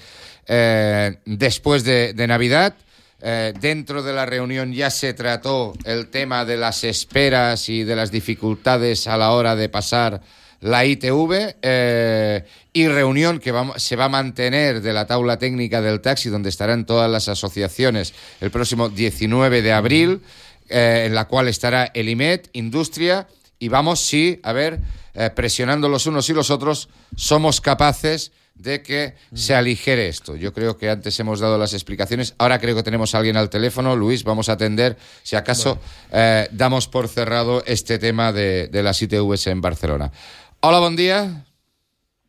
eh, 0.47 1.17
después 1.25 1.83
de, 1.83 2.13
Navidad. 2.27 2.75
Eh, 3.21 3.53
dentro 3.59 4.03
de 4.03 4.13
la 4.13 4.25
reunión 4.25 4.73
ya 4.73 4.89
se 4.89 5.13
trató 5.13 5.73
el 5.85 6.07
tema 6.07 6.43
de 6.43 6.57
las 6.57 6.83
esperas 6.83 7.69
y 7.69 7.83
de 7.83 7.95
las 7.95 8.11
dificultades 8.11 9.07
a 9.07 9.17
la 9.17 9.31
hora 9.31 9.55
de 9.55 9.69
pasar 9.69 10.21
la 10.59 10.85
ITV 10.85 11.55
eh, 11.61 12.45
y 12.73 12.87
reunión 12.87 13.39
que 13.39 13.53
se 13.77 13.95
va 13.95 14.05
a 14.05 14.09
mantener 14.09 14.81
de 14.81 14.93
la 14.93 15.07
tabla 15.07 15.39
técnica 15.39 15.81
del 15.81 16.01
taxi 16.01 16.29
donde 16.29 16.49
estarán 16.49 16.85
todas 16.85 17.09
las 17.09 17.29
asociaciones 17.29 18.13
el 18.41 18.51
próximo 18.51 18.89
19 18.89 19.61
de 19.61 19.71
abril 19.71 20.21
en 20.69 21.13
la 21.13 21.25
cual 21.25 21.49
estará 21.49 21.91
el 21.93 22.09
IMED, 22.09 22.47
Industria 22.53 23.27
y 23.63 23.69
vamos, 23.69 24.01
sí, 24.01 24.41
a 24.43 24.51
ver, 24.51 24.79
eh, 25.13 25.29
presionando 25.33 25.87
los 25.87 26.05
unos 26.05 26.29
y 26.29 26.33
los 26.33 26.51
otros, 26.51 26.89
somos 27.15 27.61
capaces 27.61 28.33
de 28.55 28.83
que 28.83 29.13
se 29.33 29.55
aligere 29.55 30.09
esto. 30.09 30.35
Yo 30.35 30.51
creo 30.51 30.77
que 30.77 30.89
antes 30.89 31.17
hemos 31.21 31.39
dado 31.39 31.57
las 31.57 31.73
explicaciones, 31.73 32.35
ahora 32.39 32.59
creo 32.59 32.75
que 32.75 32.83
tenemos 32.83 33.15
a 33.15 33.19
alguien 33.19 33.37
al 33.37 33.49
teléfono. 33.49 33.95
Luis, 33.95 34.25
vamos 34.25 34.49
a 34.49 34.53
atender, 34.53 34.97
si 35.21 35.37
acaso 35.37 35.79
eh, 36.11 36.49
damos 36.51 36.89
por 36.89 37.07
cerrado 37.07 37.63
este 37.65 37.99
tema 37.99 38.33
de, 38.33 38.69
las 38.73 39.01
ITVs 39.01 39.47
en 39.47 39.61
Barcelona. 39.61 40.11
Hola, 40.59 40.81
buen 40.81 40.97
día. 40.97 41.45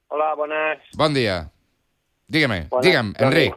Hola, 0.07 0.35
buenas. 0.37 0.79
Buen 0.93 1.15
día. 1.15 1.51
Dígame, 2.29 2.69
dígame, 2.81 3.13
Enric. 3.19 3.57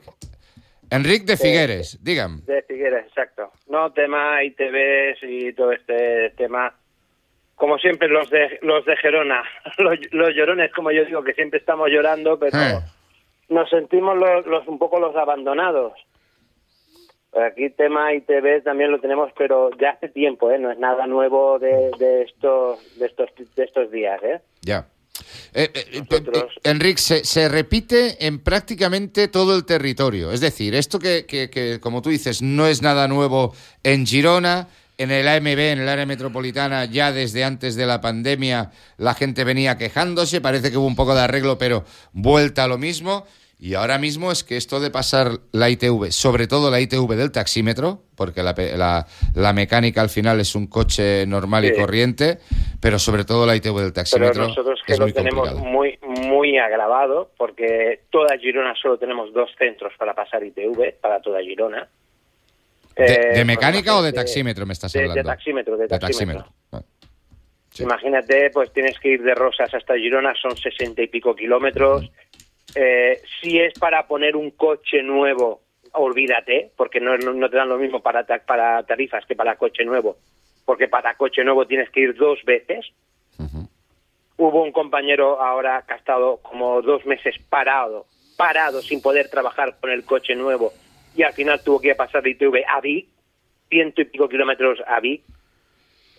Enric 0.90 1.26
de 1.26 1.38
Figueres, 1.38 2.04
dígame. 2.04 2.42
De 2.48 2.64
Figueres, 2.64 3.06
exacto. 3.06 3.52
No, 3.68 3.92
tema 3.94 4.44
ITVs 4.44 5.20
y 5.22 5.54
todo 5.54 5.74
este 5.74 6.32
tema 6.32 6.74
como 7.58 7.80
siempre 7.80 8.08
los 8.08 8.30
de 8.30 8.60
los 8.62 8.86
de 8.86 8.96
Gerona, 8.98 9.44
los, 9.78 10.36
llorones, 10.36 10.72
como 10.72 10.92
yo 10.92 11.04
digo, 11.06 11.24
que 11.24 11.34
siempre 11.34 11.60
estamos 11.60 11.90
llorando, 11.90 12.40
pero 12.40 12.58
eh. 12.58 12.80
nos 13.50 13.70
sentimos 13.70 14.16
los, 14.16 14.68
un 14.68 14.78
poco 14.80 15.00
los 15.00 15.16
abandonados. 15.16 15.94
Aquí 17.36 17.70
tema 17.72 18.14
ITV 18.14 18.64
también 18.64 18.92
lo 18.92 19.00
tenemos, 19.00 19.32
pero 19.38 19.70
ya 19.78 19.92
hace 19.92 20.08
tiempo, 20.08 20.50
¿eh? 20.50 20.58
No 20.58 20.72
es 20.72 20.80
nada 20.80 21.06
nuevo 21.08 21.60
de, 21.60 21.92
de 22.00 22.24
estos 22.24 22.98
de 22.98 23.06
estos 23.08 23.30
de 23.56 23.64
estos 23.64 23.92
días, 23.92 24.22
¿eh? 24.24 24.40
Ya. 24.62 24.88
Eh, 25.54 25.72
eh, 25.74 26.04
Enrique, 26.64 26.98
se, 27.00 27.50
repite 27.50 28.26
en 28.26 28.40
prácticamente 28.40 29.28
todo 29.28 29.56
el 29.56 29.66
territorio. 29.66 30.32
Es 30.32 30.42
decir, 30.42 30.76
esto 30.76 31.00
que, 31.00 31.26
que, 31.26 31.80
como 31.82 32.02
tú 32.04 32.10
dices, 32.10 32.42
no 32.44 32.68
es 32.68 32.84
nada 32.84 33.08
nuevo 33.08 33.54
en 33.84 34.06
Girona, 34.06 34.68
en 34.98 35.12
el 35.12 35.28
AMB, 35.28 35.48
en 35.48 35.80
el 35.80 35.90
área 35.90 36.06
metropolitana, 36.06 36.86
ya 36.86 37.12
desde 37.12 37.44
antes 37.44 37.76
de 37.76 37.86
la 37.86 38.02
pandemia, 38.02 38.72
la 38.98 39.14
gente 39.14 39.44
venía 39.44 39.78
quejándose, 39.78 40.42
parece 40.42 40.72
que 40.72 40.78
hubo 40.78 40.88
un 40.88 40.96
poco 40.96 41.14
de 41.14 41.22
arreglo, 41.22 41.58
pero 41.58 41.84
vuelta 42.14 42.64
a 42.64 42.68
lo 42.68 42.78
mismo. 42.78 43.26
Y 43.60 43.74
ahora 43.74 43.98
mismo 43.98 44.32
es 44.32 44.44
que 44.44 44.56
esto 44.56 44.80
de 44.80 44.92
pasar 44.92 45.32
la 45.52 45.68
ITV, 45.72 46.12
sobre 46.12 46.46
todo 46.46 46.70
la 46.70 46.80
ITV 46.80 47.16
del 47.16 47.32
taxímetro, 47.32 48.04
porque 48.16 48.44
la, 48.44 48.54
la, 49.34 49.54
mecánica 49.54 50.02
al 50.02 50.10
final 50.10 50.40
es 50.40 50.54
un 50.54 50.68
coche 50.68 51.26
normal 51.26 51.66
y 51.66 51.74
corriente, 51.74 52.38
pero 52.80 53.00
sobre 53.00 53.26
todo 53.26 53.48
la 53.48 53.56
ITV 53.56 53.80
del 53.80 53.94
taxímetro. 53.94 54.34
Pero 54.34 54.48
nosotros 54.50 54.80
que 54.86 54.96
lo 54.98 55.12
tenemos 55.12 55.56
muy, 55.56 55.98
muy 56.04 56.60
agravado, 56.60 57.32
porque 57.36 58.02
toda 58.12 58.38
Girona 58.38 58.76
solo 58.80 59.00
tenemos 59.00 59.34
dos 59.34 59.50
centros 59.58 59.92
para 59.98 60.14
pasar 60.14 60.44
ITV, 60.44 60.94
para 61.02 61.20
toda 61.20 61.42
Girona. 61.42 61.88
¿De, 62.98 63.42
eh, 63.42 63.46
mecánica 63.46 63.96
o 63.96 64.02
de 64.02 64.12
taxímetro 64.12 64.66
me 64.66 64.74
estás 64.74 64.96
hablando? 64.96 65.16
De, 65.16 65.24
taxímetro, 65.24 65.78
de 65.78 65.88
taxímetro. 65.88 66.46
Imagínate, 67.80 68.50
pues 68.50 68.74
tienes 68.74 69.00
que 69.00 69.10
ir 69.10 69.22
de 69.22 69.36
Rosas 69.36 69.72
hasta 69.74 69.96
Girona, 69.96 70.34
son 70.42 70.58
sesenta 70.58 71.04
y 71.04 71.08
pico 71.08 71.36
kilómetros. 71.36 72.10
Eh, 72.74 73.22
si 73.40 73.60
es 73.60 73.78
para 73.78 74.08
poner 74.08 74.36
un 74.36 74.52
coche 74.52 75.04
nuevo, 75.04 75.62
olvídate, 75.94 76.72
porque 76.76 77.00
no, 77.00 77.18
no 77.18 77.50
te 77.50 77.58
dan 77.58 77.70
lo 77.70 77.78
mismo 77.78 78.02
para, 78.02 78.26
para 78.26 78.84
tarifas 78.84 79.26
que 79.28 79.36
para 79.36 79.58
coche 79.58 79.86
nuevo, 79.86 80.18
porque 80.66 80.88
para 80.88 81.16
coche 81.16 81.44
nuevo 81.44 81.68
tienes 81.68 81.90
que 81.92 82.02
ir 82.02 82.16
dos 82.16 82.40
veces. 82.46 82.86
Hubo 84.40 84.64
un 84.64 84.72
compañero 84.72 85.42
ahora 85.42 85.84
que 85.88 85.94
ha 85.94 85.98
estado 85.98 86.38
como 86.44 86.82
dos 86.84 87.06
meses 87.06 87.36
parado, 87.50 88.06
parado 88.38 88.82
sin 88.82 89.02
poder 89.02 89.30
trabajar 89.30 89.78
con 89.80 89.90
el 89.90 90.04
coche 90.04 90.36
nuevo 90.36 90.74
y 91.18 91.24
al 91.24 91.34
final 91.34 91.62
tuvo 91.64 91.82
que 91.82 91.96
pasar 91.96 92.22
de 92.22 92.30
ITV 92.30 92.64
a 92.68 92.80
Vic, 92.80 93.08
ciento 93.70 94.02
y 94.02 94.06
pico 94.06 94.30
kilómetros 94.30 94.80
a 94.86 95.00
Vic. 95.00 95.24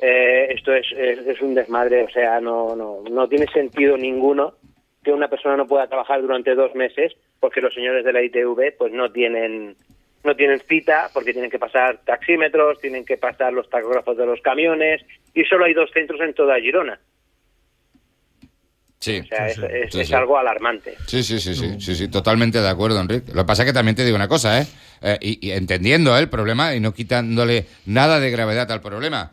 Eh, 0.01 0.49
esto 0.51 0.75
es, 0.75 0.87
es, 0.93 1.41
un 1.41 1.55
desmadre, 1.55 2.05
o 2.05 2.11
sea, 2.11 2.41
no, 2.41 2.77
no, 2.77 3.03
no 3.09 3.29
tiene 3.29 3.47
sentido 3.47 3.97
ninguno 3.97 4.55
que 5.03 5.13
una 5.13 5.29
persona 5.29 5.57
no 5.57 5.67
pueda 5.67 5.89
trabajar 5.89 6.21
durante 6.21 6.55
dos 6.55 6.75
meses 6.75 7.15
porque 7.41 7.61
los 7.61 7.75
señores 7.75 8.05
de 8.05 8.13
la 8.13 8.23
ITV 8.23 8.77
pues 8.77 8.93
no 8.93 9.11
tienen 9.11 9.77
no 10.25 10.35
tienen 10.35 10.61
cita 10.61 11.11
porque 11.15 11.33
tienen 11.33 11.51
que 11.51 11.59
pasar 11.59 11.99
taxímetros, 12.05 12.81
tienen 12.81 13.05
que 13.05 13.17
pasar 13.17 13.53
los 13.53 13.71
tacógrafos 13.71 14.17
de 14.17 14.27
los 14.27 14.41
camiones 14.41 15.05
y 15.35 15.45
solo 15.45 15.65
hay 15.65 15.75
dos 15.75 15.91
centros 15.93 16.21
en 16.21 16.35
toda 16.35 16.61
Girona. 16.61 16.99
Sí, 19.01 19.21
o 19.21 19.27
sea, 19.27 19.47
es, 19.47 20.13
algo 20.13 20.39
alarmante. 20.39 20.97
Sí, 21.07 21.23
sí, 21.23 21.39
sí, 21.39 21.55
sí, 21.55 21.77
sí, 21.79 21.95
sí, 21.95 22.09
totalmente 22.09 22.61
de 22.61 22.69
acuerdo, 22.69 23.01
Enrique. 23.01 23.33
Lo 23.33 23.43
que 23.43 23.47
pasa 23.47 23.63
es 23.63 23.67
que 23.67 23.73
también 23.73 23.95
te 23.95 24.05
digo 24.05 24.17
una 24.17 24.27
cosa, 24.27 24.61
¿eh? 24.61 24.67
eh 25.01 25.19
y, 25.21 25.51
entendiendo 25.53 26.17
¿eh? 26.17 26.21
el 26.21 26.29
problema 26.29 26.75
y 26.75 26.81
no 26.81 26.93
quitándole 26.93 27.67
nada 27.87 28.19
de 28.19 28.31
gravedad 28.31 28.71
al 28.73 28.81
problema. 28.81 29.31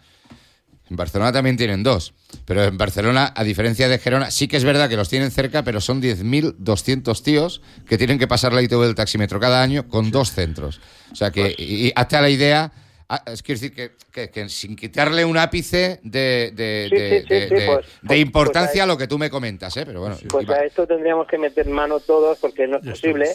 En 0.88 0.96
Barcelona 0.96 1.32
también 1.32 1.58
tienen 1.58 1.82
dos. 1.82 2.14
Pero 2.46 2.64
en 2.64 2.78
Barcelona, 2.78 3.34
a 3.36 3.44
diferencia 3.44 3.88
de 3.88 3.98
Gerona, 3.98 4.30
sí 4.30 4.48
que 4.48 4.58
es 4.58 4.64
verdad 4.64 4.88
que 4.88 4.98
los 4.98 5.10
tienen 5.10 5.32
cerca, 5.32 5.64
pero 5.64 5.82
son 5.82 6.00
10.200 6.00 7.24
tíos 7.24 7.62
que 7.88 7.98
tienen 7.98 8.20
que 8.20 8.28
pasar 8.28 8.54
la 8.54 8.62
ITV 8.62 8.84
del 8.84 8.96
taxímetro 8.96 9.40
cada 9.40 9.64
año 9.64 9.88
con 9.88 10.12
dos 10.12 10.32
centros. 10.32 10.80
O 11.12 11.16
sea 11.16 11.32
que, 11.32 11.42
pues 11.42 11.60
y, 11.60 11.92
hasta 11.96 12.22
la 12.22 12.30
idea, 12.30 12.72
ah, 13.10 13.24
es 13.28 13.42
quiero 13.44 13.60
decir 13.60 13.92
que, 14.12 14.50
sin 14.50 14.76
quitarle 14.76 15.26
un 15.26 15.38
ápice 15.38 16.00
de, 16.04 16.52
de, 16.54 18.18
importancia 18.18 18.84
a 18.84 18.86
lo 18.86 18.98
que 18.98 19.08
tú 19.08 19.18
me 19.18 19.30
comentas, 19.30 19.76
¿eh? 19.78 19.84
Pero 19.86 20.02
bueno, 20.02 20.16
pues 20.30 20.50
a 20.50 20.64
esto 20.64 20.88
tendríamos 20.88 21.28
que 21.28 21.38
meter 21.38 21.68
mano 21.68 22.00
todos 22.00 22.40
porque 22.40 22.68
no 22.68 22.78
es 22.78 22.86
posible. 22.86 23.30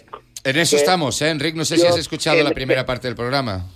En 0.44 0.56
eso 0.56 0.76
estamos, 0.76 1.20
¿eh, 1.22 1.30
Enrique? 1.30 1.56
No 1.56 1.64
sé 1.64 1.76
si 1.76 1.86
has 1.86 1.98
escuchado 1.98 2.42
la 2.42 2.50
primera 2.50 2.86
parte 2.86 3.08
del 3.08 3.16
programa. 3.16 3.66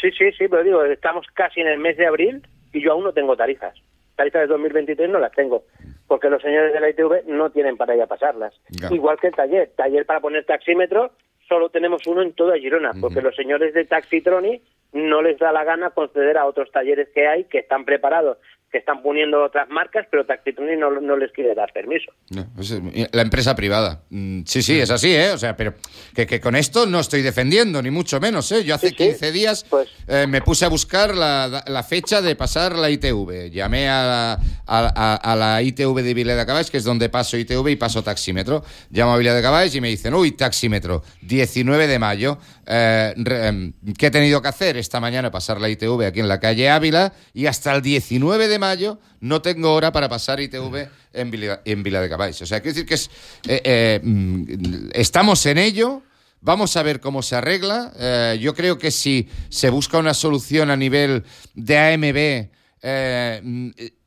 Sí, 0.00 0.10
sí, 0.10 0.30
sí, 0.32 0.46
pero 0.48 0.62
digo, 0.62 0.84
estamos 0.84 1.26
casi 1.32 1.60
en 1.60 1.68
el 1.68 1.78
mes 1.78 1.96
de 1.96 2.06
abril 2.06 2.46
y 2.72 2.82
yo 2.82 2.92
aún 2.92 3.04
no 3.04 3.12
tengo 3.12 3.36
tarifas. 3.36 3.74
Tarifas 4.14 4.42
de 4.42 4.46
2023 4.48 5.10
no 5.10 5.18
las 5.18 5.32
tengo, 5.32 5.64
porque 6.06 6.30
los 6.30 6.40
señores 6.42 6.72
de 6.72 6.80
la 6.80 6.90
ITV 6.90 7.26
no 7.26 7.50
tienen 7.50 7.76
para 7.76 7.94
ir 7.94 8.02
a 8.02 8.06
pasarlas. 8.06 8.54
Igual 8.90 9.18
que 9.20 9.28
el 9.28 9.34
taller. 9.34 9.72
Taller 9.76 10.06
para 10.06 10.20
poner 10.20 10.44
taxímetro 10.44 11.12
solo 11.48 11.68
tenemos 11.70 12.06
uno 12.06 12.22
en 12.22 12.32
toda 12.32 12.58
Girona, 12.58 12.92
porque 13.00 13.22
los 13.22 13.34
señores 13.34 13.74
de 13.74 13.84
Taxitroni 13.84 14.60
no 14.96 15.22
les 15.22 15.38
da 15.38 15.52
la 15.52 15.64
gana 15.64 15.90
conceder 15.90 16.38
a 16.38 16.46
otros 16.46 16.70
talleres 16.72 17.08
que 17.14 17.28
hay 17.28 17.44
que 17.44 17.58
están 17.58 17.84
preparados 17.84 18.38
que 18.70 18.78
están 18.78 19.02
poniendo 19.02 19.44
otras 19.44 19.68
marcas, 19.68 20.06
pero 20.10 20.26
Taxitronic 20.26 20.78
no, 20.78 20.90
no 20.90 21.16
les 21.16 21.30
quiere 21.32 21.54
dar 21.54 21.72
permiso. 21.72 22.12
la 22.28 23.22
empresa 23.22 23.54
privada. 23.54 24.02
Mm, 24.10 24.42
sí, 24.44 24.60
sí, 24.60 24.80
es 24.80 24.90
así, 24.90 25.14
¿eh? 25.14 25.30
O 25.30 25.38
sea, 25.38 25.56
pero 25.56 25.74
que, 26.14 26.40
con 26.40 26.56
esto 26.56 26.84
no 26.84 26.98
estoy 26.98 27.22
defendiendo, 27.22 27.80
ni 27.80 27.90
mucho 27.90 28.18
menos, 28.18 28.50
¿eh? 28.50 28.64
Yo 28.64 28.74
hace 28.74 28.92
15 28.92 29.30
días 29.30 29.64
pues 29.70 29.88
eh, 30.08 30.26
me 30.28 30.42
puse 30.42 30.64
a 30.64 30.68
buscar 30.68 31.14
la, 31.14 31.84
fecha 31.88 32.20
de 32.20 32.34
pasar 32.34 32.74
la 32.74 32.90
ITV. 32.90 33.50
Llamé 33.50 33.88
a, 33.88 34.36
a, 34.66 35.36
la 35.36 35.62
ITV 35.62 36.02
de 36.02 36.14
Villa 36.14 36.34
de 36.34 36.44
Cabáis, 36.44 36.70
que 36.70 36.78
es 36.78 36.84
donde 36.84 37.08
paso 37.08 37.36
ITV 37.36 37.68
y 37.68 37.76
paso 37.76 38.02
taxímetro. 38.02 38.64
Llamo 38.90 39.12
a 39.12 39.18
Villa 39.18 39.34
de 39.34 39.42
Cabáis 39.42 39.74
y 39.76 39.80
me 39.80 39.88
dicen, 39.88 40.12
uy, 40.14 40.32
taxímetro, 40.32 41.02
19 41.22 41.86
de 41.86 41.98
mayo. 42.00 42.38
Eh, 42.68 43.14
em, 43.16 43.72
¿Qué 43.96 44.06
he 44.06 44.10
tenido 44.10 44.42
que 44.42 44.48
hacer 44.48 44.76
esta 44.76 44.98
mañana? 44.98 45.30
Pasar 45.30 45.60
la 45.60 45.68
ITV 45.68 46.06
aquí 46.06 46.20
en 46.20 46.28
la 46.28 46.40
calle 46.40 46.68
Ávila 46.68 47.12
y 47.32 47.46
hasta 47.46 47.72
el 47.72 47.80
19 47.80 48.48
de 48.48 48.58
mayo 48.58 48.98
no 49.20 49.40
tengo 49.40 49.72
hora 49.72 49.92
para 49.92 50.08
pasar 50.08 50.40
ITV 50.40 50.88
en 51.12 51.30
Vila, 51.30 51.62
en 51.64 51.82
Vila 51.84 52.00
de 52.00 52.08
Caballos. 52.08 52.42
O 52.42 52.46
sea, 52.46 52.60
quiero 52.60 52.74
decir 52.74 52.86
que 52.86 52.94
es, 52.94 53.10
eh, 53.46 53.60
eh, 53.64 54.00
mm, 54.02 54.90
estamos 54.94 55.46
en 55.46 55.58
ello. 55.58 56.02
Vamos 56.40 56.76
a 56.76 56.82
ver 56.82 57.00
cómo 57.00 57.22
se 57.22 57.36
arregla. 57.36 57.92
yo 58.38 58.54
creo 58.54 58.78
que 58.78 58.90
si 58.90 59.28
se 59.48 59.70
busca 59.70 59.98
una 59.98 60.14
solución 60.14 60.70
a 60.70 60.76
nivel 60.76 61.24
de 61.54 61.78
AMB, 61.78 62.50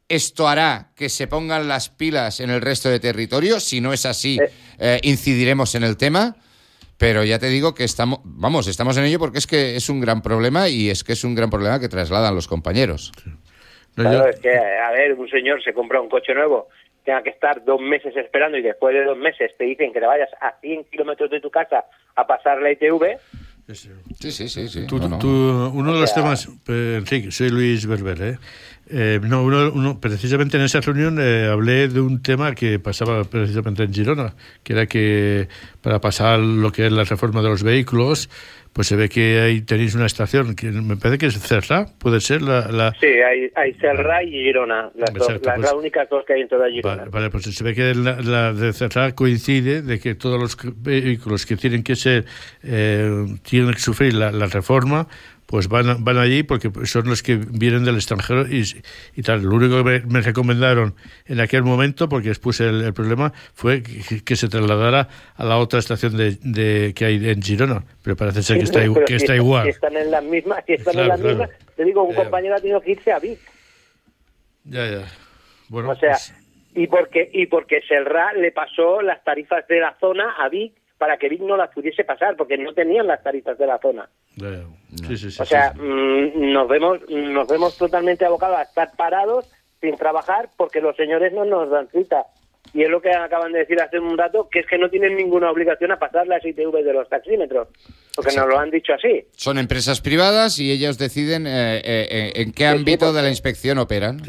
esto 0.08 0.48
hará 0.48 0.92
que 0.96 1.10
se 1.10 1.28
pongan 1.28 1.68
las 1.68 1.90
pilas 1.90 2.40
en 2.40 2.50
el 2.52 2.62
resto 2.62 2.88
de 2.90 3.00
territorio. 3.00 3.60
Si 3.60 3.82
no 3.82 3.92
es 3.92 4.06
así, 4.06 4.40
incidiremos 5.02 5.76
en 5.76 5.84
el 5.84 5.98
tema. 5.98 6.38
Pero 7.00 7.24
ya 7.24 7.40
te 7.40 7.48
digo 7.48 7.74
que 7.74 7.86
estamos, 7.86 8.20
vamos, 8.26 8.68
estamos 8.68 8.98
en 8.98 9.06
ello 9.06 9.20
porque 9.20 9.38
es 9.38 9.48
que 9.48 9.78
es 9.78 9.90
un 9.90 10.02
gran 10.02 10.22
problema 10.22 10.68
y 10.68 10.90
es 10.90 11.06
que 11.06 11.14
es 11.14 11.24
un 11.24 11.34
gran 11.34 11.50
problema 11.50 11.80
que 11.80 11.88
trasladan 11.88 12.36
los 12.36 12.50
compañeros. 12.50 13.14
claro, 13.96 14.28
es 14.28 14.40
que, 14.42 14.54
a 14.54 14.92
ver, 14.92 15.14
un 15.14 15.30
señor 15.30 15.64
se 15.64 15.74
compra 15.74 16.02
un 16.02 16.10
coche 16.10 16.34
nuevo, 16.34 16.68
tenga 17.06 17.24
que 17.24 17.30
estar 17.30 17.64
dos 17.64 17.80
meses 17.80 18.16
esperando 18.18 18.58
y 18.58 18.62
después 18.62 18.94
de 18.94 19.06
dos 19.06 19.18
meses 19.18 19.52
te 19.58 19.64
dicen 19.64 19.94
que 19.94 20.02
te 20.02 20.06
vayas 20.06 20.30
a 20.42 20.60
100 20.60 20.86
kilómetros 20.92 21.30
de 21.32 21.40
tu 21.40 21.50
casa 21.50 21.86
a 22.16 22.28
pasar 22.28 22.62
la 22.62 22.72
ITV. 22.72 23.18
Sí, 23.74 24.32
sí, 24.32 24.50
sí. 24.50 24.68
sí. 24.68 24.88
uno 24.92 25.94
de 25.94 26.00
los 26.02 26.14
temas, 26.14 26.50
eh, 26.68 26.96
Enrique, 26.98 27.32
soy 27.32 27.50
Luis 27.50 27.86
Berber, 27.86 28.22
¿eh? 28.22 28.38
Eh, 28.92 29.20
no, 29.22 29.44
uno, 29.44 30.00
precisamente 30.00 30.58
en 30.58 30.64
esa 30.64 30.82
reunión 30.82 31.20
eh, 31.22 31.48
hablé 31.48 31.88
de 31.88 32.02
un 32.02 32.24
tema 32.24 32.56
que 32.56 32.80
pasaba 32.80 33.24
precisamente 33.24 33.84
en 33.84 33.94
Girona, 33.94 34.34
que 34.64 34.74
era 34.74 34.88
que 34.88 35.48
para 35.82 36.02
pasar 36.02 36.40
lo 36.40 36.72
que 36.72 36.88
es 36.88 36.92
la 36.92 37.04
reforma 37.04 37.44
de 37.44 37.50
los 37.50 37.62
vehículos, 37.62 38.30
pues 38.74 38.88
se 38.88 38.96
ve 38.96 39.08
que 39.10 39.42
ahí 39.42 39.62
tenéis 39.62 39.94
una 39.94 40.08
estación 40.08 40.56
que 40.56 40.72
me 40.72 40.96
parece 40.96 41.18
que 41.20 41.26
es 41.28 41.40
Cerra, 41.40 41.86
puede 42.00 42.20
ser 42.20 42.42
la... 42.42 42.94
Sí, 43.00 43.08
hay, 43.08 43.52
hay 43.56 43.74
Cerra 43.74 44.24
y 44.24 44.32
Girona, 44.32 44.90
las, 44.96 45.14
dos, 45.14 45.40
las, 45.44 45.60
pues 45.60 45.74
únicas 45.74 46.10
dos 46.10 46.24
que 46.26 46.34
hay 46.34 46.42
en 46.42 46.48
toda 46.48 46.70
Girona. 46.70 47.06
Vale, 47.06 47.30
pues 47.30 47.44
se 47.44 47.64
ve 47.64 47.76
que 47.76 47.94
la, 47.94 48.54
de 48.54 48.74
Cerra 48.74 49.14
coincide 49.14 49.82
de 49.82 50.00
que 50.00 50.16
todos 50.16 50.40
los 50.40 50.58
vehículos 50.82 51.46
que 51.46 51.56
tienen 51.58 51.84
que 51.84 51.96
ser, 51.96 52.26
eh, 52.64 53.26
tienen 53.44 53.74
que 53.74 53.80
sufrir 53.80 54.14
la, 54.14 54.32
la 54.32 54.48
reforma, 54.48 55.08
pues 55.50 55.68
van, 55.68 56.04
van 56.04 56.20
allí 56.20 56.44
porque 56.44 56.70
son 56.86 57.10
los 57.10 57.24
que 57.24 57.38
vienen 57.38 57.84
del 57.84 57.96
extranjero 57.96 58.48
y, 58.48 58.64
y 59.16 59.24
tal. 59.24 59.42
Lo 59.42 59.56
único 59.56 59.84
que 59.84 60.04
me, 60.06 60.22
recomendaron 60.22 60.94
en 61.26 61.40
aquel 61.40 61.64
momento, 61.64 62.08
porque 62.08 62.30
expuse 62.30 62.70
el, 62.70 62.84
el 62.84 62.94
problema, 62.94 63.34
fue 63.56 63.82
que, 63.82 64.36
se 64.36 64.48
trasladara 64.48 65.08
a 65.36 65.44
la 65.44 65.58
otra 65.58 65.80
estación 65.80 66.16
de, 66.16 66.38
de 66.44 66.94
que 66.94 67.06
hay 67.06 67.30
en 67.30 67.42
Girona. 67.42 67.84
Pero 68.04 68.16
parece 68.16 68.44
ser 68.44 68.60
que 68.60 68.66
está, 68.66 68.82
que 69.08 69.16
está 69.16 69.36
igual. 69.36 69.64
Si 69.64 69.70
están 69.72 69.98
en 69.98 70.12
las 70.12 70.24
mismas, 70.24 70.64
si 70.68 70.74
están 70.74 71.00
en 71.00 71.08
las 71.08 71.20
mismas, 71.20 71.50
te 71.76 71.84
digo, 71.84 72.04
un 72.04 72.14
compañero 72.14 72.56
ha 72.56 72.60
tenido 72.60 72.80
que 72.82 72.92
irse 72.92 73.12
a 73.12 73.18
Vic. 73.18 73.40
Ya, 74.66 74.86
ya. 74.88 75.06
Bueno, 75.70 75.90
o 75.90 75.96
sea, 75.96 76.12
pues 76.12 76.32
y 76.76 76.86
porque 76.86 77.28
y 77.34 77.48
porque 77.48 77.82
Selra 77.88 78.34
le 78.34 78.52
pasó 78.52 79.02
las 79.02 79.24
tarifas 79.24 79.68
de 79.68 79.80
la 79.80 79.98
zona 80.00 80.36
a 80.38 80.48
Vic 80.48 80.79
para 81.00 81.18
que 81.18 81.30
Vic 81.30 81.42
no 81.42 81.58
las 81.58 81.74
pudiese 81.74 82.04
pasar, 82.04 82.36
porque 82.36 82.58
no 82.58 82.74
tenían 82.74 83.08
las 83.08 83.24
tarifas 83.24 83.58
de 83.58 83.66
la 83.66 83.80
zona. 83.80 84.08
o 84.38 85.46
sea, 85.46 85.74
mm, 85.74 86.52
nos 86.52 86.68
vemos 86.68 87.00
nos 87.10 87.48
vemos 87.48 87.78
totalmente 87.78 88.26
abocados 88.26 88.60
a 88.60 88.64
estar 88.64 88.92
parados 88.96 89.50
sin 89.82 89.96
trabajar 89.96 90.50
porque 90.58 90.82
los 90.82 90.96
señores 90.96 91.34
no 91.34 91.46
nos 91.46 91.72
dan 91.72 91.88
cita. 91.90 92.26
Y 92.74 92.84
es 92.84 92.90
lo 92.90 93.02
que 93.02 93.10
acaban 93.10 93.52
de 93.52 93.60
decir 93.60 93.82
hace 93.82 93.98
un 93.98 94.16
rato, 94.16 94.48
que 94.52 94.60
es 94.60 94.68
que 94.68 94.78
no 94.78 94.90
tienen 94.90 95.16
ninguna 95.16 95.50
obligación 95.50 95.92
a 95.92 95.98
pasar 95.98 96.28
las 96.28 96.46
ITV 96.46 96.84
de 96.84 96.94
los 96.94 97.10
taxímetros, 97.10 97.70
porque 98.16 98.36
nos 98.36 98.48
lo 98.48 98.60
han 98.60 98.70
dicho 98.70 98.94
así. 98.94 99.26
Son 99.32 99.58
empresas 99.58 100.02
privadas 100.02 100.60
y 100.60 100.72
ellos 100.72 101.00
deciden 101.00 101.48
eh, 101.48 101.78
eh, 101.78 102.08
eh, 102.12 102.32
en 102.36 102.52
qué 102.52 102.68
ámbito 102.68 103.12
de 103.12 103.24
la 103.24 103.30
inspección 103.30 103.80
operan. 103.80 104.22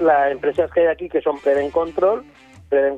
Las 0.00 0.32
empresas 0.32 0.70
que 0.70 0.80
hay 0.80 0.86
aquí, 0.86 1.08
que 1.08 1.20
son 1.20 1.38
Prevent 1.40 1.72
Control, 1.72 2.24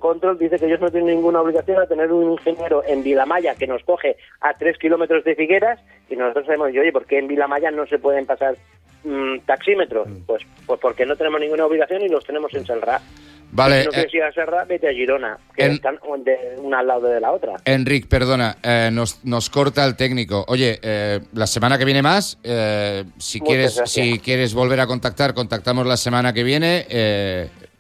Control 0.01 0.39
dice 0.39 0.59
que 0.59 0.66
ellos 0.66 0.81
no 0.81 0.91
tienen 0.91 1.14
ninguna 1.16 1.41
obligación 1.41 1.81
a 1.81 1.87
tener 1.87 2.12
un 2.12 2.33
ingeniero 2.33 2.83
en 2.87 3.03
Vilamaya 3.03 3.55
que 3.55 3.66
nos 3.66 3.83
coge 3.85 4.16
a 4.41 4.53
tres 4.55 4.79
kilómetros 4.79 5.25
de 5.25 5.35
Figueras 5.35 5.81
y 6.09 6.16
nosotros 6.16 6.47
sabemos, 6.47 6.68
oye, 6.68 6.93
¿por 6.93 7.07
qué 7.07 7.18
en 7.18 7.29
Vilamaya 7.29 7.70
no 7.70 7.87
se 7.87 7.99
pueden 7.99 8.27
pasar 8.27 8.57
mm, 9.05 9.41
taxímetros? 9.47 10.07
Pues, 10.27 10.43
pues 10.66 10.81
porque 10.81 11.07
no 11.07 11.16
tenemos 11.16 11.41
ninguna 11.41 11.66
obligación 11.66 12.03
y 12.03 12.09
los 12.09 12.25
tenemos 12.25 12.53
en 12.55 12.66
Serra. 12.66 13.01
Vale. 13.57 13.83
Si 13.83 13.87
no 13.87 13.93
quieres 13.93 14.14
ir 14.14 14.22
a 14.25 14.33
Serra, 14.33 14.64
vete 14.64 14.89
a 14.89 14.93
Girona, 14.93 15.39
que 15.55 15.64
en- 15.64 15.72
están 15.72 15.99
de 16.25 16.57
una 16.59 16.81
al 16.81 16.89
lado 16.89 17.07
de 17.07 17.20
la 17.20 17.31
otra. 17.31 17.53
Enric, 17.64 18.09
perdona, 18.09 18.57
eh, 18.64 18.91
nos, 18.93 19.25
nos 19.25 19.49
corta 19.49 19.85
el 19.85 19.95
técnico. 19.95 20.45
Oye, 20.49 20.81
eh, 20.83 21.20
la 21.35 21.47
semana 21.47 21.79
que 21.79 21.85
viene 21.85 22.03
más, 22.03 22.37
eh, 22.43 23.05
si, 23.16 23.39
Muchas 23.39 23.49
quieres, 23.49 23.77
gracias. 23.77 23.91
si 24.07 24.18
quieres 24.18 24.55
volver 24.55 24.81
a 24.81 24.89
contactar, 24.89 25.35
contactamos 25.35 25.87
la 25.87 25.97
semana 25.97 26.33
que 26.33 26.43
viene. 26.43 26.87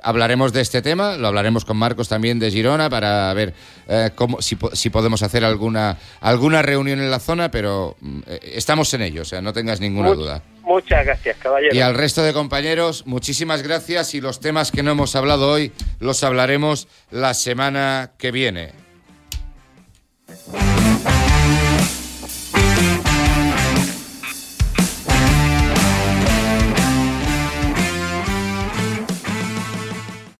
Hablaremos 0.04 0.52
de 0.52 0.60
este 0.60 0.82
tema, 0.82 1.16
lo 1.16 1.26
hablaremos 1.28 1.64
con 1.64 1.76
Marcos 1.76 2.08
también 2.08 2.38
de 2.38 2.50
Girona 2.50 2.88
para 2.90 3.32
ver 3.34 3.54
eh, 3.88 4.10
cómo, 4.14 4.40
si, 4.42 4.56
po- 4.56 4.74
si 4.76 4.90
podemos 4.90 5.22
hacer 5.22 5.44
alguna, 5.44 5.98
alguna 6.20 6.62
reunión 6.62 7.00
en 7.00 7.10
la 7.10 7.18
zona, 7.18 7.50
pero 7.50 7.96
mm, 8.00 8.20
eh, 8.26 8.40
estamos 8.54 8.92
en 8.94 9.02
ello, 9.02 9.22
o 9.22 9.24
sea, 9.24 9.40
no 9.42 9.52
tengas 9.52 9.80
ninguna 9.80 10.10
duda. 10.14 10.42
Muchas 10.62 11.04
gracias, 11.04 11.36
caballero. 11.38 11.74
Y 11.74 11.80
al 11.80 11.94
resto 11.94 12.22
de 12.22 12.32
compañeros, 12.32 13.06
muchísimas 13.06 13.62
gracias 13.62 14.14
y 14.14 14.20
los 14.20 14.40
temas 14.40 14.70
que 14.70 14.82
no 14.82 14.92
hemos 14.92 15.14
hablado 15.16 15.50
hoy 15.50 15.72
los 16.00 16.22
hablaremos 16.24 16.88
la 17.10 17.34
semana 17.34 18.12
que 18.18 18.30
viene. 18.30 18.72